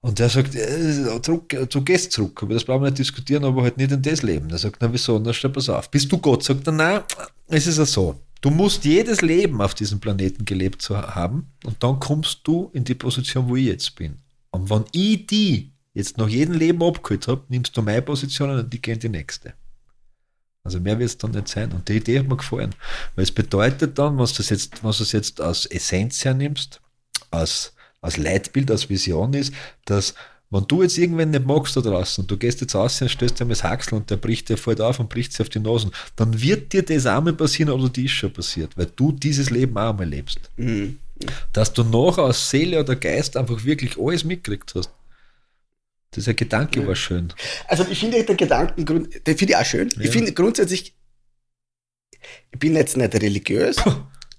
Und 0.00 0.18
der 0.18 0.28
sagt, 0.28 0.54
äh, 0.54 1.22
zurück, 1.22 1.56
du 1.70 1.82
gehst 1.82 2.12
zurück, 2.12 2.42
aber 2.42 2.54
das 2.54 2.64
brauchen 2.64 2.82
wir 2.82 2.90
nicht 2.90 2.98
diskutieren, 2.98 3.44
aber 3.44 3.62
halt 3.62 3.78
nicht 3.78 3.90
in 3.90 4.02
das 4.02 4.22
Leben. 4.22 4.48
Der 4.48 4.58
sagt, 4.58 4.76
na 4.80 4.92
wieso? 4.92 5.18
Na 5.18 5.32
stell 5.32 5.50
pass 5.50 5.68
auf. 5.68 5.90
Bist 5.90 6.12
du 6.12 6.18
Gott? 6.18 6.44
Sagt 6.44 6.66
er, 6.66 6.72
nein, 6.72 7.00
es 7.48 7.66
ist 7.66 7.78
ja 7.78 7.86
so. 7.86 8.20
Du 8.40 8.50
musst 8.50 8.84
jedes 8.84 9.22
Leben 9.22 9.60
auf 9.60 9.74
diesem 9.74 9.98
Planeten 9.98 10.44
gelebt 10.44 10.82
zu 10.82 10.96
haben 10.96 11.50
und 11.64 11.82
dann 11.82 11.98
kommst 11.98 12.40
du 12.44 12.70
in 12.72 12.84
die 12.84 12.94
Position, 12.94 13.48
wo 13.48 13.56
ich 13.56 13.66
jetzt 13.66 13.96
bin. 13.96 14.18
Und 14.50 14.70
wenn 14.70 14.84
ich 14.92 15.26
die 15.26 15.72
jetzt 15.94 16.18
nach 16.18 16.28
jedem 16.28 16.54
Leben 16.54 16.82
abgeholt 16.82 17.28
habe, 17.28 17.44
nimmst 17.48 17.76
du 17.76 17.82
meine 17.82 18.02
Position 18.02 18.50
und 18.50 18.72
die 18.72 18.80
gehen 18.80 18.94
in 18.94 19.00
die 19.00 19.08
nächste. 19.08 19.54
Also 20.64 20.80
mehr 20.80 20.98
wird 20.98 21.08
es 21.08 21.18
dann 21.18 21.30
nicht 21.30 21.48
sein. 21.48 21.72
Und 21.72 21.88
die 21.88 21.96
Idee 21.96 22.18
hat 22.18 22.28
mir 22.28 22.36
gefallen. 22.36 22.74
Weil 23.14 23.22
es 23.22 23.32
bedeutet 23.32 23.98
dann, 23.98 24.18
wenn 24.18 24.26
du 24.26 24.32
das 24.32 24.50
jetzt, 24.50 24.84
wenn 24.84 24.90
jetzt 24.90 25.40
als 25.40 25.66
Essenz 25.66 26.24
hernimmst, 26.24 26.80
als, 27.30 27.72
als 28.00 28.16
Leitbild, 28.16 28.70
als 28.70 28.90
Vision 28.90 29.32
ist, 29.32 29.52
dass 29.86 30.14
wenn 30.50 30.66
du 30.66 30.82
jetzt 30.82 30.96
irgendwen 30.96 31.30
nicht 31.30 31.46
magst 31.46 31.76
da 31.76 31.80
draußen 31.80 32.22
und 32.22 32.30
du 32.30 32.36
gehst 32.36 32.60
jetzt 32.60 32.74
raus 32.74 33.00
und 33.02 33.10
stößt 33.10 33.40
ihm 33.40 33.50
das 33.50 33.64
Haxel 33.64 33.94
und 33.94 34.10
der 34.10 34.16
bricht 34.16 34.48
dir 34.48 34.56
voll 34.56 34.80
auf 34.80 34.98
und 34.98 35.10
bricht 35.10 35.32
sich 35.32 35.40
auf 35.42 35.50
die 35.50 35.58
Nasen, 35.58 35.90
dann 36.16 36.40
wird 36.40 36.72
dir 36.72 36.82
das 36.82 37.06
einmal 37.06 37.34
passieren 37.34 37.70
oder 37.70 37.88
die 37.88 38.06
ist 38.06 38.12
schon 38.12 38.32
passiert, 38.32 38.76
weil 38.76 38.88
du 38.96 39.12
dieses 39.12 39.50
Leben 39.50 39.76
auch 39.76 39.90
einmal 39.90 40.08
lebst. 40.08 40.50
Mhm. 40.56 40.98
Dass 41.52 41.72
du 41.72 41.84
nachher 41.84 42.24
aus 42.24 42.48
Seele 42.48 42.80
oder 42.80 42.96
Geist 42.96 43.36
einfach 43.36 43.64
wirklich 43.64 43.98
alles 43.98 44.24
mitgekriegt 44.24 44.74
hast. 44.74 44.90
Dieser 46.14 46.34
Gedanke 46.34 46.86
war 46.86 46.96
schön. 46.96 47.32
Also 47.66 47.86
ich 47.90 48.00
finde 48.00 48.22
den 48.24 48.36
Gedanken, 48.36 48.84
den 48.86 49.36
finde 49.36 49.52
ich 49.52 49.56
auch 49.56 49.64
schön. 49.64 49.90
Ja. 49.90 50.02
Ich 50.02 50.10
finde 50.10 50.32
grundsätzlich, 50.32 50.96
ich 52.50 52.58
bin 52.58 52.74
jetzt 52.74 52.96
nicht 52.96 53.14
religiös, 53.14 53.76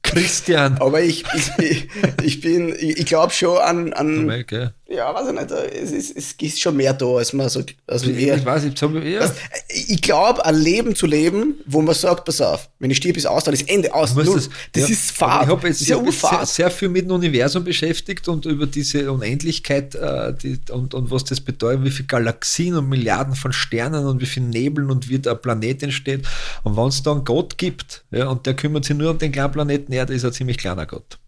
Christian! 0.10 0.78
aber 0.80 1.02
ich, 1.02 1.24
ich, 1.58 1.88
ich, 2.24 2.42
bin, 2.42 2.76
ich, 2.78 3.06
glaube 3.06 3.34
schon 3.34 3.58
an, 3.58 3.94
an 3.94 4.28
Dabei, 4.28 4.44
gell? 4.44 4.74
ja, 4.90 5.14
weiß 5.14 5.28
ich 5.28 5.34
nicht, 5.34 5.52
es 5.52 5.92
ist, 5.92 6.18
es 6.18 6.36
ist 6.40 6.60
schon 6.60 6.76
mehr 6.76 6.94
da, 6.94 7.06
als 7.06 7.32
man 7.34 7.48
so, 7.48 7.64
also 7.86 8.10
Ich, 8.10 8.18
eher, 8.18 8.38
ich 8.38 8.46
weiß, 8.46 8.64
ich 8.64 8.80
ja. 8.82 9.20
Was? 9.20 9.34
Ich 9.68 10.02
glaube, 10.02 10.44
ein 10.44 10.56
Leben 10.56 10.96
zu 10.96 11.06
leben, 11.06 11.56
wo 11.68 11.82
man 11.82 11.94
sagt, 11.94 12.26
pass 12.26 12.42
auf, 12.42 12.70
wenn 12.80 12.90
ich 12.90 12.98
stirb, 12.98 13.16
ist 13.16 13.28
aus, 13.28 13.44
dann 13.44 13.54
ist 13.54 13.70
Ende 13.70 13.94
aus. 13.94 14.16
Null. 14.16 14.26
das, 14.26 14.50
Das, 14.72 14.84
ja, 14.84 14.90
ist 14.90 15.12
Fahrt. 15.12 15.44
Ich 15.44 15.50
habe 15.50 15.68
jetzt, 15.68 15.82
ich 15.82 15.88
ja 15.90 15.98
hab 15.98 16.06
jetzt 16.06 16.22
sehr, 16.22 16.46
sehr 16.46 16.72
viel 16.72 16.90
mit 16.90 17.06
dem 17.06 17.12
Universum 17.12 17.64
beschäftigt 17.64 18.28
und 18.28 18.46
über 18.46 18.66
diese 18.66 19.12
Unendlichkeit 19.12 19.94
äh, 19.94 20.34
die, 20.34 20.60
und, 20.72 20.96
und 20.96 21.12
was 21.12 21.24
das 21.24 21.40
bedeutet, 21.40 21.84
wie 21.84 21.92
viele 21.92 22.08
Galaxien 22.08 22.76
und 22.76 22.90
Milliarden 22.90 23.36
von 23.36 23.54
Sternen 23.54 24.08
und 24.08 24.22
wie 24.22 24.26
viel 24.26 24.44
Nebeln 24.44 24.90
und 24.90 25.08
wie 25.08 25.20
der 25.20 25.36
Planet 25.36 25.84
entsteht. 25.84 26.26
Und 26.64 26.78
wenn 26.78 26.88
es 26.88 27.04
da 27.04 27.12
einen 27.12 27.26
Gott 27.26 27.60
gibt, 27.60 28.04
ja, 28.10 28.28
und 28.28 28.48
der 28.48 28.56
kümmert 28.56 28.86
sich 28.86 28.98
nur 28.98 29.12
um 29.12 29.20
den 29.20 29.32
kleinen 29.32 29.52
Planeten 29.52 29.94
Erde, 30.00 30.14
ist 30.14 30.26
ein 30.26 30.34
ziemlich 30.34 30.58
kleiner 30.58 30.86
Gott. 30.86 31.20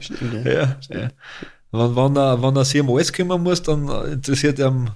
Stimmt, 0.00 0.44
ja. 0.46 0.52
Ja, 0.52 0.78
ja. 0.90 1.08
Wenn, 1.70 1.96
wenn, 1.96 2.16
er, 2.16 2.40
wenn 2.42 2.56
er 2.56 2.64
sich 2.64 2.80
um 2.80 2.90
alles 2.90 3.12
kümmern 3.12 3.42
muss, 3.42 3.62
dann 3.62 3.88
interessiert 4.12 4.58
ihn, 4.58 4.90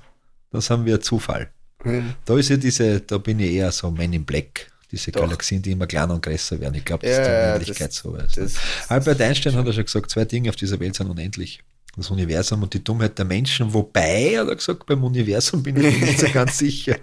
dann 0.50 0.61
sind 0.61 0.84
wir 0.84 1.00
Zufall. 1.00 1.50
Ja. 1.84 2.02
Da 2.24 2.37
ist 2.38 2.48
ja 2.48 2.56
diese, 2.56 3.00
da 3.00 3.18
bin 3.18 3.38
ich 3.40 3.52
eher 3.52 3.70
so 3.72 3.90
Man 3.90 4.12
in 4.12 4.24
Black. 4.24 4.70
Diese 4.90 5.12
Doch. 5.12 5.20
Galaxien, 5.20 5.61
die 5.61 5.72
immer 5.72 5.87
kleiner 5.87 6.14
und 6.14 6.22
größer 6.22 6.58
werden. 6.61 6.74
Ich 6.74 6.84
glaube, 6.84 7.06
das 7.06 7.16
Ja, 7.16 7.22
ist 7.22 7.28
die 7.28 7.48
Unendlichkeit 7.50 7.88
das- 7.90 7.96
so. 7.98 8.12
Weißt 8.14 8.37
du. 8.37 8.40
das- 8.42 8.54
Albert 8.88 9.20
Einstein 9.20 9.54
hat 9.54 9.66
ja 9.66 9.72
schon 9.72 9.84
gesagt, 9.84 10.11
zwei 10.11 10.24
Dinge 10.24 10.48
auf 10.48 10.56
dieser 10.56 10.80
Welt 10.80 10.94
sind 10.94 11.11
unendlich. 11.11 11.62
Das 11.96 12.11
Universum 12.11 12.62
und 12.62 12.72
die 12.72 12.82
Dummheit 12.82 13.18
der 13.18 13.24
Menschen. 13.26 13.72
Wobei, 13.74 14.38
hat 14.38 14.48
er 14.48 14.56
gesagt, 14.56 14.87
beim 14.87 15.02
Universum 15.04 15.62
bin 15.62 15.76
ich 15.76 15.98
mir 16.00 16.06
nicht 16.06 16.20
so 16.20 16.28
ganz 16.32 16.56
sicher. 16.58 16.96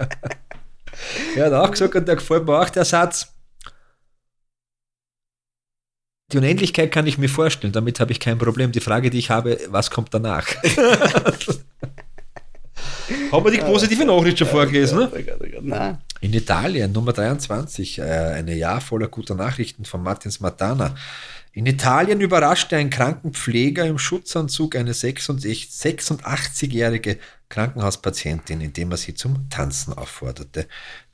er 1.36 1.46
hat 1.46 1.54
auch 1.54 1.70
gesagt, 1.72 1.94
und 1.96 2.08
der 2.08 2.16
gefällt 2.16 2.46
mir 2.46 2.60
auch 2.60 2.70
der 2.70 2.86
Satz, 2.86 3.28
die 6.32 6.38
Unendlichkeit 6.38 6.92
kann 6.92 7.06
ich 7.08 7.18
mir 7.18 7.30
vorstellen, 7.30 7.74
damit 7.74 8.00
habe 8.00 8.12
ich 8.12 8.20
kein 8.20 8.38
Problem. 8.38 8.72
Die 8.72 8.80
Frage, 8.80 9.10
die 9.10 9.20
ich 9.20 9.30
habe, 9.30 9.60
was 9.70 9.92
kommt 9.92 10.14
danach? 10.14 10.48
Haben 13.32 13.46
wir 13.46 13.52
die 13.52 13.60
positive 13.60 14.06
Nachricht 14.06 14.40
schon 14.40 14.48
vorgelesen? 14.48 15.10
Ne? 15.62 16.00
In 16.22 16.34
Italien, 16.34 16.92
Nummer 16.92 17.14
23, 17.14 18.00
äh, 18.00 18.02
ein 18.02 18.48
Jahr 18.48 18.82
voller 18.82 19.08
guter 19.08 19.36
Nachrichten 19.36 19.86
von 19.86 20.02
Martin 20.02 20.32
Smatana. 20.32 20.96
In 21.52 21.66
Italien 21.68 22.20
überraschte 22.20 22.76
ein 22.78 22.90
Krankenpfleger 22.90 23.86
im 23.86 24.00
Schutzanzug 24.00 24.76
eine 24.76 24.94
66 24.94 25.70
86-jährige 25.70 27.18
Krankenhauspatientin, 27.50 28.60
indem 28.62 28.92
er 28.92 28.98
sie 28.98 29.14
zum 29.14 29.50
Tanzen 29.50 29.94
aufforderte. 29.94 30.68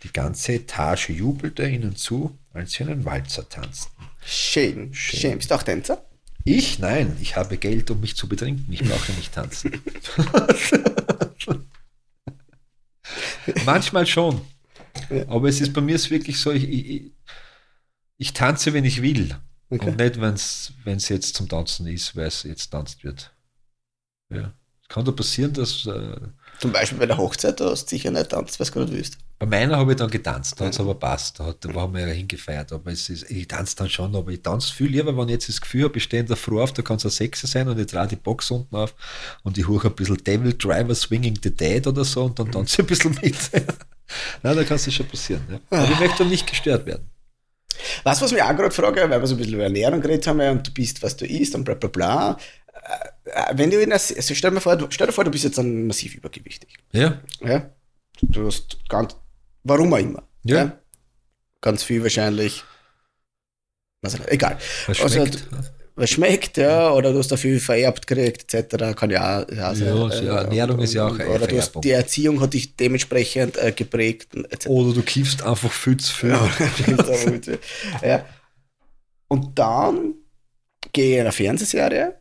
Die 0.04 0.14
ganze 0.14 0.54
Etage 0.54 1.10
jubelte 1.10 1.68
ihnen 1.68 1.96
zu, 1.96 2.38
als 2.54 2.72
sie 2.72 2.84
einen 2.84 3.06
Walzer 3.06 3.48
tanzten. 3.50 4.11
Schön. 4.26 4.94
Schön. 4.94 5.38
Bist 5.38 5.52
du 5.52 5.56
auch 5.56 5.64
Tänzer? 5.64 6.04
Ich? 6.44 6.80
Nein, 6.80 7.18
ich 7.22 7.36
habe 7.36 7.58
Geld, 7.58 7.92
um 7.92 8.00
mich 8.00 8.16
zu 8.16 8.28
betrinken. 8.28 8.72
Ich 8.72 8.84
brauche 8.84 9.12
nicht 9.14 9.34
tanzen. 9.34 9.82
Manchmal 13.66 14.06
schon. 14.08 14.42
Ja. 15.10 15.28
Aber 15.28 15.48
es 15.50 15.62
ist 15.62 15.74
bei 15.74 15.82
mir 15.82 15.96
ist 15.96 16.10
wirklich 16.10 16.40
so, 16.40 16.52
ich, 16.52 16.64
ich, 16.68 17.12
ich- 18.18 18.34
tanze, 18.34 18.74
wenn 18.74 18.86
ich 18.86 19.02
will. 19.02 19.36
Okay. 19.70 19.90
Und 19.90 19.98
nicht, 19.98 20.20
wenn 20.20 20.98
es 20.98 21.10
jetzt 21.10 21.36
zum 21.36 21.48
Tanzen 21.48 21.88
ist, 21.88 22.16
weil 22.16 22.28
es 22.28 22.44
jetzt 22.44 22.70
tanzt 22.70 23.04
wird. 23.04 23.34
Ja. 24.30 24.54
Es 24.82 24.88
kann 24.90 25.06
da 25.06 25.12
passieren, 25.12 25.54
dass 25.54 25.86
äh, 25.86 26.18
Zum 26.60 26.72
Beispiel 26.72 26.98
bei 26.98 27.06
der 27.06 27.18
Hochzeit, 27.18 27.60
da 27.60 27.70
hast 27.72 27.86
du 27.86 27.90
sicher 27.90 28.12
nicht 28.12 28.30
tanzt, 28.30 28.60
was 28.60 28.68
du 28.70 28.74
gerade 28.80 28.92
willst. 28.92 29.18
Bei 29.42 29.48
meiner 29.48 29.76
habe 29.76 29.94
ich 29.94 29.98
dann 29.98 30.12
getanzt, 30.12 30.60
da 30.62 30.66
hat 30.66 30.74
es 30.74 30.80
aber 30.80 30.94
passt. 30.94 31.40
Da, 31.40 31.48
hat, 31.48 31.66
da 31.66 31.74
haben 31.74 31.96
wir 31.96 32.08
ja 32.08 32.14
hingefeiert. 32.14 32.72
Aber 32.72 32.92
ist, 32.92 33.10
ich 33.10 33.48
tanze 33.48 33.76
dann 33.76 33.90
schon, 33.90 34.16
aber 34.16 34.30
ich 34.30 34.44
tanze 34.44 34.72
viel 34.72 34.86
lieber, 34.86 35.18
wenn 35.18 35.30
ich 35.30 35.32
jetzt 35.32 35.50
das 35.50 35.60
Gefühl 35.60 35.86
habe, 35.86 35.98
ich 35.98 36.04
stehe 36.04 36.22
in 36.22 36.28
der 36.28 36.36
Früh 36.36 36.62
auf, 36.62 36.74
da 36.74 36.84
kann 36.84 36.98
es 36.98 37.06
eine 37.06 37.12
Sechse 37.12 37.48
sein 37.48 37.68
und 37.68 37.80
ich 37.80 37.88
drehe 37.88 38.06
die 38.06 38.18
Box 38.18 38.52
unten 38.52 38.76
auf 38.76 38.94
und 39.42 39.58
ich 39.58 39.68
höre 39.68 39.86
ein 39.86 39.96
bisschen 39.96 40.18
Devil 40.18 40.54
Driver 40.54 40.94
Swinging 40.94 41.40
the 41.42 41.50
Dead 41.50 41.88
oder 41.88 42.06
so 42.06 42.26
und 42.26 42.38
dann 42.38 42.52
tanze 42.52 42.76
ich 42.76 42.80
ein 42.82 42.86
bisschen 42.86 43.18
mit. 43.20 43.36
Nein, 44.44 44.56
da 44.58 44.64
kann 44.64 44.76
es 44.76 44.94
schon 44.94 45.08
passieren. 45.08 45.42
Ja. 45.50 45.60
Aber 45.72 45.92
ich 45.92 46.00
möchte 46.00 46.20
dann 46.20 46.30
nicht 46.30 46.46
gestört 46.46 46.86
werden. 46.86 47.10
Du, 48.04 48.12
was 48.12 48.32
mich 48.32 48.44
auch 48.44 48.56
gerade 48.56 48.70
frage, 48.70 49.10
weil 49.10 49.20
wir 49.20 49.26
so 49.26 49.34
ein 49.34 49.38
bisschen 49.40 49.56
über 49.56 49.64
Ernährung 49.64 50.02
geredet 50.02 50.28
haben 50.28 50.40
und 50.40 50.68
du 50.68 50.72
bist, 50.72 51.02
was 51.02 51.18
du 51.18 51.26
isst 51.26 51.56
und 51.56 51.64
bla 51.64 51.74
bla 51.74 51.90
bla. 51.90 52.38
Äh, 53.26 53.30
äh, 53.32 53.54
Wenn 53.56 53.72
du 53.72 53.78
in 53.78 53.92
einer, 53.92 53.94
also 53.94 54.36
stell, 54.36 54.52
dir 54.52 54.62
vor, 54.62 54.76
du, 54.76 54.86
stell 54.92 55.08
dir 55.08 55.14
vor, 55.14 55.24
du 55.24 55.32
bist 55.32 55.46
jetzt 55.46 55.58
dann 55.58 55.88
massiv 55.88 56.14
übergewichtig. 56.14 56.78
Ja, 56.92 57.20
Ja? 57.44 57.72
Du 58.22 58.46
hast 58.46 58.78
ganz, 58.88 59.16
warum 59.64 59.94
auch 59.94 60.00
immer. 60.00 60.24
Ja. 60.44 60.78
Ganz 61.62 61.84
viel 61.84 62.02
wahrscheinlich. 62.04 62.64
Was, 64.02 64.20
egal. 64.28 64.58
was 64.88 65.02
Also, 65.02 65.26
schmeckt. 65.26 65.48
Was 65.96 66.10
schmeckt, 66.10 66.58
ja, 66.58 66.92
oder 66.94 67.12
du 67.12 67.20
hast 67.20 67.32
dafür 67.32 67.60
vererbt 67.60 68.08
gekriegt, 68.08 68.54
etc. 68.54 68.96
Kann 68.96 69.10
ja 69.10 69.42
auch 69.42 69.50
ja, 69.52 69.74
Ja, 69.74 69.76
so, 69.76 70.10
ja, 70.10 70.38
Ernährung 70.40 70.80
ist 70.80 70.94
ja 70.94 71.06
auch 71.06 71.20
eine 71.20 71.30
Oder 71.30 71.48
du 71.48 71.58
hast, 71.58 71.74
die 71.84 71.92
Erziehung 71.92 72.40
hat 72.40 72.54
dich 72.54 72.76
dementsprechend 72.78 73.58
äh, 73.58 73.74
geprägt, 73.74 74.34
etc. 74.34 74.68
Oder 74.68 74.94
du 74.94 75.02
kiffst 75.04 75.44
einfach 75.44 75.72
viel 75.72 75.98
zu 75.98 76.14
viel. 76.14 76.30
Ja, 76.30 76.50
ja. 78.08 78.26
Und 79.28 79.60
dann 79.60 80.16
gehe 80.94 81.12
ich 81.12 81.16
in 81.16 81.22
eine 81.22 81.32
Fernsehserie, 81.32 82.16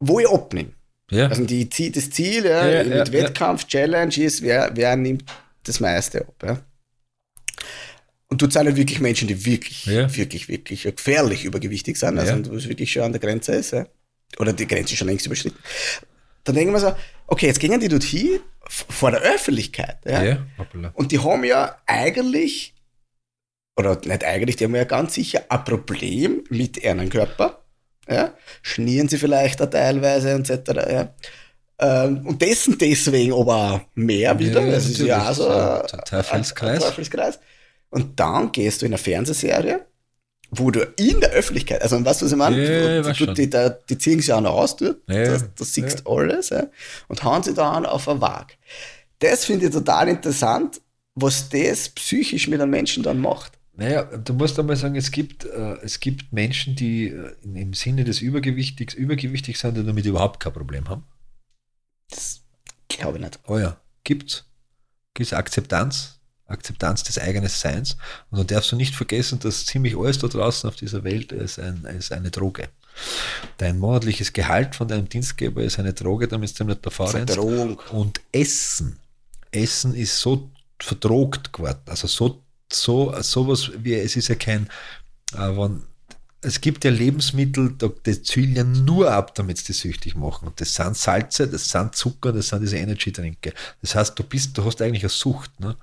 wo 0.00 0.18
ich 0.18 0.28
abnehme. 0.28 0.70
Ja. 1.10 1.28
Also 1.28 1.44
die, 1.44 1.68
das 1.68 2.10
Ziel 2.10 2.46
ja, 2.46 2.66
Ja, 2.66 2.84
mit 2.84 2.92
ja, 2.92 3.04
ja. 3.04 3.12
Wettkampf, 3.12 3.66
Challenge 3.66 4.16
ist, 4.16 4.42
wer, 4.42 4.72
wer 4.74 4.96
nimmt 4.96 5.24
das 5.66 5.80
meiste 5.80 6.20
ab. 6.26 6.34
Ja? 6.44 6.58
Und 8.28 8.42
du 8.42 8.46
zahlst 8.48 8.76
wirklich 8.76 9.00
Menschen, 9.00 9.28
die 9.28 9.44
wirklich, 9.44 9.86
Ja. 9.86 10.14
wirklich, 10.16 10.48
wirklich 10.48 10.82
gefährlich 10.82 11.44
übergewichtig 11.44 11.96
sind, 11.96 12.18
also 12.18 12.32
Ja. 12.34 12.56
es 12.56 12.68
wirklich 12.68 12.90
schon 12.92 13.02
an 13.02 13.12
der 13.12 13.20
Grenze 13.20 13.52
ist. 13.54 13.72
Ja? 13.72 13.86
Oder 14.38 14.52
die 14.52 14.66
Grenze 14.66 14.92
ist 14.94 14.98
schon 14.98 15.08
längst 15.08 15.26
überschritten. 15.26 15.58
Dann 16.44 16.54
denken 16.54 16.72
wir 16.72 16.80
so, 16.80 16.94
okay, 17.26 17.46
jetzt 17.46 17.60
gehen 17.60 17.78
die 17.80 17.88
dort 17.88 18.02
hin, 18.04 18.40
vor 18.68 19.12
der 19.12 19.20
Öffentlichkeit. 19.20 19.98
Ja? 20.04 20.44
Und 20.94 21.12
die 21.12 21.20
haben 21.20 21.44
ja 21.44 21.76
eigentlich, 21.86 22.74
oder 23.76 24.00
nicht 24.04 24.24
eigentlich, 24.24 24.56
die 24.56 24.64
haben 24.64 24.74
ja 24.74 24.84
ganz 24.84 25.14
sicher 25.14 25.44
ein 25.48 25.64
Problem 25.64 26.42
mit 26.50 26.78
ihrem 26.78 27.08
Körper. 27.08 27.62
Ja? 28.08 28.34
Schnieren 28.62 29.08
sie 29.08 29.18
vielleicht 29.18 29.62
auch 29.62 29.70
teilweise 29.70 30.32
etc. 30.32 30.50
Ja? 30.90 31.14
Ähm, 31.78 32.26
und 32.26 32.40
dessen 32.40 32.78
deswegen 32.78 33.34
aber 33.34 33.84
mehr 33.94 34.38
wieder. 34.38 34.62
Ja, 34.62 34.72
das 34.72 34.86
ist 34.86 34.98
ja 34.98 35.28
auch 35.28 35.34
so 35.34 35.48
ein, 35.48 35.82
ein 35.82 36.04
Teufelskreis. 36.04 36.82
ein 36.82 36.88
Teufelskreis. 36.88 37.38
Und 37.90 38.18
dann 38.18 38.52
gehst 38.52 38.82
du 38.82 38.86
in 38.86 38.92
eine 38.92 38.98
Fernsehserie, 38.98 39.86
wo 40.50 40.70
du 40.70 40.80
in 40.96 41.20
der 41.20 41.30
Öffentlichkeit, 41.30 41.82
also 41.82 42.02
weißt 42.02 42.22
du, 42.22 42.26
was 42.26 42.32
ich 42.32 42.38
meine? 42.38 42.56
Ja, 42.56 43.00
ja, 43.00 43.10
ich 43.10 43.18
die, 43.18 43.50
die, 43.50 43.70
die, 43.88 43.98
ziehen 43.98 44.20
sich 44.20 44.32
auch 44.32 44.40
noch 44.40 44.54
aus, 44.54 44.76
dort, 44.76 44.98
Ja, 45.08 45.24
das, 45.24 45.44
das 45.54 45.74
siehst 45.74 46.06
alles, 46.06 46.50
ja, 46.50 46.66
und 47.08 47.22
hauen 47.24 47.42
sie 47.42 47.54
dann 47.54 47.84
auf 47.84 48.08
eine 48.08 48.20
Waage. 48.20 48.54
das 49.18 49.44
finde 49.44 49.66
ich 49.66 49.72
total 49.72 50.08
interessant, 50.08 50.80
was 51.14 51.48
das 51.48 51.88
psychisch 51.90 52.48
mit 52.48 52.60
einem 52.60 52.70
Menschen 52.70 53.02
dann 53.02 53.18
macht. 53.18 53.52
Naja, 53.74 54.04
du 54.04 54.32
musst 54.32 54.58
einmal 54.58 54.76
sagen, 54.76 54.96
es 54.96 55.10
gibt, 55.10 55.44
äh, 55.44 55.76
es 55.82 56.00
gibt 56.00 56.32
Menschen, 56.32 56.76
die 56.76 57.08
äh, 57.08 57.32
im 57.42 57.74
Sinne 57.74 58.04
des 58.04 58.20
Übergewichtigs 58.20 58.94
übergewichtig 58.94 59.58
sind 59.58 59.76
und 59.76 59.86
damit 59.86 60.06
überhaupt 60.06 60.40
kein 60.40 60.52
Problem 60.52 60.88
haben. 60.88 61.04
Das 62.10 62.40
glaube 62.88 63.18
ich 63.18 63.24
nicht. 63.24 63.38
Oh 63.46 63.58
ja, 63.58 63.76
gibt's. 64.04 64.44
Gibt's 65.14 65.32
Akzeptanz, 65.32 66.18
Akzeptanz 66.46 67.02
des 67.02 67.18
eigenen 67.18 67.48
Seins. 67.48 67.96
Und 68.30 68.38
dann 68.38 68.46
darfst 68.46 68.72
du 68.72 68.76
nicht 68.76 68.94
vergessen, 68.94 69.38
dass 69.38 69.64
ziemlich 69.66 69.96
alles 69.96 70.18
da 70.18 70.28
draußen 70.28 70.68
auf 70.68 70.76
dieser 70.76 71.04
Welt 71.04 71.32
ist, 71.32 71.58
ein, 71.58 71.84
ist 71.84 72.12
eine 72.12 72.30
Droge. 72.30 72.68
Dein 73.58 73.78
monatliches 73.78 74.32
Gehalt 74.32 74.74
von 74.74 74.88
deinem 74.88 75.08
Dienstgeber 75.08 75.62
ist 75.62 75.78
eine 75.78 75.92
Droge, 75.92 76.28
damit 76.28 76.58
du 76.58 76.64
nicht 76.64 76.84
davor 76.84 77.12
rennst. 77.12 77.36
Und 77.38 78.20
Essen. 78.32 78.98
Essen 79.50 79.94
ist 79.94 80.18
so 80.18 80.50
verdrogt 80.78 81.52
geworden. 81.52 81.80
Also 81.86 82.06
so, 82.06 82.42
so 82.72 83.14
sowas 83.22 83.70
wie, 83.78 83.94
es 83.94 84.16
ist 84.16 84.28
ja 84.28 84.34
kein, 84.34 84.68
äh, 85.34 85.56
wenn, 85.56 85.82
es 86.46 86.60
gibt 86.60 86.84
ja 86.84 86.92
Lebensmittel, 86.92 87.76
die 88.06 88.22
zielen 88.22 88.54
ja 88.54 88.62
nur 88.62 89.10
ab, 89.10 89.34
damit 89.34 89.58
sie 89.58 89.66
die 89.66 89.72
süchtig 89.72 90.14
machen. 90.14 90.46
Und 90.46 90.60
das 90.60 90.74
sind 90.74 90.96
Salze, 90.96 91.48
das 91.48 91.68
sind 91.68 91.96
Zucker, 91.96 92.32
das 92.32 92.48
sind 92.48 92.62
diese 92.62 92.76
Energy-Trinke. 92.76 93.52
Das 93.82 93.96
heißt, 93.96 94.16
du 94.16 94.22
bist, 94.22 94.56
du 94.56 94.64
hast 94.64 94.80
eigentlich 94.80 95.02
eine 95.02 95.08
Sucht. 95.10 95.58
Ne? 95.58 95.76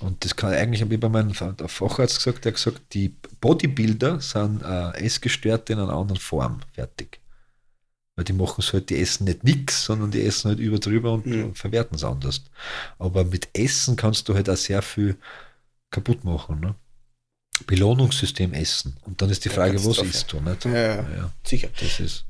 Und 0.00 0.22
das 0.24 0.36
kann 0.36 0.52
eigentlich, 0.52 0.82
habe 0.82 0.94
ich 0.94 1.00
bei 1.00 1.08
meinem 1.08 1.32
der 1.56 1.68
Facharzt 1.68 2.18
gesagt, 2.18 2.44
der 2.44 2.52
hat 2.52 2.56
gesagt, 2.56 2.82
die 2.92 3.08
Bodybuilder 3.40 4.20
sind 4.20 4.62
äh, 4.62 4.90
Essgestörte 4.98 5.72
in 5.72 5.78
einer 5.78 5.94
anderen 5.94 6.20
Form. 6.20 6.60
Fertig. 6.74 7.18
Weil 8.16 8.24
die 8.24 8.34
machen 8.34 8.60
es 8.60 8.74
halt, 8.74 8.90
die 8.90 9.00
essen 9.00 9.24
nicht 9.24 9.44
nix, 9.44 9.84
sondern 9.84 10.10
die 10.10 10.22
essen 10.22 10.50
halt 10.50 10.58
über 10.58 10.78
drüber 10.78 11.14
und 11.14 11.24
Mhm. 11.24 11.54
verwerten 11.54 11.96
es 11.96 12.04
anders. 12.04 12.42
Aber 12.98 13.24
mit 13.24 13.48
Essen 13.54 13.96
kannst 13.96 14.28
du 14.28 14.34
halt 14.34 14.50
auch 14.50 14.56
sehr 14.58 14.82
viel 14.82 15.16
kaputt 15.90 16.22
machen. 16.24 16.60
Ne? 16.60 16.74
Belohnungssystem 17.66 18.52
Essen. 18.52 18.96
Und 19.06 19.20
dann 19.22 19.30
ist 19.30 19.44
die 19.44 19.48
Ja, 19.48 19.54
Frage, 19.54 19.74
was 19.76 19.96
Katastrophe. 19.96 20.10
isst 20.10 20.32
du? 20.32 20.40
Nicht? 20.40 20.64
Ja, 20.64 20.72
ja. 20.72 20.94
ja, 20.96 21.32
Sicher. 21.44 21.68
das 21.80 22.00
ist. 22.00 22.24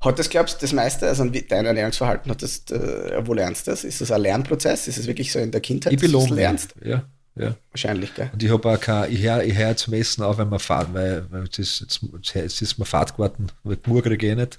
Hat 0.00 0.18
das, 0.18 0.28
glaubst 0.28 0.56
du, 0.56 0.60
das 0.62 0.72
meiste, 0.72 1.06
also 1.06 1.32
wie- 1.32 1.42
dein 1.42 1.64
Ernährungsverhalten, 1.64 2.30
hat 2.30 2.42
das, 2.42 2.64
äh, 2.72 3.20
wo 3.24 3.34
lernst 3.34 3.66
du 3.66 3.70
das? 3.70 3.84
Ist 3.84 4.00
das 4.00 4.10
ein 4.10 4.20
Lernprozess? 4.22 4.88
Ist 4.88 4.98
es 4.98 5.06
wirklich 5.06 5.30
so 5.30 5.38
in 5.38 5.52
der 5.52 5.60
Kindheit, 5.60 5.92
Ich 5.92 6.00
dass 6.00 6.10
du 6.26 6.34
lernst? 6.34 6.74
Ja, 6.84 7.04
ja. 7.36 7.54
Wahrscheinlich, 7.70 8.12
gell? 8.14 8.28
Und 8.32 8.42
ich 8.42 8.50
habe 8.50 8.68
auch 8.68 8.80
kein, 8.80 9.12
ich 9.12 9.22
höre 9.22 9.44
ich 9.44 9.56
hör 9.56 9.76
zum 9.76 9.94
Essen 9.94 10.24
auf, 10.24 10.38
wenn 10.38 10.48
man 10.48 10.58
fahrt, 10.58 10.92
weil, 10.92 11.24
weil 11.30 11.44
es 11.44 11.58
ist, 11.58 11.80
jetzt, 11.82 12.00
jetzt 12.34 12.62
ist 12.62 12.78
mir 12.80 12.84
Fahrt 12.84 13.12
geworden, 13.12 13.52
weil 13.62 13.78
ich 13.84 14.22
eh 14.24 14.34
nicht, 14.34 14.58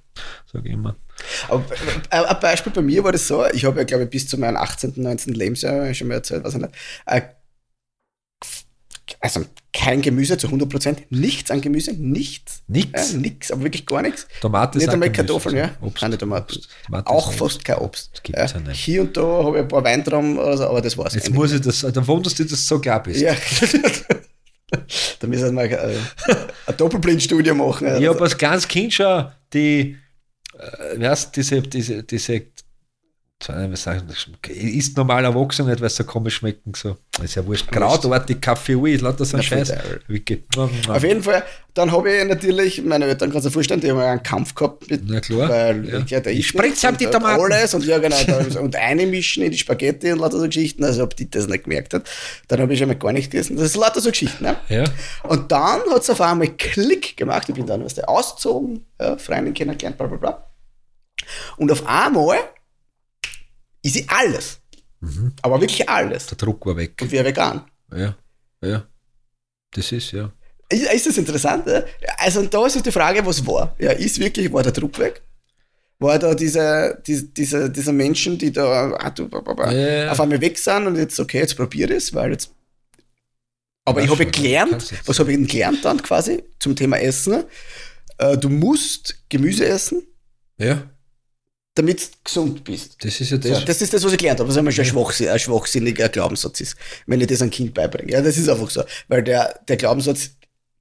sage 0.51 0.67
ich 0.69 0.73
immer. 0.73 0.95
Aber 1.49 1.65
äh, 2.09 2.15
ein 2.25 2.39
Beispiel 2.39 2.71
bei 2.71 2.81
mir 2.81 3.03
war 3.03 3.11
das 3.11 3.27
so, 3.27 3.45
ich 3.47 3.65
habe 3.65 3.77
ja, 3.79 3.83
glaube 3.83 4.05
ich, 4.05 4.09
bis 4.09 4.27
zu 4.27 4.37
meinem 4.37 4.55
18., 4.55 4.93
19. 4.95 5.33
Lebensjahr, 5.33 5.93
schon 5.93 6.07
mal 6.07 6.15
erzählt, 6.15 6.43
weiß 6.45 6.53
ich 6.55 6.61
nicht, 6.61 6.73
äh, 7.05 7.21
also 9.23 9.45
kein 9.71 10.01
Gemüse 10.01 10.37
zu 10.37 10.47
100 10.47 10.67
Prozent, 10.67 11.03
nichts 11.09 11.49
an 11.49 11.61
Gemüse, 11.61 11.93
nichts. 11.93 12.61
Nix. 12.67 13.13
Ja, 13.13 13.17
nix, 13.19 13.51
aber 13.51 13.63
wirklich 13.63 13.85
gar 13.85 14.01
nichts. 14.01 14.27
Tomate 14.41 14.77
Nicht 14.77 14.89
einmal 14.89 15.13
Kartoffeln, 15.13 15.55
ja. 15.55 15.71
Obst, 15.79 16.01
Keine 16.01 16.17
Tomaten. 16.17 16.53
Obst. 16.53 16.69
Tomate 16.85 17.09
Auch 17.09 17.31
fast 17.31 17.63
kein 17.63 17.77
Obst. 17.77 18.09
Das 18.11 18.21
gibt's 18.21 18.51
ja 18.51 18.59
nicht. 18.59 18.83
Hier 18.83 19.01
und 19.01 19.15
da 19.15 19.21
habe 19.21 19.57
ich 19.57 19.63
ein 19.63 19.67
paar 19.69 19.81
Weintrauben 19.81 20.37
oder 20.37 20.57
so, 20.57 20.65
aber 20.65 20.81
das 20.81 20.97
war's. 20.97 21.13
Jetzt 21.13 21.31
muss 21.31 21.53
ich 21.53 21.61
das, 21.61 21.79
dann 21.79 22.05
wunderst 22.05 22.37
du, 22.37 22.43
dass 22.43 22.51
du 22.51 22.65
so 22.65 22.79
klar 22.79 23.01
bist. 23.01 23.21
Ja. 23.21 23.33
da 25.19 25.27
müssen 25.27 25.55
wir 25.55 25.71
äh, 25.71 25.97
eine 26.67 26.75
Doppelblindstudie 26.75 27.53
machen. 27.53 27.87
Ich 27.87 27.93
Also, 27.93 28.09
habe 28.09 28.21
als 28.23 28.37
kleines 28.37 28.67
Kind 28.67 28.93
schon 28.93 29.31
die, 29.53 29.95
äh, 30.59 30.99
weißt, 30.99 31.33
diese, 31.33 31.61
diese, 31.61 32.03
diese, 32.03 32.41
ist 34.47 34.95
normal 34.95 35.25
erwachsen 35.25 35.67
nicht, 35.67 35.81
weil 35.81 35.87
es 35.87 35.95
so 35.95 36.03
komisch 36.05 36.35
schmecken. 36.35 36.73
So. 36.75 36.97
Ist 37.21 37.35
ja 37.35 37.45
wurscht. 37.45 37.69
Krautartig, 37.69 38.39
Kaffee, 38.39 38.75
Ui, 38.75 38.95
lauter 38.95 39.25
so 39.25 39.37
ein 39.37 39.43
Scheiß. 39.43 39.73
Auf 40.87 41.03
jeden 41.03 41.21
Fall, 41.21 41.43
dann 41.73 41.91
habe 41.91 42.11
ich 42.11 42.25
natürlich, 42.25 42.83
meine 42.83 43.05
Eltern 43.05 43.31
kannst 43.31 43.45
du 43.45 43.49
dir 43.49 43.53
vorstellen, 43.53 43.81
die 43.81 43.91
haben 43.91 43.99
ja 43.99 44.11
einen 44.11 44.23
Kampf 44.23 44.55
gehabt 44.55 44.89
mit, 44.89 45.01
Na 45.05 45.19
klar, 45.19 45.49
weil 45.49 45.89
ja. 45.89 45.99
ja. 46.07 46.19
der 46.21 46.41
spritz 46.41 46.81
die 46.81 46.87
hat 46.87 47.11
Tomaten. 47.11 47.41
Alles 47.41 47.73
und 47.73 47.85
ja, 47.85 47.97
genau, 47.97 48.15
da, 48.25 48.59
und 48.61 48.75
einmischen 48.77 49.43
in 49.43 49.51
die 49.51 49.57
Spaghetti 49.57 50.13
und 50.13 50.19
lauter 50.19 50.39
so 50.39 50.45
Geschichten, 50.45 50.83
also 50.85 51.03
ob 51.03 51.15
die 51.15 51.29
das 51.29 51.47
nicht 51.47 51.65
gemerkt 51.65 51.93
hat. 51.93 52.09
Dann 52.47 52.61
habe 52.61 52.71
ich 52.71 52.79
schon 52.79 52.87
mal 52.87 52.95
gar 52.95 53.11
nicht 53.11 53.31
gegessen. 53.31 53.57
Das 53.57 53.65
ist 53.65 53.75
lauter 53.75 53.99
so 53.99 54.09
Geschichten. 54.09 54.43
Ne? 54.43 54.55
Ja. 54.69 54.85
Und 55.23 55.51
dann 55.51 55.81
hat 55.89 56.01
es 56.01 56.09
auf 56.09 56.21
einmal 56.21 56.47
Klick 56.47 57.17
gemacht. 57.17 57.49
Ich 57.49 57.55
bin 57.55 57.65
dann 57.65 57.83
weißt 57.83 57.97
du, 57.97 58.07
ausgezogen, 58.07 58.85
ja, 59.01 59.17
Freundin 59.17 59.53
kennengelernt, 59.53 59.97
bla 59.97 60.07
bla 60.07 60.17
bla. 60.17 60.47
Und 61.57 61.71
auf 61.71 61.85
einmal 61.85 62.37
ist 63.83 63.93
sie 63.93 64.05
alles. 64.07 64.59
Mhm. 65.01 65.33
Aber 65.41 65.59
wirklich 65.61 65.87
alles. 65.87 66.27
Der 66.27 66.37
Druck 66.37 66.65
war 66.65 66.75
weg. 66.77 66.93
Und 67.01 67.11
wir 67.11 67.23
vegan. 67.23 67.61
Ja, 67.95 68.15
ja. 68.63 68.87
Das 69.71 69.91
ist, 69.91 70.11
ja. 70.11 70.31
Ist, 70.69 70.91
ist 70.91 71.05
das 71.07 71.17
interessant? 71.17 71.67
Ja? 71.67 71.83
Also 72.17 72.39
und 72.39 72.53
da 72.53 72.65
ist 72.65 72.75
jetzt 72.75 72.85
die 72.85 72.91
Frage, 72.91 73.25
was 73.25 73.45
war? 73.45 73.75
Ja, 73.79 73.91
ist 73.91 74.19
wirklich, 74.19 74.51
war 74.51 74.63
der 74.63 74.71
Druck 74.71 74.97
weg? 74.99 75.21
War 75.99 76.17
da 76.19 76.33
diese, 76.33 77.01
diese, 77.05 77.25
diese, 77.27 77.69
diese 77.69 77.93
Menschen, 77.93 78.37
die 78.37 78.51
da 78.51 78.91
ah, 78.93 79.09
du, 79.09 79.29
Ja. 79.71 80.11
auf 80.11 80.19
einmal 80.19 80.41
weg 80.41 80.57
sind 80.57 80.87
und 80.87 80.95
jetzt, 80.97 81.19
okay, 81.19 81.39
jetzt 81.39 81.55
probiere 81.55 81.91
ich 81.91 81.97
es, 81.97 82.13
weil 82.13 82.31
jetzt. 82.31 82.51
Aber 83.85 83.99
Ja, 83.99 84.05
ich 84.05 84.11
habe 84.11 84.25
gelernt, 84.25 84.93
was 85.05 85.19
habe 85.19 85.31
ich 85.31 85.37
denn 85.37 85.47
gelernt 85.47 85.83
dann 85.83 86.01
quasi 86.01 86.43
zum 86.59 86.75
Thema 86.75 86.97
Essen? 86.97 87.43
Äh, 88.17 88.37
du 88.37 88.49
musst 88.49 89.23
Gemüse 89.29 89.65
essen, 89.65 90.03
Ja, 90.57 90.89
damit 91.75 92.01
du 92.01 92.07
gesund 92.23 92.63
bist. 92.63 93.03
das 93.03 93.19
ist 93.19 93.31
ja 93.31 93.41
So, 93.41 93.49
das. 93.49 93.65
das 93.65 93.81
ist 93.81 93.93
das, 93.93 94.03
was 94.03 94.11
ich 94.11 94.17
gelernt 94.19 94.39
habe, 94.39 94.49
was 94.49 94.57
einmal 94.57 94.71
schon 94.73 94.83
ein, 94.85 94.89
schwachsinn, 94.89 95.29
ein 95.29 95.39
schwachsinniger 95.39 96.09
Glaubenssatz 96.09 96.61
ist, 96.61 96.75
wenn 97.07 97.19
ich 97.21 97.27
das 97.27 97.41
einem 97.41 97.51
Kind 97.51 97.73
beibringe. 97.73 98.11
Ja, 98.11 98.21
das 98.21 98.37
ist 98.37 98.47
einfach 98.49 98.69
so. 98.69 98.83
Weil 99.07 99.23
der, 99.23 99.59
der 99.67 99.77
Glaubenssatz 99.77 100.31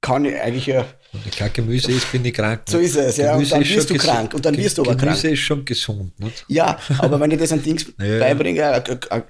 kann 0.01 0.25
ich 0.25 0.39
eigentlich 0.39 0.67
ja. 0.67 0.85
Wenn 1.11 1.21
ich 1.27 1.37
kein 1.37 1.53
Gemüse 1.53 1.91
ist, 1.91 2.11
bin 2.11 2.25
ich 2.25 2.33
krank. 2.33 2.61
So 2.67 2.77
nicht? 2.77 2.87
ist 2.89 2.95
es, 2.97 3.17
ja, 3.17 3.35
und 3.35 3.51
dann 3.51 3.63
wirst 3.67 3.89
du 3.89 3.95
krank, 3.95 4.33
und 4.33 4.43
dann 4.45 4.57
wirst 4.57 4.77
du 4.77 4.81
aber 4.83 4.95
Gemüse 4.95 5.21
krank. 5.21 5.33
ist 5.33 5.39
schon 5.39 5.63
gesund. 5.65 6.19
Nicht? 6.19 6.43
Ja, 6.47 6.79
aber 6.99 7.19
wenn 7.19 7.31
ich 7.31 7.39
das 7.39 7.51
an 7.51 7.61
Dings 7.63 7.85
Ja, 7.99 8.05
ja. 8.05 8.19
beibringe, 8.19 8.63
ein, 8.67 8.83
ein, 8.83 8.99
ein 9.11 9.23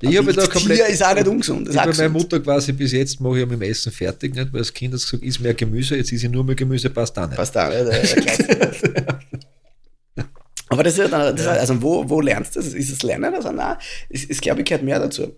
Ich 0.00 0.16
habe 0.16 0.32
da 0.32 0.46
komplett. 0.46 0.88
ist 0.88 1.04
auch 1.04 1.14
nicht 1.14 1.26
ungesund. 1.28 1.68
Ich 1.68 1.74
meiner 1.74 1.88
gesund. 1.88 2.12
Mutter 2.12 2.40
quasi 2.40 2.72
bis 2.72 2.92
jetzt 2.92 3.20
mache 3.20 3.34
ich 3.34 3.40
ja 3.40 3.46
mit 3.46 3.60
dem 3.60 3.62
Essen 3.68 3.90
fertig, 3.92 4.34
nicht? 4.34 4.52
weil 4.52 4.60
das 4.60 4.72
Kind 4.72 4.94
hat 4.94 5.00
gesagt, 5.00 5.22
ist 5.22 5.40
mehr 5.40 5.54
Gemüse, 5.54 5.96
jetzt 5.96 6.12
ist 6.12 6.22
ich 6.24 6.30
nur 6.30 6.44
mehr 6.44 6.54
Gemüse, 6.54 6.90
passt 6.90 7.18
auch 7.18 7.26
nicht. 7.26 7.36
Passt 7.36 7.54
der- 7.54 7.84
der 7.84 8.00
Klassiker. 8.02 9.20
Aber 10.70 10.82
das 10.82 10.94
ist 10.94 10.98
ja 10.98 11.08
dann, 11.08 11.34
das 11.36 11.46
ist, 11.46 11.48
also 11.48 11.82
wo, 11.82 12.08
wo 12.08 12.20
lernst 12.20 12.56
du 12.56 12.60
das? 12.60 12.74
Ist 12.74 12.90
es 12.90 13.02
Lernen? 13.02 13.34
Also 13.34 13.50
nein, 13.52 13.76
ist, 14.08 14.28
ist 14.30 14.42
glaube 14.42 14.60
ich, 14.60 14.66
gehört 14.66 14.84
mehr 14.84 14.98
dazu. 14.98 15.34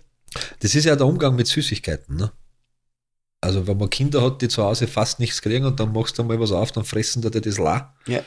Das 0.60 0.74
ist 0.74 0.84
ja 0.84 0.96
der 0.96 1.06
Umgang 1.06 1.34
mit 1.36 1.46
Süßigkeiten. 1.46 2.16
Ne? 2.16 2.32
Also, 3.40 3.66
wenn 3.66 3.78
man 3.78 3.88
Kinder 3.90 4.22
hat, 4.22 4.42
die 4.42 4.48
zu 4.48 4.62
Hause 4.62 4.86
fast 4.86 5.18
nichts 5.18 5.40
kriegen 5.40 5.64
und 5.64 5.80
dann 5.80 5.92
machst 5.92 6.18
du 6.18 6.24
mal 6.24 6.38
was 6.38 6.52
auf, 6.52 6.72
dann 6.72 6.84
fressen 6.84 7.22
die 7.22 7.40
das 7.40 7.58
la. 7.58 7.94
Ja. 8.06 8.20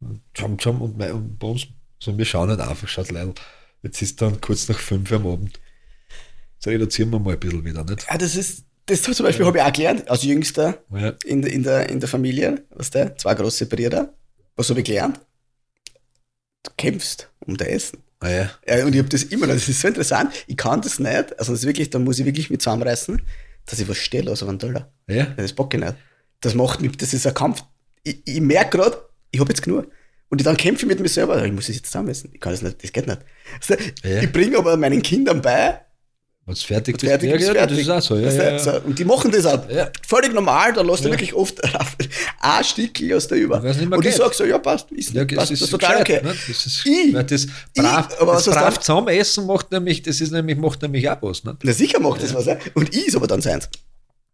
Und 0.00 0.22
Tscham, 0.32 0.56
tscham, 0.58 0.80
und, 0.80 0.96
mei- 0.96 1.12
und 1.12 1.38
bei 1.38 1.48
uns, 1.48 1.66
so 1.98 2.16
wir 2.16 2.24
schauen 2.24 2.48
nicht 2.48 2.60
einfach, 2.60 2.88
schaut 2.88 3.10
leider. 3.10 3.34
Jetzt 3.82 4.00
ist 4.00 4.22
dann 4.22 4.40
kurz 4.40 4.68
nach 4.68 4.78
fünf 4.78 5.12
am 5.12 5.26
Abend. 5.26 5.60
Jetzt 6.54 6.66
reduzieren 6.66 7.10
wir 7.10 7.18
mal 7.18 7.34
ein 7.34 7.40
bisschen 7.40 7.64
wieder, 7.64 7.84
nicht? 7.84 8.06
Ja, 8.10 8.16
das 8.16 8.36
ist, 8.36 8.64
das 8.86 9.02
zum 9.02 9.26
Beispiel 9.26 9.44
habe 9.46 9.58
ich 9.58 9.64
auch 9.64 9.72
gelernt, 9.72 10.08
als 10.08 10.22
Jüngster 10.22 10.78
Ja. 10.90 11.12
in, 11.24 11.42
der- 11.42 11.52
in, 11.52 11.62
der, 11.62 11.88
in 11.90 12.00
der 12.00 12.08
Familie, 12.08 12.64
weißt 12.70 12.94
du, 12.94 13.14
zwei 13.18 13.34
große 13.34 13.66
Brüder. 13.66 14.14
Was 14.56 14.70
habe 14.70 14.80
ich 14.80 14.86
gelernt? 14.86 15.20
Du 16.64 16.70
kämpfst 16.76 17.28
um 17.46 17.56
dein 17.56 17.68
Essen. 17.68 17.98
Ah, 18.20 18.30
ja. 18.30 18.50
Ja, 18.66 18.84
und 18.86 18.92
ich 18.94 18.98
habe 18.98 19.08
das 19.08 19.22
immer 19.24 19.46
noch, 19.46 19.54
das 19.54 19.68
ist 19.68 19.80
so 19.80 19.88
interessant, 19.88 20.32
ich 20.46 20.56
kann 20.56 20.80
das 20.80 20.98
nicht, 20.98 21.38
also 21.38 21.52
das 21.52 21.60
ist 21.60 21.66
wirklich, 21.66 21.90
da 21.90 21.98
muss 21.98 22.18
ich 22.18 22.24
wirklich 22.24 22.48
mit 22.50 22.62
zusammenreißen, 22.62 23.20
dass 23.66 23.78
ich 23.78 23.86
was 23.88 23.98
stelle 23.98 24.30
aus 24.32 24.42
einem 24.42 24.58
Teller. 24.58 24.90
ja. 25.06 25.26
Das 25.36 25.52
bock 25.52 25.72
ich 25.74 25.80
nicht. 25.80 25.94
Das 26.40 26.54
macht 26.54 26.80
mich, 26.80 26.96
das 26.96 27.12
ist 27.14 27.26
ein 27.26 27.34
Kampf. 27.34 27.62
Ich, 28.02 28.20
ich 28.24 28.40
merke 28.40 28.78
gerade, 28.78 28.98
ich 29.30 29.40
habe 29.40 29.50
jetzt 29.50 29.62
genug. 29.62 29.86
Und 30.30 30.40
ich 30.40 30.44
dann 30.44 30.56
kämpfe 30.56 30.82
ich 30.82 30.88
mit 30.88 31.00
mir 31.00 31.08
selber, 31.08 31.44
ich 31.44 31.52
muss 31.52 31.68
es 31.68 31.76
jetzt 31.76 31.86
zusammessen. 31.86 32.30
Ich 32.32 32.40
kann 32.40 32.52
das 32.52 32.62
nicht, 32.62 32.82
das 32.82 32.92
geht 32.92 33.06
nicht. 33.06 33.20
Also, 33.60 33.82
Ja. 34.02 34.22
Ich 34.22 34.32
bringe 34.32 34.56
aber 34.58 34.76
meinen 34.76 35.02
Kindern 35.02 35.40
bei, 35.42 35.80
es 36.46 36.62
fertig 36.62 36.96
ist, 36.96 37.08
fertig 37.08 37.30
ja, 37.30 37.36
ist 37.36 37.46
fertig. 37.50 37.86
das 37.86 37.86
ist 37.86 37.90
auch 37.90 38.02
so. 38.02 38.16
Ja, 38.18 38.28
du, 38.28 38.36
ja. 38.36 38.58
So, 38.58 38.72
und 38.82 38.98
die 38.98 39.04
machen 39.06 39.30
das 39.30 39.46
auch 39.46 39.64
völlig 40.06 40.34
normal, 40.34 40.74
da 40.74 40.82
lässt 40.82 41.02
du 41.04 41.08
Ja. 41.08 41.14
wirklich 41.14 41.32
oft 41.32 41.58
ein 42.44 42.64
Stückchen 42.64 43.12
aus 43.14 43.26
der 43.28 43.38
über. 43.38 43.62
Und 43.62 44.04
ich 44.06 44.14
sage 44.16 44.34
so, 44.34 44.44
ja, 44.44 44.58
passt, 44.58 44.90
ist, 44.92 45.12
Ja, 45.12 45.24
passt, 45.24 45.50
das 45.52 45.60
ist 45.62 45.70
total 45.70 46.00
okay. 46.02 46.20
ne? 46.22 46.34
Das 46.48 46.66
ist, 46.66 46.84
Ich- 46.86 47.12
das 47.12 47.46
brav, 47.74 48.08
ich- 48.12 48.20
aber 48.20 48.32
das 48.34 48.44
brav 48.46 48.78
zusammen 48.80 49.08
essen 49.08 49.46
macht 49.46 49.70
nämlich, 49.72 50.02
das 50.02 50.20
ist 50.20 50.30
nämlich, 50.32 50.56
macht 50.58 50.82
nämlich 50.82 51.08
auch 51.08 51.18
was. 51.22 51.42
Ne? 51.44 51.56
Na 51.62 51.72
sicher 51.72 52.00
macht 52.00 52.22
das 52.22 52.34
was, 52.34 52.46
ja. 52.46 52.56
Und 52.74 52.94
ich 52.94 53.06
ist 53.08 53.16
aber 53.16 53.26
dann 53.26 53.40
seins. 53.40 53.68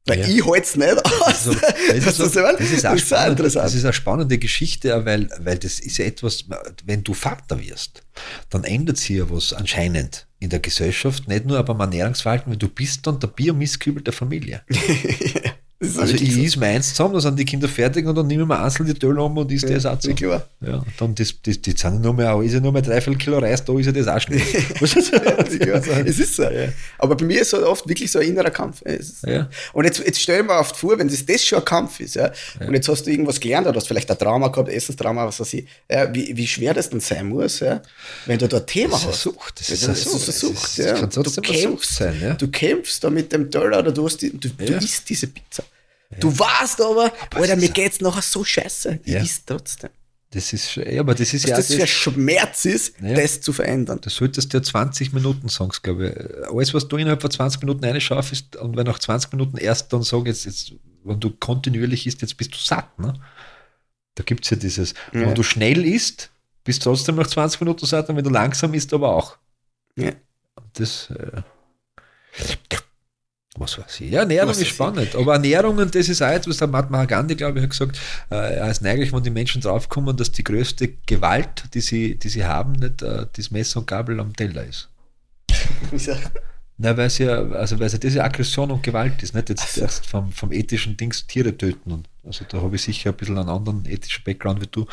Weil 0.06 0.20
Ja. 0.20 0.26
ich 0.28 0.44
halte 0.46 0.62
es 0.62 0.76
nicht 0.76 1.04
aus. 1.06 1.22
Also, 1.26 1.52
das, 1.52 2.06
ist 2.06 2.16
so, 2.32 2.40
das, 2.40 2.60
ist 2.60 2.60
Das 2.60 2.70
ist 2.72 2.86
auch 2.86 2.96
spannend, 2.98 3.30
interessant. 3.38 3.66
das 3.66 3.74
ist 3.74 3.84
eine 3.84 3.92
spannende 3.92 4.38
Geschichte, 4.38 5.04
weil, 5.04 5.28
weil 5.40 5.58
das 5.58 5.78
ist 5.78 5.98
ja 5.98 6.06
etwas, 6.06 6.44
wenn 6.86 7.04
du 7.04 7.12
Vater 7.12 7.60
wirst, 7.60 8.02
dann 8.48 8.64
ändert 8.64 8.96
sich 8.96 9.10
ja 9.18 9.30
was 9.30 9.52
anscheinend 9.52 10.26
in 10.38 10.48
der 10.48 10.60
Gesellschaft, 10.60 11.28
nicht 11.28 11.44
nur 11.44 11.62
beim 11.62 11.78
Ernährungsverhalten, 11.80 12.50
weil 12.50 12.56
du 12.58 12.68
bist 12.68 13.06
dann 13.06 13.20
der 13.20 13.28
Biomisskübel 13.28 14.02
der 14.02 14.14
Familie. 14.14 14.62
Das 15.82 15.88
ist 15.88 15.98
Also 15.98 16.14
ich 16.14 16.34
so. 16.34 16.40
is 16.42 16.56
meins 16.58 16.90
zusammen, 16.90 17.14
dann 17.14 17.22
sind 17.22 17.38
die 17.38 17.44
Kinder 17.46 17.66
fertig 17.66 18.06
und 18.06 18.14
dann 18.14 18.26
nehmen 18.26 18.46
wir 18.46 18.62
einzeln 18.62 18.84
die 18.86 18.92
Tölle 18.92 19.22
um 19.22 19.38
und 19.38 19.50
isst 19.50 19.64
das 19.64 19.86
auch 19.86 19.92
Ja, 19.92 19.98
zusammen. 19.98 20.16
klar. 20.16 20.46
Ja, 20.60 20.74
und 20.74 20.86
dann 20.98 21.14
das, 21.14 21.34
das, 21.42 21.58
die 21.58 21.70
sind 21.70 21.82
ja 21.82 21.90
nur 21.98 22.12
mehr, 22.12 22.38
ist 22.42 22.52
ja 22.52 22.60
nur 22.60 22.70
mehr 22.70 22.82
drei 22.82 23.00
Viertel 23.00 23.18
Kilo 23.18 23.38
Reis, 23.38 23.64
da 23.64 23.72
ist 23.78 23.86
ja 23.86 23.92
das 23.92 24.06
auch 24.06 24.20
schnell. 24.20 24.42
Ja, 25.66 25.76
es 26.04 26.18
ist 26.18 26.36
so. 26.36 26.44
Aber 26.98 27.16
bei 27.16 27.24
mir 27.24 27.40
ist 27.40 27.52
halt 27.54 27.64
oft 27.64 27.88
wirklich 27.88 28.10
so 28.10 28.18
ein 28.18 28.28
innerer 28.28 28.50
Kampf. 28.50 28.82
Ist- 28.82 29.24
Ja. 29.26 29.48
Und 29.72 29.84
jetzt, 29.84 30.00
jetzt 30.00 30.20
stell 30.20 30.42
mal 30.42 30.60
oft 30.60 30.76
vor, 30.76 30.98
wenn 30.98 31.08
das, 31.08 31.24
das 31.24 31.44
schon 31.44 31.58
ein 31.60 31.64
Kampf 31.64 32.00
ist, 32.00 32.14
ja, 32.16 32.30
und 32.66 32.74
jetzt 32.74 32.88
hast 32.88 33.04
du 33.06 33.10
irgendwas 33.10 33.40
gelernt 33.40 33.66
oder 33.66 33.76
hast 33.76 33.88
vielleicht 33.88 34.10
ein 34.10 34.18
Trauma 34.18 34.48
gehabt, 34.48 34.68
Essenstrauma, 34.68 35.26
was 35.26 35.40
weiß 35.40 35.54
ich, 35.54 35.66
ja, 35.90 36.12
wie, 36.14 36.36
wie 36.36 36.46
schwer 36.46 36.74
das 36.74 36.90
dann 36.90 37.00
sein 37.00 37.26
muss, 37.26 37.60
ja, 37.60 37.80
wenn 38.26 38.38
du 38.38 38.48
da 38.48 38.58
ein 38.58 38.66
Thema 38.66 38.90
Das 38.92 39.00
ist 39.02 39.08
hast. 39.08 39.22
Sucht, 39.22 39.60
das 39.60 39.68
Ja, 39.68 39.74
ist 39.74 39.84
eine 39.84 39.92
das 39.94 40.02
Sucht. 40.04 40.28
ist 40.28 40.28
eine 40.44 40.54
Sucht, 40.54 40.78
Das 40.78 40.86
ja. 40.86 40.92
kann 40.94 41.10
Du 41.10 41.40
kämpfst, 41.40 41.94
sein, 41.96 42.20
ja. 42.20 42.34
du 42.34 42.48
kämpfst 42.48 43.02
da 43.04 43.08
mit 43.10 43.32
dem 43.32 43.50
Teller 43.50 43.78
oder 43.78 43.92
du, 43.92 44.04
hast 44.04 44.18
die, 44.18 44.30
du, 44.30 44.48
du 44.50 44.64
Ja. 44.72 44.78
isst 44.78 45.08
diese 45.08 45.26
Pizza. 45.28 45.62
Du 46.18 46.36
weißt 46.36 46.80
aber, 46.80 47.12
Alter, 47.34 47.54
es 47.54 47.56
mir 47.56 47.66
ist- 47.66 47.74
geht's 47.74 48.00
nachher 48.00 48.22
so 48.22 48.42
scheiße. 48.44 49.00
Ich 49.04 49.12
Ja. 49.12 49.22
isst 49.22 49.46
trotzdem. 49.46 49.90
Das 50.32 50.52
ist, 50.52 50.76
ja, 50.76 51.00
aber 51.00 51.14
das 51.14 51.32
ist 51.34 51.42
Was 51.44 51.50
ja 51.50 51.56
das 51.56 51.66
das, 51.68 51.76
für 51.76 51.82
ein 51.82 51.88
Schmerz 51.88 52.64
ist, 52.64 52.94
Ja. 53.00 53.14
das 53.14 53.40
zu 53.40 53.52
verändern. 53.52 54.00
Du 54.00 54.10
solltest 54.10 54.52
dir 54.52 54.62
20 54.62 55.12
Minuten 55.12 55.48
Songs, 55.48 55.82
glaube 55.82 56.08
ich. 56.08 56.48
Alles, 56.52 56.72
was 56.74 56.86
du 56.88 56.96
innerhalb 56.98 57.20
von 57.20 57.30
20 57.30 57.60
Minuten 57.62 57.84
reinschaffst 57.84 58.54
und 58.56 58.76
wenn 58.76 58.86
nach 58.86 58.98
20 59.00 59.32
Minuten 59.32 59.56
erst 59.56 59.92
dann 59.92 60.02
sagst, 60.04 60.26
jetzt, 60.26 60.44
jetzt, 60.46 60.72
wenn 61.04 61.18
du 61.18 61.30
kontinuierlich 61.30 62.06
isst, 62.06 62.22
jetzt 62.22 62.36
bist 62.36 62.52
du 62.54 62.58
satt. 62.58 62.96
Ne? 62.98 63.14
Da 64.14 64.22
gibt 64.22 64.44
es 64.44 64.50
ja 64.50 64.56
dieses, 64.56 64.94
Ja. 65.12 65.20
wenn 65.22 65.34
du 65.34 65.42
schnell 65.42 65.84
isst, 65.84 66.30
bist 66.62 66.84
du 66.86 66.90
trotzdem 66.90 67.16
nach 67.16 67.26
20 67.26 67.60
Minuten 67.60 67.86
satt 67.86 68.08
und 68.08 68.16
wenn 68.16 68.24
du 68.24 68.30
langsam 68.30 68.72
isst, 68.74 68.92
aber 68.94 69.14
auch. 69.14 69.36
Ja. 69.96 70.12
Das, 70.74 71.10
äh, 71.10 71.42
was 73.56 73.78
weiß 73.78 74.00
ich. 74.00 74.10
Ja, 74.10 74.20
Ernährung 74.20 74.50
Was 74.50 74.58
ist 74.58 74.62
ich. 74.62 74.68
spannend. 74.70 75.14
Aber 75.16 75.34
Ernährung, 75.34 75.76
und 75.78 75.94
das 75.94 76.08
ist 76.08 76.22
auch 76.22 76.28
etwas, 76.30 76.58
der 76.58 76.68
Mahatma 76.68 77.04
Gandhi, 77.04 77.34
glaube 77.34 77.58
ich, 77.58 77.64
hat 77.64 77.70
gesagt, 77.70 77.98
äh, 78.30 78.34
er 78.34 78.70
ist 78.70 78.80
neiglich, 78.80 79.12
wenn 79.12 79.22
die 79.24 79.30
Menschen 79.30 79.60
draufkommen, 79.60 80.16
dass 80.16 80.30
die 80.30 80.44
größte 80.44 80.88
Gewalt, 81.06 81.64
die 81.74 81.80
sie, 81.80 82.16
die 82.16 82.28
sie 82.28 82.44
haben, 82.44 82.72
nicht 82.72 83.02
äh, 83.02 83.26
das 83.32 83.50
Messer 83.50 83.80
und 83.80 83.86
Gabel 83.86 84.20
am 84.20 84.34
Teller 84.34 84.64
ist. 84.64 84.88
Na, 86.82 86.96
weil 86.96 87.08
es 87.08 87.18
ja, 87.18 87.42
also 87.50 87.78
weil 87.78 87.88
es 87.88 87.92
ja 87.92 87.98
diese 87.98 88.24
Aggression 88.24 88.70
und 88.70 88.82
Gewalt 88.82 89.22
ist, 89.22 89.34
nicht 89.34 89.50
jetzt, 89.50 89.76
jetzt 89.76 90.06
vom, 90.06 90.32
vom 90.32 90.50
ethischen 90.50 90.96
Dings 90.96 91.26
Tiere 91.26 91.54
töten. 91.58 91.92
Und 91.92 92.08
also 92.24 92.46
da 92.48 92.62
habe 92.62 92.76
ich 92.76 92.82
sicher 92.82 93.10
ein 93.10 93.16
bisschen 93.16 93.36
einen 93.36 93.50
anderen 93.50 93.84
ethischen 93.84 94.24
Background 94.24 94.62
wie 94.62 94.66
du. 94.66 94.86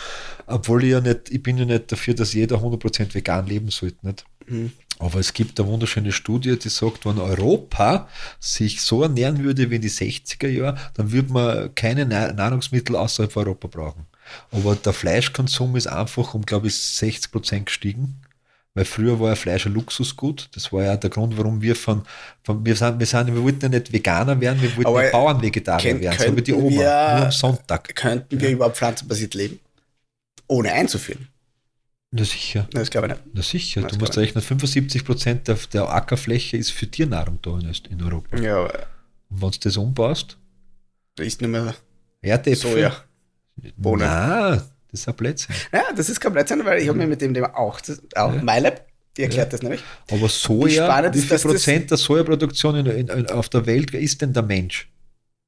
Obwohl 0.47 0.83
ich 0.83 0.91
ja 0.91 0.99
nicht, 0.99 1.29
ich 1.29 1.41
bin 1.41 1.57
ja 1.57 1.63
nicht 1.63 1.89
dafür, 1.89 2.13
dass 2.13 2.33
jeder 2.33 2.57
100% 2.57 3.13
vegan 3.13 3.45
leben 3.45 3.69
sollte, 3.69 4.05
nicht? 4.05 4.25
Mhm. 4.47 4.73
Aber 4.99 5.19
es 5.19 5.33
gibt 5.33 5.59
eine 5.59 5.69
wunderschöne 5.69 6.11
Studie, 6.11 6.57
die 6.57 6.69
sagt, 6.69 7.05
wenn 7.05 7.19
Europa 7.19 8.07
sich 8.39 8.81
so 8.81 9.03
ernähren 9.03 9.43
würde 9.43 9.69
wie 9.69 9.75
in 9.75 9.81
die 9.81 9.91
60er 9.91 10.47
Jahre, 10.47 10.77
dann 10.95 11.11
würde 11.11 11.31
man 11.31 11.75
keine 11.75 12.05
Na- 12.05 12.33
Nahrungsmittel 12.33 12.95
außerhalb 12.95 13.31
von 13.31 13.43
Europa 13.45 13.67
brauchen. 13.67 14.05
Aber 14.51 14.75
der 14.75 14.93
Fleischkonsum 14.93 15.75
ist 15.75 15.87
einfach 15.87 16.33
um, 16.33 16.41
glaube 16.45 16.67
ich, 16.67 16.75
60 16.75 17.31
Prozent 17.31 17.65
gestiegen. 17.67 18.21
Weil 18.73 18.85
früher 18.85 19.19
war 19.19 19.29
ja 19.29 19.35
Fleisch 19.35 19.65
ein 19.65 19.73
Luxusgut. 19.73 20.49
Das 20.53 20.71
war 20.71 20.83
ja 20.83 20.97
der 20.97 21.09
Grund, 21.09 21.35
warum 21.37 21.61
wir 21.61 21.75
von, 21.75 22.03
von 22.43 22.63
wir, 22.65 22.75
sind, 22.75 22.99
wir, 22.99 23.07
sind, 23.07 23.27
wir 23.33 23.41
wollten 23.41 23.61
ja 23.61 23.69
nicht 23.69 23.91
Veganer 23.91 24.39
werden, 24.39 24.61
wir 24.61 24.69
wollten 24.75 24.89
ja 25.05 25.11
Bauernvegetarier 25.11 25.83
werden, 26.01 26.17
so 26.19 26.37
wie 26.37 26.41
die 26.43 26.53
Oma, 26.53 26.69
wir- 26.69 26.77
nur 27.17 27.25
am 27.25 27.31
Sonntag. 27.31 27.95
Könnten 27.95 28.39
wir 28.39 28.49
überhaupt 28.51 28.77
pflanzenbasiert 28.77 29.33
leben? 29.33 29.59
Ohne 30.47 30.71
einzuführen? 30.73 31.27
Na 32.11 32.23
sicher, 32.23 32.61
Nein, 32.73 32.81
das 32.83 32.89
glaube 32.89 33.07
ich 33.07 33.13
nicht. 33.13 33.23
na 33.33 33.41
sicher. 33.41 33.81
Das 33.81 33.91
Du 33.91 33.97
musst 33.99 34.17
rechnen, 34.17 34.41
75 34.41 35.03
Prozent 35.03 35.47
der, 35.47 35.57
der 35.73 35.89
Ackerfläche 35.89 36.55
ist 36.55 36.71
für 36.71 36.87
Tiernahrung 36.89 37.39
da 37.41 37.59
in, 37.89 38.01
Europa. 38.01 38.37
Ja, 38.37 38.57
aber 38.63 38.73
Und 39.29 39.41
wenn 39.41 39.51
du 39.51 39.59
das 39.59 39.75
umbaust, 39.77 40.37
da 41.15 41.23
ist 41.23 41.41
nicht 41.41 41.49
mehr 41.49 41.75
Erdäpfel. 42.21 42.71
Soja. 42.71 42.95
Bohnen. 43.75 44.07
Nein, 44.07 44.61
das 44.91 45.01
ist 45.01 45.07
ein 45.09 45.15
Blödsinn. 45.15 45.55
Ja, 45.73 45.83
das 45.95 46.09
ist 46.09 46.21
komplett 46.21 46.47
sein, 46.47 46.63
weil 46.63 46.81
ich 46.81 46.87
habe 46.87 46.97
mir 46.97 47.07
mit 47.07 47.19
dem 47.21 47.33
Thema 47.33 47.53
auch, 47.57 47.81
das, 47.81 48.01
auch 48.15 48.33
Ja. 48.33 48.41
MyLab, 48.41 48.85
die 49.17 49.23
erklärt 49.23 49.51
das 49.51 49.61
nämlich. 49.61 49.81
Aber 50.09 50.29
Soja, 50.29 50.85
spannend 50.85 51.15
wie 51.15 51.21
viel 51.21 51.39
Prozent 51.39 51.91
der 51.91 51.97
Sojaproduktion 51.97 52.75
in, 52.77 52.85
in, 52.85 53.07
in, 53.09 53.25
auf 53.31 53.49
der 53.49 53.65
Welt 53.65 53.93
ist 53.93 54.21
denn 54.21 54.31
der 54.31 54.43
Mensch? 54.43 54.89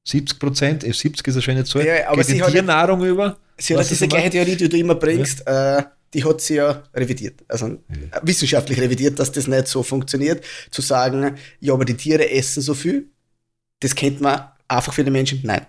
70 0.08 0.40
Prozent, 0.40 0.84
äh, 0.84 0.92
70 0.92 1.26
ist 1.28 1.36
wahrscheinlich 1.36 1.64
nicht 1.64 1.72
so. 1.72 1.80
Ja, 1.80 2.08
aber 2.08 2.18
Geht 2.18 2.26
sie 2.26 2.42
Tiernahrung 2.42 3.06
über. 3.06 3.38
Sie 3.58 3.78
hat 3.78 3.90
diese 3.90 4.08
gleiche? 4.08 4.32
Theorie, 4.32 4.56
die 4.56 4.68
du 4.68 4.78
immer 4.78 4.96
bringst, 4.96 5.46
äh, 5.48 5.84
die 6.14 6.24
hat 6.24 6.42
sie 6.42 6.56
ja 6.56 6.84
revidiert. 6.96 7.42
Also 7.48 7.68
äh, 7.68 7.78
wissenschaftlich 8.24 8.80
revidiert, 8.80 9.20
dass 9.20 9.32
das 9.32 9.48
nicht 9.48 9.68
so 9.68 9.84
funktioniert. 9.84 10.44
Zu 10.72 10.82
sagen, 10.82 11.36
ja, 11.60 11.74
aber 11.74 11.86
die 11.86 11.96
Tiere 11.96 12.30
essen 12.30 12.62
so 12.62 12.74
viel, 12.74 13.06
das 13.80 13.94
kennt 13.96 14.20
man 14.22 14.42
einfach 14.68 14.94
für 14.94 15.04
die 15.04 15.12
Menschen. 15.12 15.40
Nein. 15.44 15.66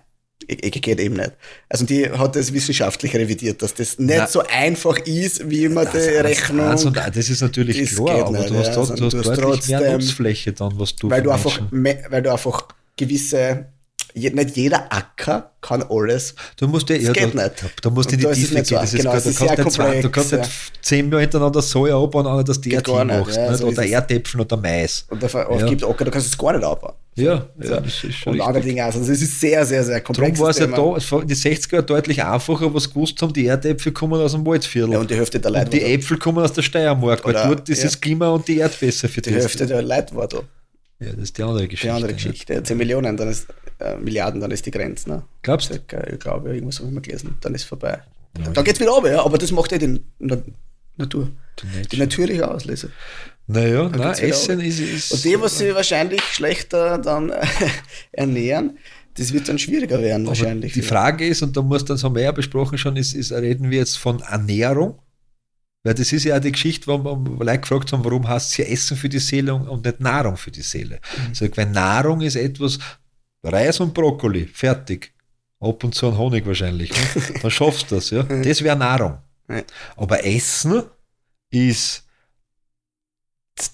Geht 0.47 0.99
eben 0.99 1.15
nicht. 1.15 1.31
Also 1.69 1.85
die 1.85 2.09
hat 2.09 2.35
das 2.35 2.51
wissenschaftlich 2.51 3.15
revidiert, 3.15 3.61
dass 3.61 3.75
das 3.75 3.99
nicht 3.99 4.17
Na. 4.17 4.25
so 4.25 4.41
einfach 4.47 4.97
ist, 5.05 5.47
wie 5.49 5.69
man 5.69 5.85
die 5.85 5.93
Das 5.97 6.07
eins- 6.07 6.23
Rechnung. 6.25 6.67
und 6.75 6.97
eins, 6.97 7.15
das 7.15 7.29
ist 7.29 7.41
natürlich 7.41 7.79
das 7.79 7.95
klar, 7.95 8.25
aber 8.25 8.31
nicht, 8.39 8.49
du 8.49 8.55
hast, 8.57 8.67
ja. 8.69 8.73
trotzdem- 8.73 9.03
Also 9.03 9.09
du 9.09 9.17
hast 9.29 9.37
deutlich 9.37 9.67
mehr 9.69 9.79
trotzdem- 9.79 9.93
Nutzfläche 9.99 10.53
dann, 10.53 10.79
was 10.79 10.95
du 10.95 11.09
weil 11.11 11.21
du 11.21 11.29
einfach, 11.29 11.61
weil 11.71 12.21
du 12.23 12.31
einfach 12.31 12.67
gewisse, 12.97 13.67
je, 14.13 14.29
nicht 14.31 14.55
jeder 14.57 14.91
Acker 14.91 15.51
kann 15.61 15.83
alles. 15.89 16.35
Du 16.57 16.67
musst 16.67 16.89
ja, 16.89 16.95
Das 16.97 17.05
ja, 17.07 17.11
geht 17.13 17.35
da, 17.35 17.43
nicht. 17.43 17.63
Da 17.81 17.89
musst 17.89 18.09
du 18.09 18.13
in 18.13 18.19
die 18.19 18.25
da 18.25 18.31
ist 18.31 18.37
Tiefe 18.37 18.47
so 18.49 18.55
gehen. 18.75 18.79
Das 18.81 18.93
ist 18.93 18.97
genau, 18.97 19.09
gar- 19.11 19.17
es 19.17 19.23
du 19.23 19.29
ist 19.29 19.37
kannst 19.39 19.75
zwei- 19.75 20.01
du 20.01 20.09
kannst 20.09 20.29
komplex, 20.31 20.47
nicht 20.47 20.85
zehn 20.85 21.09
Jahre 21.11 21.21
hintereinander 21.21 21.61
Soja 21.61 21.97
abbauen, 22.01 22.25
ohne 22.25 22.43
dass 22.43 22.59
du 22.61 22.69
nicht, 22.69 22.87
machst. 22.87 23.35
ja, 23.37 23.49
nicht? 23.49 23.59
so 23.59 23.67
Oder 23.67 23.85
ist. 23.85 23.91
Erdäpfel 23.91 24.41
oder 24.41 24.57
Mais. 24.57 25.05
Und 25.09 25.21
da 25.21 25.27
Ja. 25.27 25.65
gibt 25.67 25.83
Acker, 25.83 26.05
du 26.05 26.11
kannst 26.11 26.27
es 26.27 26.37
gar 26.37 26.53
nicht 26.53 26.63
abbauen. 26.65 26.93
Ja, 27.15 27.45
So. 27.59 27.73
ja, 27.73 27.81
das 27.81 28.03
ist 28.05 28.13
schon 28.15 28.33
und 28.33 28.41
andere. 28.41 28.63
Dinge 28.63 28.83
auch. 28.83 28.85
Also 28.95 29.11
es 29.11 29.21
ist 29.21 29.39
sehr, 29.39 29.65
sehr, 29.65 29.83
sehr 29.83 29.99
komplex. 29.99 30.31
Darum 30.31 30.43
war 30.45 30.49
es 30.49 30.57
ja 30.59 30.67
da, 30.67 31.19
in 31.21 31.27
die 31.27 31.35
60er 31.35 31.73
Jahre 31.73 31.85
deutlich 31.85 32.23
einfacher, 32.23 32.73
was 32.73 32.89
gewusst 32.89 33.21
haben, 33.21 33.33
die 33.33 33.47
Erdäpfel 33.47 33.91
kommen 33.91 34.19
aus 34.21 34.31
dem 34.31 34.45
Waldviertel. 34.45 34.93
Ja, 34.93 34.99
und 34.99 35.11
die 35.11 35.15
Hälfte 35.15 35.37
der 35.39 35.51
Leute 35.51 35.65
und 35.65 35.73
die 35.73 35.79
da. 35.81 35.85
Äpfel 35.87 36.17
kommen 36.17 36.39
aus 36.43 36.53
der 36.53 36.61
Steiermark, 36.61 37.23
weil 37.25 37.33
dort 37.33 37.67
ist 37.67 37.83
das 37.83 37.99
Klima 37.99 38.29
und 38.29 38.47
die 38.47 38.57
Erdbesser 38.59 39.09
für 39.09 39.21
Die 39.21 39.31
Hälfte 39.31 39.67
der 39.67 39.81
Leute 39.81 40.15
war 40.15 40.27
da. 40.29 40.39
Ja, 41.01 41.11
das 41.13 41.23
ist 41.23 41.37
die 41.37 41.43
andere 41.43 41.67
Geschichte. 41.67 41.87
Die 41.87 41.91
andere? 41.91 42.13
Geschichte. 42.13 42.63
10 42.63 42.77
Millionen, 42.77 43.17
dann 43.17 43.27
ist, 43.27 43.47
äh, 43.79 43.95
Milliarden, 43.97 44.39
dann 44.39 44.51
ist 44.51 44.65
die 44.65 44.71
Grenze. 44.71 45.09
Ne? 45.09 45.23
Glaubst 45.41 45.71
du? 45.71 45.75
Ich 45.75 46.19
glaube, 46.19 46.53
irgendwas 46.53 46.77
habe 46.77 46.89
ich 46.89 46.93
mal 46.93 47.01
gelesen. 47.01 47.37
Dann 47.41 47.55
ist 47.55 47.63
vorbei. 47.63 48.01
Dann 48.33 48.63
geht 48.63 48.75
es 48.75 48.79
wieder 48.79 48.91
runter, 48.91 49.11
ja, 49.11 49.25
aber 49.25 49.37
das 49.37 49.51
macht 49.51 49.71
ja 49.71 49.77
die 49.77 49.99
Na 50.19 50.37
Natur. 50.97 51.29
Die 51.91 51.97
natürliche 51.97 52.49
Auslese. 52.49 52.91
Naja, 53.47 53.91
wieder 53.93 54.21
Essen 54.21 54.51
runter. 54.51 54.65
ist, 54.65 54.79
ist. 54.79 55.11
Und 55.11 55.23
die, 55.23 55.41
was 55.41 55.57
sich 55.57 55.73
wahrscheinlich 55.73 56.21
schlechter 56.21 56.97
dann 56.99 57.33
ernähren, 58.11 58.77
das 59.15 59.33
wird 59.33 59.49
dann 59.49 59.57
schwieriger 59.57 60.01
werden, 60.01 60.27
Aber 60.27 60.37
wahrscheinlich. 60.37 60.73
Die 60.73 60.81
Frage 60.81 61.27
ist, 61.27 61.41
und 61.41 61.57
da 61.57 61.61
muss 61.61 61.83
dann, 61.83 61.95
das 61.95 62.03
haben 62.03 62.15
wir 62.15 62.21
ja 62.21 62.31
besprochen 62.31 62.77
schon, 62.77 62.95
ist, 62.95 63.13
ist, 63.13 63.31
reden 63.31 63.69
wir 63.69 63.79
jetzt 63.79 63.97
von 63.97 64.21
Ernährung? 64.21 64.99
Weil 65.83 65.95
das 65.95 66.11
ist 66.13 66.25
ja 66.25 66.37
auch 66.37 66.41
die 66.41 66.51
Geschichte, 66.51 66.87
wo 66.87 66.97
wir 67.03 67.45
Leute 67.45 67.59
gefragt 67.61 67.91
haben, 67.91 68.05
warum 68.05 68.27
heißt 68.27 68.51
es 68.51 68.57
ja 68.57 68.65
Essen 68.65 68.95
für 68.97 69.09
die 69.09 69.19
Seele 69.19 69.53
und- 69.55 69.83
nicht 69.83 69.99
Nahrung 69.99 70.37
für 70.37 70.51
die 70.51 70.61
Seele. 70.61 70.99
Mhm. 71.29 71.33
Sag, 71.33 71.57
weil 71.57 71.65
Nahrung 71.67 72.21
ist 72.21 72.35
etwas, 72.35 72.77
Reis 73.43 73.79
und 73.79 73.93
Brokkoli, 73.93 74.45
fertig. 74.45 75.11
Ab 75.59 75.83
und 75.83 75.93
zu 75.95 76.07
ein 76.07 76.17
Honig 76.17 76.45
wahrscheinlich. 76.45 76.91
Ne? 76.91 77.21
Dann 77.41 77.51
schaffst 77.51 77.89
du 77.91 77.95
das, 77.95 78.09
ja. 78.11 78.23
Das 78.23 78.61
wäre 78.63 78.75
Nahrung. 78.75 79.17
Aber 79.95 80.25
Essen 80.25 80.83
ist 81.49 82.03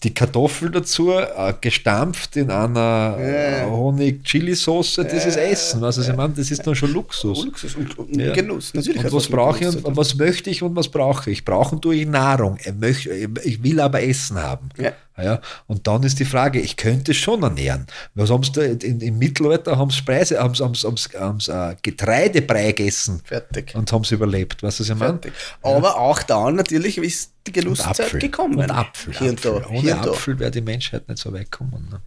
die 0.04 0.14
Kartoffel 0.14 0.70
dazu, 0.72 1.12
äh, 1.12 1.54
gestampft 1.62 2.36
in 2.36 2.50
einer 2.52 3.18
Ja. 3.20 3.66
äh, 3.66 3.66
Honig-Chili-Sauce, 3.70 4.96
das 4.96 5.26
ist 5.26 5.36
Ja. 5.36 5.42
Essen. 5.44 5.84
Also, 5.84 6.02
ich 6.02 6.16
meine, 6.16 6.34
das 6.34 6.52
ist 6.52 6.66
dann 6.66 6.76
schon 6.76 6.92
Luxus. 6.94 7.46
Luxus 7.46 7.76
und, 7.76 7.98
und 7.98 8.16
Ja. 8.16 8.34
Genuss. 8.34 8.74
Natürlich 8.74 9.04
Und 9.04 9.14
was 9.14 9.28
brauche 9.28 9.64
ich 9.64 9.86
und 9.86 9.98
was 9.98 10.16
möchte 10.16 10.50
ich 10.50 10.62
und 10.64 10.76
was 10.76 10.90
brauche 10.90 11.32
ich? 11.32 11.44
Brauchen 11.46 11.80
tue 11.82 11.96
ich 11.96 12.08
Nahrung. 12.08 12.58
Ich, 12.64 12.74
möchte, 12.74 13.10
ich 13.44 13.64
will 13.64 13.80
aber 13.80 14.02
Essen 14.04 14.38
haben. 14.42 14.70
Ja. 14.78 14.92
Ja, 15.20 15.42
und 15.66 15.88
dann 15.88 16.04
ist 16.04 16.20
die 16.20 16.26
Frage, 16.26 16.60
ich 16.60 16.78
könnte 16.78 17.12
es 17.12 17.18
schon 17.18 17.42
ernähren. 17.42 17.88
Was 18.14 18.30
haben 18.30 18.44
sie 18.44 18.52
da 18.52 18.62
in, 18.62 19.02
im 19.02 19.18
Mittelalter 19.18 19.76
haben 19.78 19.90
sie 19.90 20.04
Preise, 20.04 20.40
haben 20.40 20.54
sie, 20.54 20.64
haben 20.64 20.76
sie, 20.76 20.86
haben 20.88 20.98
sie, 20.98 21.10
haben 21.18 21.40
sie 21.40 21.52
äh, 21.52 21.76
Getreidebrei 21.82 22.68
gegessen 22.68 23.22
Fertig. 23.24 23.74
und 23.74 23.92
haben 23.92 24.04
sie 24.04 24.14
überlebt. 24.14 24.62
Weißt 24.62 24.80
du, 24.80 24.84
was 24.84 24.90
ich 24.90 24.96
meine? 24.96 25.20
Aber 25.64 25.98
auch 25.98 26.22
dann 26.22 26.56
natürlich 26.56 27.00
ist 27.00 27.32
die 27.48 27.68
Und 27.68 27.86
Apfel. 27.86 28.20
gekommen. 28.20 28.60
Und 28.60 28.70
Apfel. 28.70 29.14
Hier 29.18 29.30
und 29.32 29.40
Apfel. 29.40 29.62
da. 29.62 29.68
Ohne 29.70 29.80
hier 29.80 29.96
und 29.96 30.06
da. 30.06 30.12
Apfel 30.12 30.40
wäre 30.40 30.52
die 30.52 30.62
Menschheit 30.62 31.08
nicht 31.08 31.20
so 31.20 31.34
weit 31.34 31.52
gekommen. 31.52 31.88
Ne? 31.90 32.02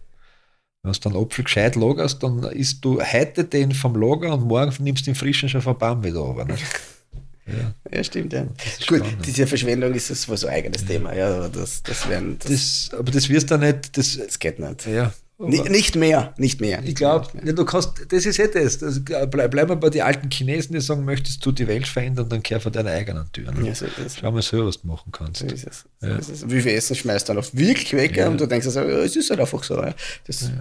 Wenn 0.83 0.93
du 0.93 0.99
dann 1.01 1.15
Apfel 1.15 1.43
gescheit 1.43 1.75
lagerst, 1.75 2.23
dann 2.23 2.43
isst 2.43 2.83
du 2.85 3.01
heute 3.01 3.43
den 3.43 3.73
vom 3.73 3.95
Lager 3.95 4.33
und 4.33 4.47
morgen 4.47 4.73
nimmst 4.83 5.05
du 5.05 5.11
den 5.11 5.15
frischen 5.15 5.49
schon 5.49 5.61
vom 5.61 5.77
Baum 5.77 6.03
wieder 6.03 6.19
runter. 6.19 6.45
Ne? 6.45 6.57
Ja. 7.47 7.73
Ja, 7.91 8.03
stimmt, 8.03 8.33
ja. 8.33 8.43
Gut, 8.43 8.55
spannend. 8.99 9.25
diese 9.25 9.47
Verschwendung 9.47 9.93
ist 9.93 10.09
das 10.09 10.23
so 10.23 10.47
ein 10.47 10.53
eigenes 10.53 10.85
Thema. 10.85 11.13
Ja, 11.13 11.35
aber 11.35 11.49
das, 11.49 11.81
das, 11.83 12.07
werden, 12.07 12.37
das, 12.39 12.51
das, 12.51 12.89
Das, 12.91 12.99
aber 12.99 13.11
das 13.11 13.29
wirst 13.29 13.51
du 13.51 13.57
nicht, 13.57 13.97
das, 13.97 14.39
geht 14.39 14.59
nicht. 14.59 14.85
ja, 14.85 15.11
Ni- 15.47 15.69
Nicht 15.69 15.95
mehr, 15.95 16.33
nicht 16.37 16.61
mehr. 16.61 16.79
Ich 16.79 16.85
nicht 16.85 16.97
glaube, 16.97 17.27
ja, 17.43 17.51
du 17.53 17.65
kannst, 17.65 18.05
das 18.09 18.25
ist 18.25 18.37
eh 18.39 18.47
das. 18.47 18.77
das 18.77 19.03
bleib, 19.03 19.51
bleib 19.51 19.69
mal 19.69 19.75
bei 19.75 19.89
den 19.89 20.01
alten 20.01 20.29
Chinesen, 20.29 20.73
die 20.73 20.81
sagen, 20.81 21.03
möchtest 21.03 21.43
du 21.45 21.51
die 21.51 21.67
Welt 21.67 21.87
verändern, 21.87 22.29
dann 22.29 22.43
kehr 22.43 22.59
vor 22.59 22.71
deine 22.71 22.91
eigenen 22.91 23.31
Türen. 23.31 23.65
Ja, 23.65 23.73
so 23.73 23.85
ist 23.85 23.97
es. 23.97 24.17
Schau 24.17 24.31
mal 24.31 24.41
so, 24.41 24.65
was 24.65 24.81
du 24.81 24.87
machen 24.87 25.11
kannst. 25.11 25.39
So 25.39 25.47
ist 25.47 25.65
es. 25.67 25.85
So 25.99 26.07
ist 26.07 26.29
es. 26.29 26.49
Wie 26.49 26.61
viel 26.61 26.73
Essen 26.73 26.95
schmeißt 26.95 27.27
du 27.27 27.31
dann 27.33 27.39
oft 27.39 27.57
wirklich 27.57 27.93
weg 27.93 28.17
ja. 28.17 28.27
und 28.27 28.39
du 28.39 28.45
denkst 28.45 28.67
also, 28.67 28.81
ja, 28.81 28.99
es 28.99 29.15
ist 29.15 29.29
halt 29.31 29.39
einfach 29.39 29.63
so. 29.63 29.81
Ja, 29.81 29.95
das, 30.27 30.51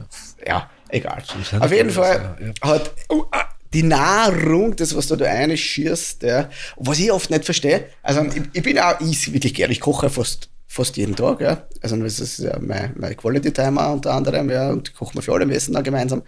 ja. 0.47 0.71
egal. 0.89 1.23
halt 1.53 1.63
Auf 1.63 1.73
jeden 1.73 1.91
Fall 1.91 2.37
ja, 2.41 2.69
hat 2.71 2.91
oh, 3.11 3.25
ah, 3.33 3.45
die 3.73 3.83
Nahrung, 3.85 4.75
das, 4.77 4.97
was 4.97 5.07
du 5.07 5.17
da 5.17 5.27
reinschierst, 5.27 6.23
ja, 6.25 6.51
was 6.77 6.99
ich 6.99 7.13
oft 7.13 7.31
nicht 7.31 7.45
verstehe, 7.45 7.87
also 8.03 8.23
ich, 8.25 8.43
ich 8.53 8.63
bin 8.63 8.79
auch, 8.79 9.01
ich 9.01 9.33
wirklich 9.33 9.55
gerne, 9.55 9.73
ich 9.73 9.81
koche 9.81 10.11
fast, 10.11 10.49
fast 10.67 10.97
jeden 10.97 11.15
Tag, 11.17 11.41
ja. 11.41 11.67
Also 11.81 11.97
das 11.97 12.19
ist 12.21 12.39
ja 12.41 12.59
mein, 12.61 12.93
mein 12.97 13.17
Quality 13.17 13.53
Timer 13.53 13.93
unter 13.93 14.13
anderem, 14.15 14.51
ja, 14.51 14.71
und 14.71 14.93
kochen 14.95 15.15
wir 15.17 15.23
für 15.23 15.33
alle, 15.35 15.49
wir 15.49 15.57
essen 15.57 15.75
dann 15.75 15.85
gemeinsam. 15.85 16.23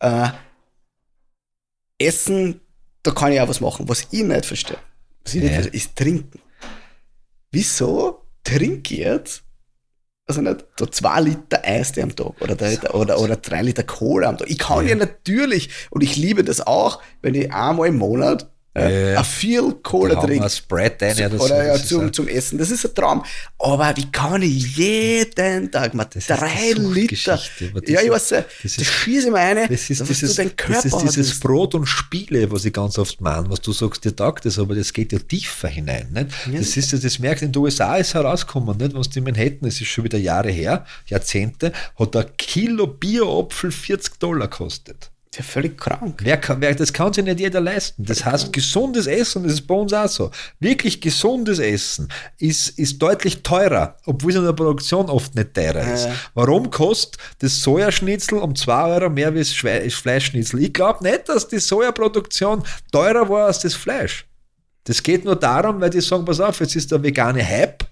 Äh, 0.00 0.28
Essen, 1.98 2.60
da 3.02 3.10
kann 3.10 3.32
ich 3.32 3.40
auch 3.40 3.48
was 3.48 3.60
machen. 3.60 3.88
Was 3.88 4.06
ich 4.10 4.22
nicht 4.22 4.46
verstehe, 4.46 4.76
was 5.24 5.34
ich 5.34 5.42
nicht 5.42 5.50
Ja. 5.52 5.56
verstehe, 5.62 5.76
ist 5.80 5.96
trinken. 5.96 6.40
Wieso 7.50 8.22
trinke 8.44 8.94
ich 8.94 9.00
jetzt, 9.00 9.42
also 10.26 10.40
nicht, 10.40 10.64
so 10.78 10.86
zwei 10.86 11.20
Liter 11.20 11.60
Eistee 11.64 12.02
am 12.02 12.14
Tag 12.14 12.32
oder, 12.40 12.56
drei, 12.56 12.78
oder, 12.90 13.20
oder 13.20 13.36
drei 13.36 13.62
Liter 13.62 13.84
Cola 13.84 14.28
am 14.28 14.38
Tag? 14.38 14.50
Ich 14.50 14.58
kann 14.58 14.86
ja. 14.86 14.96
natürlich, 14.96 15.70
und 15.90 16.02
ich 16.02 16.16
liebe 16.16 16.42
das 16.42 16.66
auch, 16.66 17.00
wenn 17.22 17.34
ich 17.34 17.52
einmal 17.52 17.88
im 17.88 17.98
Monat 17.98 18.50
äh, 18.76 19.12
Ja. 19.12 19.18
ein 19.18 19.24
viel 19.24 19.72
Cola 19.82 20.16
trinke. 20.16 20.44
ein 20.44 20.50
Spread 20.50 21.02
rein, 21.02 21.16
ja, 21.16 21.28
das 21.28 21.40
oder 21.40 21.66
ja, 21.66 21.72
das 21.72 21.86
zum, 21.86 22.12
zum 22.12 22.28
Essen. 22.28 22.58
Das 22.58 22.70
ist 22.70 22.84
ein 22.84 22.94
Traum. 22.94 23.24
Aber 23.58 23.92
wie 23.96 24.10
kann 24.10 24.42
ich 24.42 24.76
jeden 24.76 25.70
Tag 25.70 25.94
mal 25.94 26.06
ist 26.14 26.30
drei 26.30 26.72
Liter. 26.76 27.40
Ja, 27.86 28.00
ich 28.02 28.10
weiß, 28.10 28.30
ja, 28.30 28.44
das 28.62 28.76
das, 28.76 28.86
schieße 28.86 29.26
ich 29.26 29.32
mir 29.32 29.38
eine, 29.38 29.68
Das 29.68 29.90
ist, 29.90 30.08
dieses, 30.08 30.36
das 30.36 30.84
ist 30.84 31.16
dieses. 31.16 31.40
Brot 31.40 31.74
und 31.74 31.86
Spiele, 31.86 32.50
was 32.50 32.64
ich 32.64 32.72
ganz 32.72 32.98
oft 32.98 33.20
meine, 33.20 33.48
was 33.50 33.60
du 33.60 33.72
sagst, 33.72 34.04
dir 34.04 34.14
taugt 34.14 34.44
das, 34.44 34.58
aber 34.58 34.74
das 34.74 34.92
geht 34.92 35.12
ja 35.12 35.18
tiefer 35.18 35.68
hinein. 35.68 36.08
Nicht? 36.12 36.30
Das 36.60 36.76
ist 36.76 36.92
ja, 36.92 36.98
das 36.98 37.18
merkt, 37.18 37.42
in 37.42 37.52
den 37.52 37.62
USA 37.62 37.96
ist 37.96 38.14
herausgekommen, 38.14 38.76
nicht? 38.76 38.94
was 38.94 39.08
die 39.10 39.20
Manhattan, 39.20 39.68
es 39.68 39.80
ist 39.80 39.88
schon 39.88 40.04
wieder 40.04 40.18
Jahre 40.18 40.50
her, 40.50 40.84
Jahrzehnte, 41.06 41.72
hat 41.98 42.16
ein 42.16 42.26
Kilo 42.36 42.86
Bierapfel 42.86 43.70
40 43.70 44.18
Dollar 44.18 44.48
gekostet. 44.48 45.10
Ja, 45.34 45.42
völlig 45.42 45.76
krank. 45.76 46.20
Wer 46.22 46.38
kann, 46.38 46.60
wer, 46.62 46.74
das 46.74 46.92
kann 46.92 47.12
sich 47.12 47.22
nicht 47.22 47.40
jeder 47.40 47.60
leisten. 47.60 48.02
Das 48.04 48.24
heißt, 48.24 48.52
gesundes 48.54 49.06
Essen, 49.06 49.42
das 49.42 49.52
ist 49.54 49.66
bei 49.66 49.74
uns 49.74 49.92
auch 49.92 50.08
so. 50.08 50.30
Wirklich 50.60 51.00
gesundes 51.00 51.58
Essen 51.58 52.08
ist, 52.38 52.78
ist 52.78 53.02
deutlich 53.02 53.42
teurer, 53.42 53.98
obwohl 54.06 54.30
es 54.30 54.36
in 54.38 54.44
der 54.44 54.54
Produktion 54.54 55.10
oft 55.10 55.34
nicht 55.34 55.52
teurer 55.52 55.92
ist. 55.92 56.06
Ja. 56.06 56.14
Warum 56.32 56.70
kostet 56.70 57.20
das 57.40 57.60
Sojaschnitzel 57.60 58.38
um 58.38 58.54
2 58.56 58.84
Euro 58.94 59.10
mehr 59.10 59.34
wie 59.34 59.40
das 59.40 59.52
Schwe- 59.52 59.90
Fleischschnitzel? 59.90 60.62
Ich 60.62 60.72
glaube 60.72 61.04
nicht, 61.04 61.28
dass 61.28 61.48
die 61.48 61.58
Sojaproduktion 61.58 62.62
teurer 62.90 63.28
war 63.28 63.46
als 63.48 63.58
das 63.60 63.74
Fleisch. 63.74 64.24
Das 64.84 65.02
geht 65.02 65.24
nur 65.26 65.36
darum, 65.36 65.80
weil 65.82 65.90
die 65.90 66.00
sagen, 66.00 66.24
pass 66.24 66.40
auf, 66.40 66.60
jetzt 66.60 66.76
ist 66.76 66.90
der 66.92 67.02
vegane 67.02 67.44
Hype, 67.46 67.84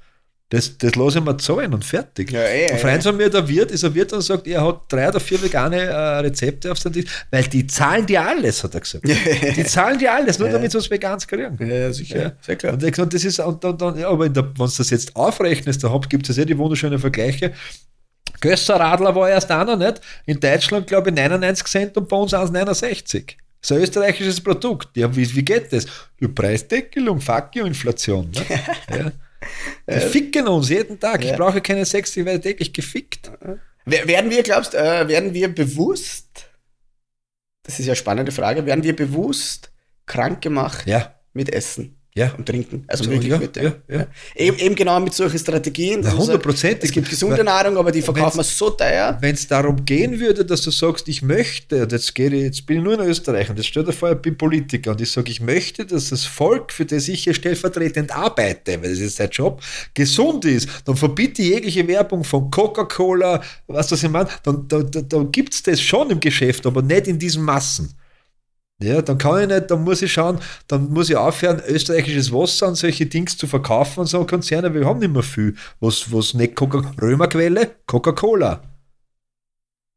das, 0.51 0.76
das 0.78 0.95
lasse 0.95 1.18
ich 1.18 1.24
mir 1.24 1.36
zahlen 1.38 1.72
und 1.72 1.84
fertig. 1.84 2.30
Ja, 2.30 2.40
eh, 2.40 2.70
ein 2.70 2.76
eh. 2.76 2.78
Freund 2.78 3.03
von 3.03 3.16
mir, 3.16 3.30
der 3.30 3.49
Wirt, 3.49 3.70
ist 3.70 3.82
ein 3.84 3.95
Wirt 3.95 4.12
und 4.12 4.20
sagt, 4.20 4.47
er 4.47 4.64
hat 4.64 4.82
drei 4.88 5.09
oder 5.09 5.18
vier 5.18 5.42
vegane 5.42 5.80
äh, 5.80 6.18
Rezepte 6.18 6.70
auf 6.70 6.78
seinem 6.78 6.92
Tisch, 6.92 7.07
weil 7.30 7.45
die 7.45 7.66
zahlen 7.66 8.07
dir 8.07 8.22
alles, 8.22 8.62
hat 8.62 8.74
er 8.74 8.80
gesagt. 8.80 9.05
die 9.57 9.64
zahlen 9.64 9.99
dir 9.99 10.12
alles, 10.12 10.38
nur 10.38 10.51
damit 10.51 10.70
sie 10.70 10.78
was 10.78 10.90
Veganes 10.90 11.26
kriegen. 11.26 11.57
Ja, 11.59 11.92
sicher. 11.92 12.22
Ja. 12.22 12.32
Sehr 12.40 12.57
klar. 12.57 12.74
Und 12.74 12.80
gesagt, 12.80 13.14
das 13.14 13.24
ist, 13.24 13.40
und, 13.40 13.64
und, 13.64 13.82
und, 13.82 14.05
aber 14.05 14.28
der, 14.28 14.45
wenn 14.45 14.55
du 14.55 14.76
das 14.76 14.90
jetzt 14.90 15.16
aufrechnest, 15.16 15.82
da 15.82 16.01
gibt 16.09 16.28
es 16.28 16.36
ja 16.36 16.45
die 16.45 16.57
wunderschönen 16.57 16.99
Vergleiche. 16.99 17.53
Gösser 18.40 18.76
Radler 18.76 19.14
war 19.14 19.30
erst 19.30 19.51
einer, 19.51 19.76
nicht? 19.76 20.03
In 20.26 20.38
Deutschland, 20.38 20.86
glaube 20.86 21.09
ich, 21.09 21.16
99 21.16 21.66
Cent 21.66 21.97
und 21.97 22.09
bei 22.09 22.16
uns 22.16 22.34
1,69. 22.34 23.36
Das 23.61 23.70
ist 23.70 23.72
ein 23.72 23.82
österreichisches 23.82 24.40
Produkt. 24.42 24.95
Ja, 24.95 25.14
wie, 25.16 25.34
wie 25.34 25.42
geht 25.42 25.72
das? 25.72 25.86
Ja, 26.20 26.28
Preisdeckelung, 26.28 27.20
fuck 27.20 27.57
you, 27.57 27.64
Inflation. 27.64 28.30
Ne? 28.30 28.42
ja. 28.90 29.12
Die 29.88 30.01
ficken 30.01 30.47
uns 30.49 30.68
jeden 30.68 30.99
Tag. 31.01 31.22
Ich 31.24 31.30
Ja. 31.30 31.36
brauche 31.36 31.61
keine 31.61 31.84
Sex, 31.84 32.16
ich 32.16 32.24
werde 32.24 32.40
täglich 32.40 32.72
gefickt. 32.72 33.30
Wer- 33.84 34.07
Werden 34.09 34.30
wir, 34.30 34.42
glaubst 34.42 34.74
äh, 34.74 35.09
werden 35.09 35.34
wir 35.34 35.55
bewusst, 35.55 36.47
das 37.64 37.78
ist 37.78 37.86
ja 37.86 37.92
eine 37.92 37.97
spannende 37.97 38.32
Frage, 38.32 38.64
werden 38.66 38.82
wir 38.84 38.97
bewusst 38.97 39.70
krank 40.07 40.40
gemacht 40.42 40.86
Ja, 40.86 41.14
mit 41.32 41.53
Essen 41.53 41.99
ja. 42.17 42.33
und 42.39 42.47
Trinken? 42.47 42.85
Also 42.87 43.05
So, 43.05 43.11
wirklich 43.11 43.31
ja, 43.31 43.39
mit 43.39 43.57
ja, 43.57 43.73
ja. 43.89 44.07
Eben, 44.37 44.57
eben 44.59 44.75
genau 44.75 45.01
mit 45.01 45.15
solchen 45.15 45.39
Strategien. 45.39 46.01
Na, 46.03 46.11
Also, 46.11 46.23
hundertprozentig. 46.23 46.85
Es 46.85 46.93
gibt 46.93 47.09
gesunde 47.11 47.39
Weil- 47.39 47.45
Nahrung, 47.45 47.77
aber 47.77 47.91
die 47.91 48.03
verkaufen 48.03 48.39
wir 48.39 48.45
so 48.45 48.71
teuer. 48.71 49.19
Wenn 49.21 49.35
es 49.35 49.49
darum 49.49 49.85
gehen 49.85 50.21
würde, 50.21 50.45
dass 50.45 50.62
du 50.62 50.71
sagst, 50.71 51.09
ich 51.09 51.23
möchte, 51.23 51.83
und 51.83 51.93
jetzt, 51.93 52.15
gehe 52.15 52.29
ich, 52.29 52.43
jetzt 52.43 52.67
bin 52.67 52.79
ich 52.79 52.85
nur 52.85 52.95
in 52.95 53.01
Österreich 53.09 53.51
und 53.51 53.57
jetzt 53.57 53.67
stell 53.67 53.85
dir 53.85 53.93
vor, 53.93 54.12
ich 54.12 54.19
bin 54.19 54.39
Politiker 54.39 54.93
und 54.93 55.01
ich 55.01 55.11
sage, 55.11 55.31
ich 55.31 55.41
möchte, 55.41 55.85
dass 55.87 56.11
das 56.11 56.25
Volk, 56.25 56.73
für 56.73 56.85
das 56.87 57.09
ich 57.09 57.25
hier 57.25 57.35
stellvertretend 57.35 58.15
arbeite, 58.15 58.81
weil 58.83 58.91
das 58.91 59.01
ist 59.01 59.17
sein 59.17 59.31
Job, 59.31 59.61
gesund 59.93 60.45
ist, 60.45 60.69
dann 60.85 60.97
verbiete 60.97 61.43
ich 61.43 61.49
jegliche 61.49 61.87
Werbung 61.89 62.23
von 62.23 62.51
Coca-Cola, 62.51 63.43
was 63.67 63.89
das 63.89 64.03
ich 64.05 64.11
meine, 64.11 64.29
dann, 64.45 64.69
da, 64.69 64.83
da, 64.83 65.01
da 65.01 65.23
gibt 65.25 65.53
es 65.55 65.62
das 65.65 65.81
schon 65.81 66.11
im 66.11 66.21
Geschäft, 66.21 66.65
aber 66.67 66.81
nicht 66.83 67.09
in 67.09 67.19
diesen 67.19 67.43
Massen. 67.43 67.93
Ja, 68.83 69.03
dann 69.03 69.18
kann 69.18 69.43
ich 69.43 69.49
nicht, 69.49 69.70
dann 69.70 69.85
muss 69.85 70.03
ich 70.03 70.12
schauen, 70.12 70.41
dann 70.66 70.93
muss 70.93 71.09
ich 71.09 71.16
aufhören, 71.16 71.62
österreichisches 71.66 72.33
Wasser 72.33 72.66
und 72.66 72.75
solche 72.75 73.07
Dings 73.07 73.37
zu 73.37 73.47
verkaufen 73.47 74.01
und 74.01 74.07
so 74.07 74.27
Konzerne, 74.27 74.75
wir 74.75 74.85
haben 74.85 74.99
nicht 74.99 75.12
mehr 75.12 75.22
viel. 75.22 75.55
Was, 75.81 76.12
was 76.12 76.35
nicht 76.35 76.57
Coca 76.57 76.93
Römerquelle? 77.01 77.70
Coca-Cola. 77.87 78.74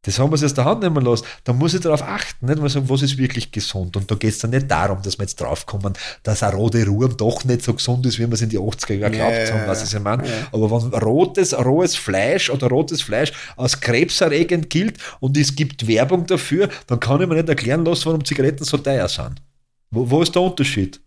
Das 0.04 0.20
haben 0.20 0.30
wir 0.30 0.34
uns 0.34 0.44
aus 0.44 0.54
der 0.54 0.64
Hand 0.64 0.84
nehmen 0.84 1.04
lassen. 1.04 1.26
Da 1.44 1.52
muss 1.52 1.74
ich 1.74 1.82
darauf 1.82 2.02
achten, 2.02 2.46
nicht 2.46 2.60
mal 2.62 2.70
sagen, 2.70 2.88
was 2.88 3.02
ist 3.02 3.18
wirklich 3.18 3.52
gesund. 3.52 3.98
Und 3.98 4.10
da 4.10 4.16
geht 4.16 4.30
es 4.30 4.40
dann 4.40 4.52
nicht 4.52 4.70
darum, 4.72 5.02
dass 5.02 5.18
wir 5.18 5.24
jetzt 5.24 5.42
draufkommen, 5.42 5.94
dass 6.24 6.44
ein 6.44 6.54
rote 6.54 6.86
Ruhm 6.86 7.18
doch 7.18 7.44
nicht 7.44 7.64
so 7.64 7.74
gesund 7.74 8.06
ist, 8.06 8.18
wie 8.18 8.26
wir 8.26 8.34
es 8.34 8.42
in 8.42 8.50
die 8.50 8.60
80er 8.60 8.94
Jahre 8.94 9.16
Ja, 9.18 9.30
geglaubt 9.30 9.52
haben, 9.52 9.62
ja, 9.64 9.68
was 9.68 9.94
ich 9.94 10.00
meine. 10.00 10.26
ja. 10.26 10.34
Aber 10.54 10.72
wenn 10.72 10.94
rotes, 11.00 11.54
rohes 11.54 11.96
Fleisch 11.98 12.50
oder 12.50 12.68
rotes 12.68 13.02
Fleisch 13.02 13.34
als 13.58 13.82
krebserregend 13.82 14.70
gilt 14.70 14.98
und 15.20 15.36
es 15.36 15.56
gibt 15.56 15.88
Werbung 15.88 16.26
dafür, 16.26 16.70
dann 16.86 17.00
kann 17.02 17.20
ich 17.22 17.28
mir 17.28 17.36
nicht 17.36 17.50
erklären 17.50 17.84
lassen, 17.84 18.06
warum 18.06 18.24
Zigaretten 18.24 18.64
so 18.64 18.78
teuer 18.78 19.10
sind. 19.10 19.42
Wo, 19.92 20.10
wo 20.10 20.22
ist 20.22 20.34
der 20.34 20.42
Unterschied? 20.42 21.02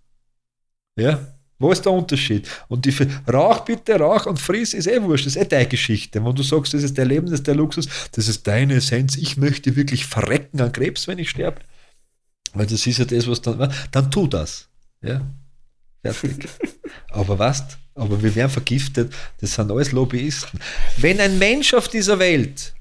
Ja, 0.98 1.20
wo 1.60 1.70
ist 1.70 1.84
der 1.84 1.92
Unterschied? 1.92 2.48
Und 2.68 2.86
die 2.86 2.96
Rauch 3.30 3.60
bitte, 3.60 3.96
Rauch 3.96 4.24
und 4.26 4.40
friss 4.40 4.72
ist 4.72 4.86
eh 4.86 5.00
wurscht, 5.02 5.26
das 5.26 5.36
ist 5.36 5.42
eh 5.42 5.44
deine 5.44 5.66
Geschichte. 5.66 6.24
Wenn 6.24 6.34
du 6.34 6.42
sagst, 6.42 6.72
das 6.72 6.82
ist 6.82 6.96
dein 6.96 7.08
Leben, 7.08 7.26
das 7.26 7.40
ist 7.40 7.46
der 7.46 7.54
Luxus, 7.54 7.86
das 8.12 8.28
ist 8.28 8.46
deine 8.46 8.74
Essenz, 8.74 9.16
ich 9.16 9.36
möchte 9.36 9.76
wirklich 9.76 10.06
verrecken 10.06 10.60
an 10.60 10.72
Krebs, 10.72 11.06
wenn 11.06 11.18
ich 11.18 11.30
sterbe. 11.30 11.60
Weil 12.54 12.66
das 12.66 12.86
ist 12.86 12.98
ja 12.98 13.04
das, 13.04 13.28
was 13.28 13.42
dann, 13.42 13.72
dann 13.92 14.10
tu 14.10 14.26
das. 14.26 14.68
Ja, 15.02 15.20
fertig. 16.02 16.48
Aber 17.10 17.38
was? 17.38 17.62
Aber 17.94 18.22
wir 18.22 18.34
werden 18.34 18.50
vergiftet, 18.50 19.12
das 19.40 19.54
sind 19.54 19.70
alles 19.70 19.92
Lobbyisten. 19.92 20.58
Wenn 20.96 21.20
ein 21.20 21.38
Mensch 21.38 21.74
auf 21.74 21.88
dieser 21.88 22.18
Welt 22.18 22.72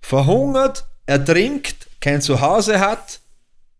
verhungert, 0.00 0.86
ertrinkt, 1.06 1.88
kein 2.00 2.22
Zuhause 2.22 2.78
hat, 2.78 3.20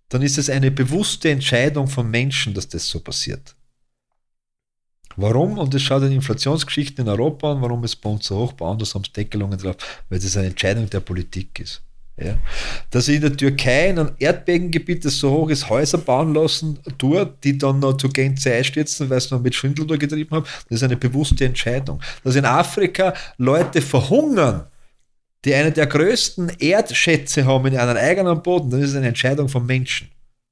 dann 0.09 0.23
ist 0.23 0.39
es 0.39 0.51
eine 0.51 0.73
bewusste 0.73 1.31
Entscheidung 1.31 1.87
von 1.87 2.11
Menschen, 2.11 2.53
dass 2.53 2.69
das 2.69 2.89
so 2.89 2.99
passiert. 2.99 3.55
Warum? 5.21 5.59
Und 5.59 5.75
das 5.75 5.83
schaut 5.83 6.03
in 6.03 6.13
Inflationsgeschichten 6.13 7.05
in 7.05 7.11
Europa 7.11 7.53
an, 7.53 7.61
warum 7.61 7.85
ist 7.85 7.95
es 7.95 7.97
bei 7.97 8.09
uns 8.09 8.27
so 8.27 8.39
hoch, 8.39 8.53
bei 8.55 8.67
anderen 8.67 8.91
haben 8.93 9.03
es 9.05 9.13
Deckelungen 9.13 9.59
drauf, 9.59 9.77
weil 10.09 10.19
das 10.19 10.37
eine 10.37 10.49
Entscheidung 10.49 10.89
der 10.89 11.01
Politik 11.01 11.61
ist. 11.61 11.83
Ja. 12.17 12.39
Dass 12.91 13.09
ich 13.09 13.17
in 13.17 13.23
der 13.23 13.37
Türkei 13.37 13.91
in 13.91 13.99
einem 13.99 14.13
Erdbebengebiet, 14.19 15.05
das 15.05 15.17
so 15.17 15.31
hoch 15.31 15.51
ist, 15.51 15.71
Häuser 15.71 15.99
bauen 15.99 16.35
lassen 16.35 16.79
tue, 16.99 17.35
die 17.43 17.57
dann 17.57 17.81
noch 17.81 17.97
zu 17.97 18.09
Gänze 18.09 18.53
einstürzen, 18.53 19.09
weil 19.09 19.21
sie 19.21 19.35
noch 19.35 19.43
mit 19.43 19.55
Schwindel 19.55 19.87
getrieben 19.99 20.37
haben, 20.37 20.45
das 20.69 20.77
ist 20.77 20.83
eine 20.83 20.97
bewusste 20.97 21.45
Entscheidung. 21.45 22.01
Dass 22.23 22.37
in 22.37 22.45
Afrika 22.45 23.15
Leute 23.39 23.81
verhungern, 23.81 24.67
die 25.45 25.55
eine 25.55 25.73
der 25.73 25.87
größten 25.87 26.51
Erdschätze 26.59 27.47
haben 27.47 27.67
in 27.67 27.79
einem 27.79 27.97
eigenen 27.97 28.43
Boden, 28.43 28.71
dann 28.71 28.83
ist 28.83 28.95
eine 28.95 29.09
Entscheidung 29.09 29.49
von 29.49 29.65
Menschen. 29.65 30.09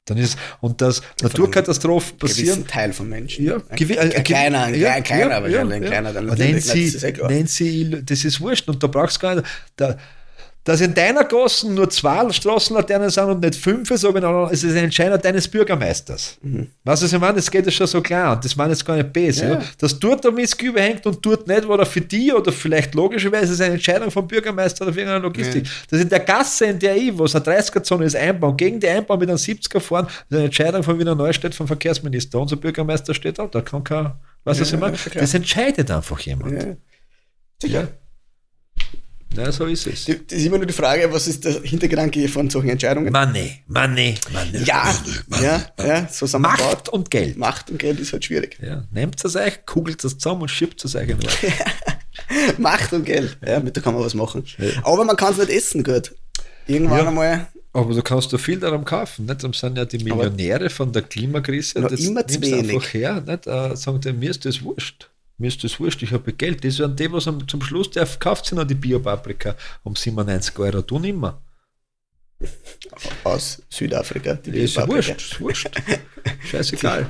Dann 0.09 0.19
ist, 0.19 0.39
und 0.61 0.81
dass 0.81 1.03
Naturkatastrophen 1.23 2.19
passieren, 2.19 2.47
Gewissen 2.57 2.67
Teil 2.67 2.93
von 2.93 3.09
Menschen. 3.09 3.45
ja, 3.45 3.57
äh, 3.57 3.61
ein 3.69 3.77
gewi- 3.79 4.23
kleiner, 4.23 4.65
ein 4.65 4.75
ja, 4.75 5.01
kleiner, 5.01 5.31
ja, 5.31 5.43
wahrscheinlich, 5.43 5.55
ja, 5.55 5.77
ein 5.77 5.85
kleiner. 5.85 6.13
Dann 6.13 6.31
Aber 6.31 6.37
nennt 7.29 7.51
sie, 7.51 8.05
das 8.05 8.25
ist 8.25 8.41
wurscht 8.41 8.69
und 8.69 8.83
da 8.83 8.87
brauchst 8.87 9.17
du 9.17 9.21
gar 9.21 9.35
nicht. 9.37 9.47
Da, 9.77 9.97
dass 10.69 10.83
in 10.83 10.93
deiner 10.93 11.25
Gassen 11.25 11.73
nur 11.73 11.89
zwei 11.89 12.31
Straßenlaternen 12.31 13.09
sind 13.09 13.25
und 13.25 13.41
nicht 13.41 13.55
fünf, 13.55 13.89
so 13.89 14.13
genau, 14.13 14.51
es 14.51 14.63
ist 14.63 14.73
ein 14.73 14.85
Entscheidung 14.85 15.19
deines 15.19 15.49
Bürgermeisters. 15.49 16.37
Weißt 16.85 17.01
du, 17.01 17.07
was 17.07 17.13
ich 17.15 17.19
meine? 17.19 17.37
Das 17.37 17.51
geht 17.51 17.65
ja 17.65 17.73
schon 17.73 17.87
so 17.87 18.03
klar 18.03 18.37
und 18.37 18.45
das 18.45 18.55
meine 18.55 18.75
ich 18.75 18.79
jetzt 18.79 18.85
gar 18.85 18.97
nicht 18.97 19.11
böse. 19.11 19.45
Ja. 19.47 19.53
Ja. 19.55 19.63
Dass 19.79 19.99
dort 19.99 20.25
der 20.25 20.31
Mist 20.31 20.61
überhängt 20.61 21.07
und 21.07 21.25
dort 21.25 21.49
nicht, 21.49 21.67
war 21.67 21.79
er 21.79 21.87
für 21.87 22.03
die 22.03 22.31
oder 22.35 22.53
vielleicht 22.53 22.95
logischerweise 22.95 23.55
ist 23.55 23.63
eine 23.63 23.77
Entscheidung 23.77 24.11
vom 24.11 24.29
Bürgermeister 24.29 24.85
oder 24.85 24.93
für 24.93 25.01
irgendeine 25.01 25.25
Logistik. 25.25 25.67
Dass 25.89 26.03
in 26.03 26.09
der 26.11 26.21
Gasse, 26.21 26.67
in 26.67 26.79
der 26.79 26.99
ich, 26.99 27.17
wo 27.17 27.25
es 27.25 27.35
eine 27.35 27.47
30er-Zone 27.47 28.05
ist, 28.05 28.15
einbauen, 28.17 28.55
gegen 28.55 28.79
die 28.79 28.89
Einbau 28.89 29.17
mit 29.17 29.31
einem 29.31 29.39
70er 29.39 29.81
fahren, 29.81 30.07
ist 30.07 30.37
eine 30.37 30.45
Entscheidung 30.45 30.83
von 30.83 30.99
Wiener 30.99 31.15
Neustadt 31.15 31.55
vom 31.55 31.67
Verkehrsminister. 31.67 32.39
Unser 32.39 32.57
Bürgermeister 32.57 33.15
steht 33.15 33.39
da, 33.39 33.47
da 33.47 33.63
kann 33.63 33.83
kein, 33.85 34.13
weißt 34.45 34.61
du, 34.61 34.65
was 34.65 34.71
Ja, 34.71 34.75
ich 34.77 34.81
meine? 34.83 34.97
ja. 35.15 35.21
Das 35.23 35.33
entscheidet 35.33 35.91
einfach 35.91 36.21
jemand. 36.21 36.63
Ja. 36.63 36.77
Sicher. 37.63 37.89
Ja, 39.37 39.53
so 39.53 39.67
ist 39.67 39.87
es. 39.87 40.07
Das 40.07 40.17
ist 40.31 40.47
immer 40.47 40.57
nur 40.59 40.67
die 40.67 40.73
Frage, 40.73 41.13
was 41.13 41.29
ist 41.29 41.45
der 41.45 41.61
Hintergedanke 41.63 42.27
von 42.29 42.49
solchen 42.51 42.71
Entscheidungen? 42.71 43.13
Money, 43.13 43.61
Money, 43.69 44.15
Money. 44.33 44.65
ja, 44.65 44.95
ja, 45.43 45.67
ja, 45.79 46.09
so 46.11 46.27
sind 46.27 46.41
wir. 46.43 46.49
Macht 46.49 46.89
und 46.89 47.11
Geld. 47.11 47.37
Macht 47.37 47.71
und 47.71 47.79
Geld 47.79 48.01
ist 48.01 48.13
halt 48.13 48.25
schwierig. 48.25 48.59
Ja, 48.63 48.85
nehmt 48.91 49.23
es 49.25 49.37
euch, 49.37 49.65
kugelt 49.67 50.03
es 50.05 50.17
zusammen 50.19 50.43
und 50.43 50.49
schiebt 50.51 50.85
es 50.85 50.95
euch 50.97 51.09
in. 51.09 51.19
Macht 52.59 52.93
und 52.93 53.05
Geld, 53.05 53.37
ja, 53.47 53.61
mit 53.61 53.77
da 53.77 53.81
kann 53.81 53.95
man 53.95 54.03
was 54.03 54.15
machen. 54.15 54.45
Aber 54.83 55.05
man 55.05 55.17
kann 55.17 55.33
es 55.33 55.39
nicht 55.39 55.51
essen, 55.51 55.85
gut. 55.85 56.15
Irgendwann 56.67 56.99
Ja. 56.99 57.09
einmal, 57.09 57.47
Aber 57.73 57.95
du 57.95 58.03
kannst 58.03 58.33
da 58.33 58.39
viel 58.39 58.59
daran 58.59 58.85
kaufen. 58.85 59.27
Nicht? 59.27 59.43
Darum 59.43 59.53
sind 59.55 59.77
ja 59.79 59.85
die 59.85 59.99
Millionäre 59.99 60.69
von 60.71 60.93
der 60.93 61.03
Klimakrise. 61.03 61.81
Noch 61.81 61.91
immer 61.91 62.27
zu 62.27 62.41
nimmst 62.41 62.53
wenig. 62.53 62.75
einfach 62.75 62.93
her. 62.95 63.23
Nicht? 63.27 63.47
Äh, 63.47 63.77
sagen 63.77 64.01
die, 64.01 64.13
mir 64.13 64.31
ist 64.31 64.45
das 64.45 64.63
wurscht. 64.63 65.11
Mir 65.39 65.47
ist 65.49 65.63
das 65.63 65.79
wurscht, 65.79 66.03
ich 66.03 66.11
habe 66.13 66.33
Geld. 66.33 66.65
Das 66.65 66.77
sind 66.77 66.99
die, 66.99 67.11
was 67.13 67.29
am, 67.29 67.47
zum 67.47 67.63
Schluss, 67.63 67.91
der 67.91 68.07
kauft 68.19 68.47
sich 68.47 68.57
noch 68.57 68.65
die 68.65 68.75
Biopaprika 68.75 69.55
um 69.85 69.95
97 69.95 70.59
Euro. 70.59 70.83
Du 70.83 70.99
nimmer. 70.99 71.41
aus 73.25 73.63
Südafrika, 73.69 74.35
die 74.35 74.51
Ist 74.51 74.77
ja 74.77 74.87
wurscht, 74.87 75.11
ist 75.21 75.41
wurscht. 75.41 75.69
Scheißegal. 76.51 77.07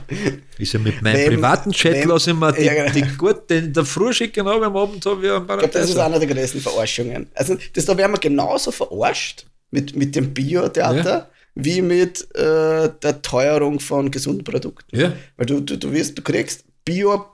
Ist 0.58 0.72
ja 0.72 0.80
mit 0.80 1.02
meinem 1.02 1.16
Wem- 1.18 1.28
privaten 1.34 1.70
Chat 1.72 1.94
wem- 1.94 2.08
lasse 2.08 2.30
ich 2.30 2.36
mir 2.36 2.52
die, 2.52 2.62
Ja, 2.64 2.74
genau. 2.74 2.92
die 2.92 3.16
gut, 3.16 3.50
den 3.50 3.72
der 3.72 3.84
Früh 3.84 4.12
schicken, 4.12 4.46
aber 4.46 4.66
am 4.66 4.76
Abend 4.76 5.04
habe 5.04 5.26
ich 5.26 5.30
einen 5.32 5.42
Ich 5.42 5.46
glaube, 5.46 5.68
das 5.68 5.90
ist 5.90 5.94
Paradeiser. 5.96 6.06
einer 6.06 6.18
der 6.18 6.28
größten 6.34 6.60
Verarschungen. 6.62 7.26
Also, 7.34 7.56
das, 7.74 7.84
da 7.84 7.96
werden 7.96 8.12
wir 8.12 8.18
genauso 8.20 8.70
verarscht 8.72 9.46
mit, 9.70 9.94
mit 9.96 10.16
dem 10.16 10.32
Bio-Theater 10.32 11.30
wie 11.54 11.82
mit 11.82 12.22
äh, 12.36 12.88
der 13.02 13.20
Teuerung 13.20 13.80
von 13.80 14.10
gesunden 14.10 14.44
Produkten. 14.44 14.96
Ja. 14.96 15.12
Weil 15.36 15.46
du, 15.46 15.60
du, 15.60 15.76
du 15.76 15.92
wirst, 15.92 16.16
du 16.16 16.22
kriegst 16.22 16.64
Bio, 16.84 17.26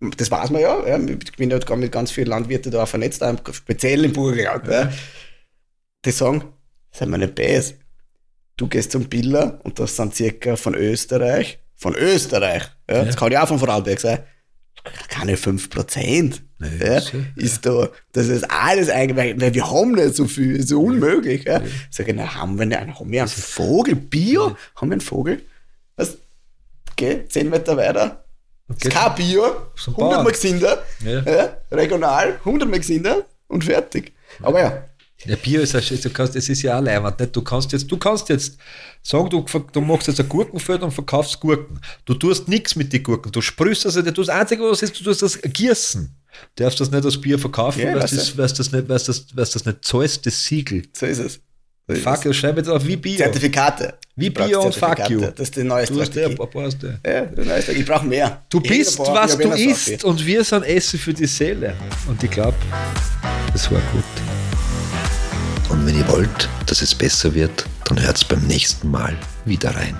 das 0.00 0.30
weiß 0.30 0.50
man 0.50 0.60
ja, 0.62 0.86
ja 0.86 0.98
ich 0.98 1.32
bin 1.36 1.50
ja 1.50 1.58
mit 1.76 1.92
ganz 1.92 2.10
vielen 2.10 2.28
Landwirten 2.28 2.70
da 2.72 2.86
vernetzt, 2.86 3.22
speziell 3.52 4.04
im 4.04 4.12
Burgenland. 4.12 4.66
Ja. 4.68 4.92
Die 6.04 6.10
sagen, 6.12 6.44
sei 6.92 7.06
mal 7.06 7.18
nicht 7.18 7.34
böse. 7.34 7.74
Du 8.56 8.66
gehst 8.68 8.92
zum 8.92 9.08
Biller 9.08 9.60
und 9.64 9.78
das 9.78 9.96
sind 9.96 10.14
circa 10.14 10.56
von 10.56 10.74
Österreich, 10.74 11.58
von 11.74 11.94
Österreich, 11.94 12.64
ja, 12.90 13.04
das 13.04 13.16
kann 13.16 13.30
ja 13.30 13.42
auch 13.44 13.48
von 13.48 13.58
Vorarlberg 13.58 14.00
sein, 14.00 14.18
keine 15.08 15.36
5%. 15.36 16.40
Nee, 16.60 16.68
ja, 16.80 16.94
das 16.96 17.12
ist 17.36 17.64
ja- 17.64 17.72
da, 17.72 17.88
das 18.12 18.26
ist 18.26 18.50
alles 18.50 18.90
eigentlich, 18.90 19.38
weil- 19.40 19.54
wir 19.54 19.70
haben 19.70 19.92
nicht 19.92 20.16
so 20.16 20.26
viel, 20.26 20.56
ist 20.56 20.68
so 20.70 20.80
unmöglich. 20.82 21.44
Ja. 21.44 21.62
Sag 21.90 22.08
ich, 22.08 22.14
na, 22.16 22.34
haben 22.34 22.58
wir 22.58 22.66
nicht, 22.66 22.80
haben 22.80 23.10
wir 23.12 23.20
einen 23.20 23.28
Vogel, 23.28 23.94
Bio? 23.94 24.56
Haben 24.74 24.88
wir 24.90 24.94
einen 24.94 25.00
Vogel? 25.00 25.42
Was? 25.94 26.18
Okay, 26.90 27.24
10 27.28 27.48
Meter 27.50 27.76
weiter. 27.76 28.24
Das 28.68 28.76
ist 28.82 28.90
kein 28.90 29.14
Bio, 29.14 29.44
Zum 29.76 29.94
100 29.94 29.96
Bauern. 29.96 30.24
Mal 30.24 30.30
Gesinder, 30.32 30.82
Ja. 31.04 31.22
ja, 31.22 31.56
regional, 31.72 32.38
100 32.44 32.68
Mal 32.68 32.78
Gesinder 32.78 33.24
und 33.48 33.64
fertig. 33.64 34.12
Aber 34.42 34.60
ja, 34.60 34.84
Ja, 35.24 35.34
Bier 35.36 35.62
ist, 35.62 35.74
ein- 35.74 35.82
du 36.00 36.10
kannst, 36.10 36.36
es 36.36 36.48
ist 36.48 36.62
ja 36.62 36.78
auch 36.78 36.82
leibend, 36.82 37.18
nicht? 37.18 37.34
Du 37.34 37.42
kannst 37.42 37.72
jetzt, 37.72 37.90
du 37.90 37.96
kannst 37.96 38.28
jetzt 38.28 38.56
sagen, 39.02 39.28
du, 39.30 39.44
du 39.72 39.80
machst 39.80 40.06
jetzt 40.06 40.20
ein 40.20 40.28
Gurkenfeld 40.28 40.80
und 40.82 40.92
verkaufst 40.92 41.40
Gurken. 41.40 41.80
Du 42.04 42.14
tust 42.14 42.46
nichts 42.46 42.76
mit 42.76 42.92
den 42.92 43.02
Gurken. 43.02 43.32
Du 43.32 43.40
sprühst 43.40 43.84
also, 43.84 44.00
du 44.02 44.12
das 44.12 44.28
Einzige, 44.28 44.62
was 44.62 44.80
ist, 44.82 44.98
du 45.00 45.02
tust 45.02 45.22
das 45.22 45.40
gießen. 45.42 46.14
Du 46.54 46.62
darfst 46.62 46.78
das 46.78 46.90
nicht 46.92 47.04
als 47.04 47.20
Bier 47.20 47.36
verkaufen, 47.38 47.80
Ja, 47.80 47.86
weil 47.94 48.02
weiß 48.02 48.10
das, 48.10 48.54
das 48.58 48.70
nicht, 48.70 48.88
weil's 48.88 49.04
das, 49.04 49.26
weil's 49.34 49.50
das 49.50 49.64
nicht 49.64 49.84
zahlst, 49.84 50.24
das 50.24 50.44
Siegel. 50.44 50.82
so 50.92 51.06
ist 51.06 51.18
es. 51.18 51.40
Fuck, 51.96 52.26
es. 52.26 52.36
schreib 52.36 52.56
jetzt 52.58 52.68
auf 52.68 52.86
wie 52.86 52.96
Bio. 52.96 53.16
Zertifikate. 53.16 53.94
Wie 54.16 54.28
brauchst 54.30 54.50
Bio 54.50 54.62
und 54.62 54.74
fuck 54.74 55.08
you. 55.08 55.20
Das 55.20 55.40
ist 55.40 55.56
die 55.56 55.64
neue 55.64 55.86
Du 55.86 56.00
hast 56.00 56.14
ja, 56.14 56.22
Strategie. 56.28 56.42
ein 56.42 56.50
paar 56.50 56.62
hast 56.64 56.82
du. 56.82 56.86
Ja, 57.06 57.20
die 57.22 57.40
neue 57.40 57.62
Strategie. 57.62 57.80
Ich 57.80 57.86
brauche 57.86 58.06
mehr. 58.06 58.42
Du 58.50 58.60
bist, 58.60 58.96
braucht- 58.98 59.14
was 59.14 59.38
du 59.38 59.48
isst 59.50 60.04
und 60.04 60.24
wir 60.26 60.44
sind 60.44 60.64
Essen 60.64 60.98
für 60.98 61.14
die 61.14 61.26
Seele. 61.26 61.74
Und 62.06 62.22
ich 62.22 62.30
glaube, 62.30 62.56
das 63.52 63.70
war 63.70 63.80
gut. 63.92 64.04
Und 65.70 65.86
wenn 65.86 65.96
ihr 65.96 66.08
wollt, 66.08 66.48
dass 66.66 66.82
es 66.82 66.94
besser 66.94 67.32
wird, 67.34 67.64
dann 67.86 68.02
hört's 68.02 68.24
beim 68.24 68.42
nächsten 68.46 68.90
Mal 68.90 69.16
wieder 69.46 69.74
rein. 69.74 69.96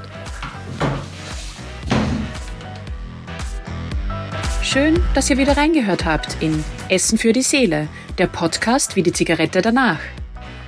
Schön, 4.63 5.01
dass 5.15 5.31
ihr 5.31 5.39
wieder 5.39 5.57
reingehört 5.57 6.05
habt 6.05 6.37
in 6.41 6.63
Essen 6.91 7.17
für 7.17 7.33
die 7.33 7.43
Seele, 7.43 7.89
der 8.19 8.27
Podcast 8.27 8.97
wie 8.97 9.03
die 9.03 9.13
Zigarette 9.13 9.63
danach. 9.63 9.99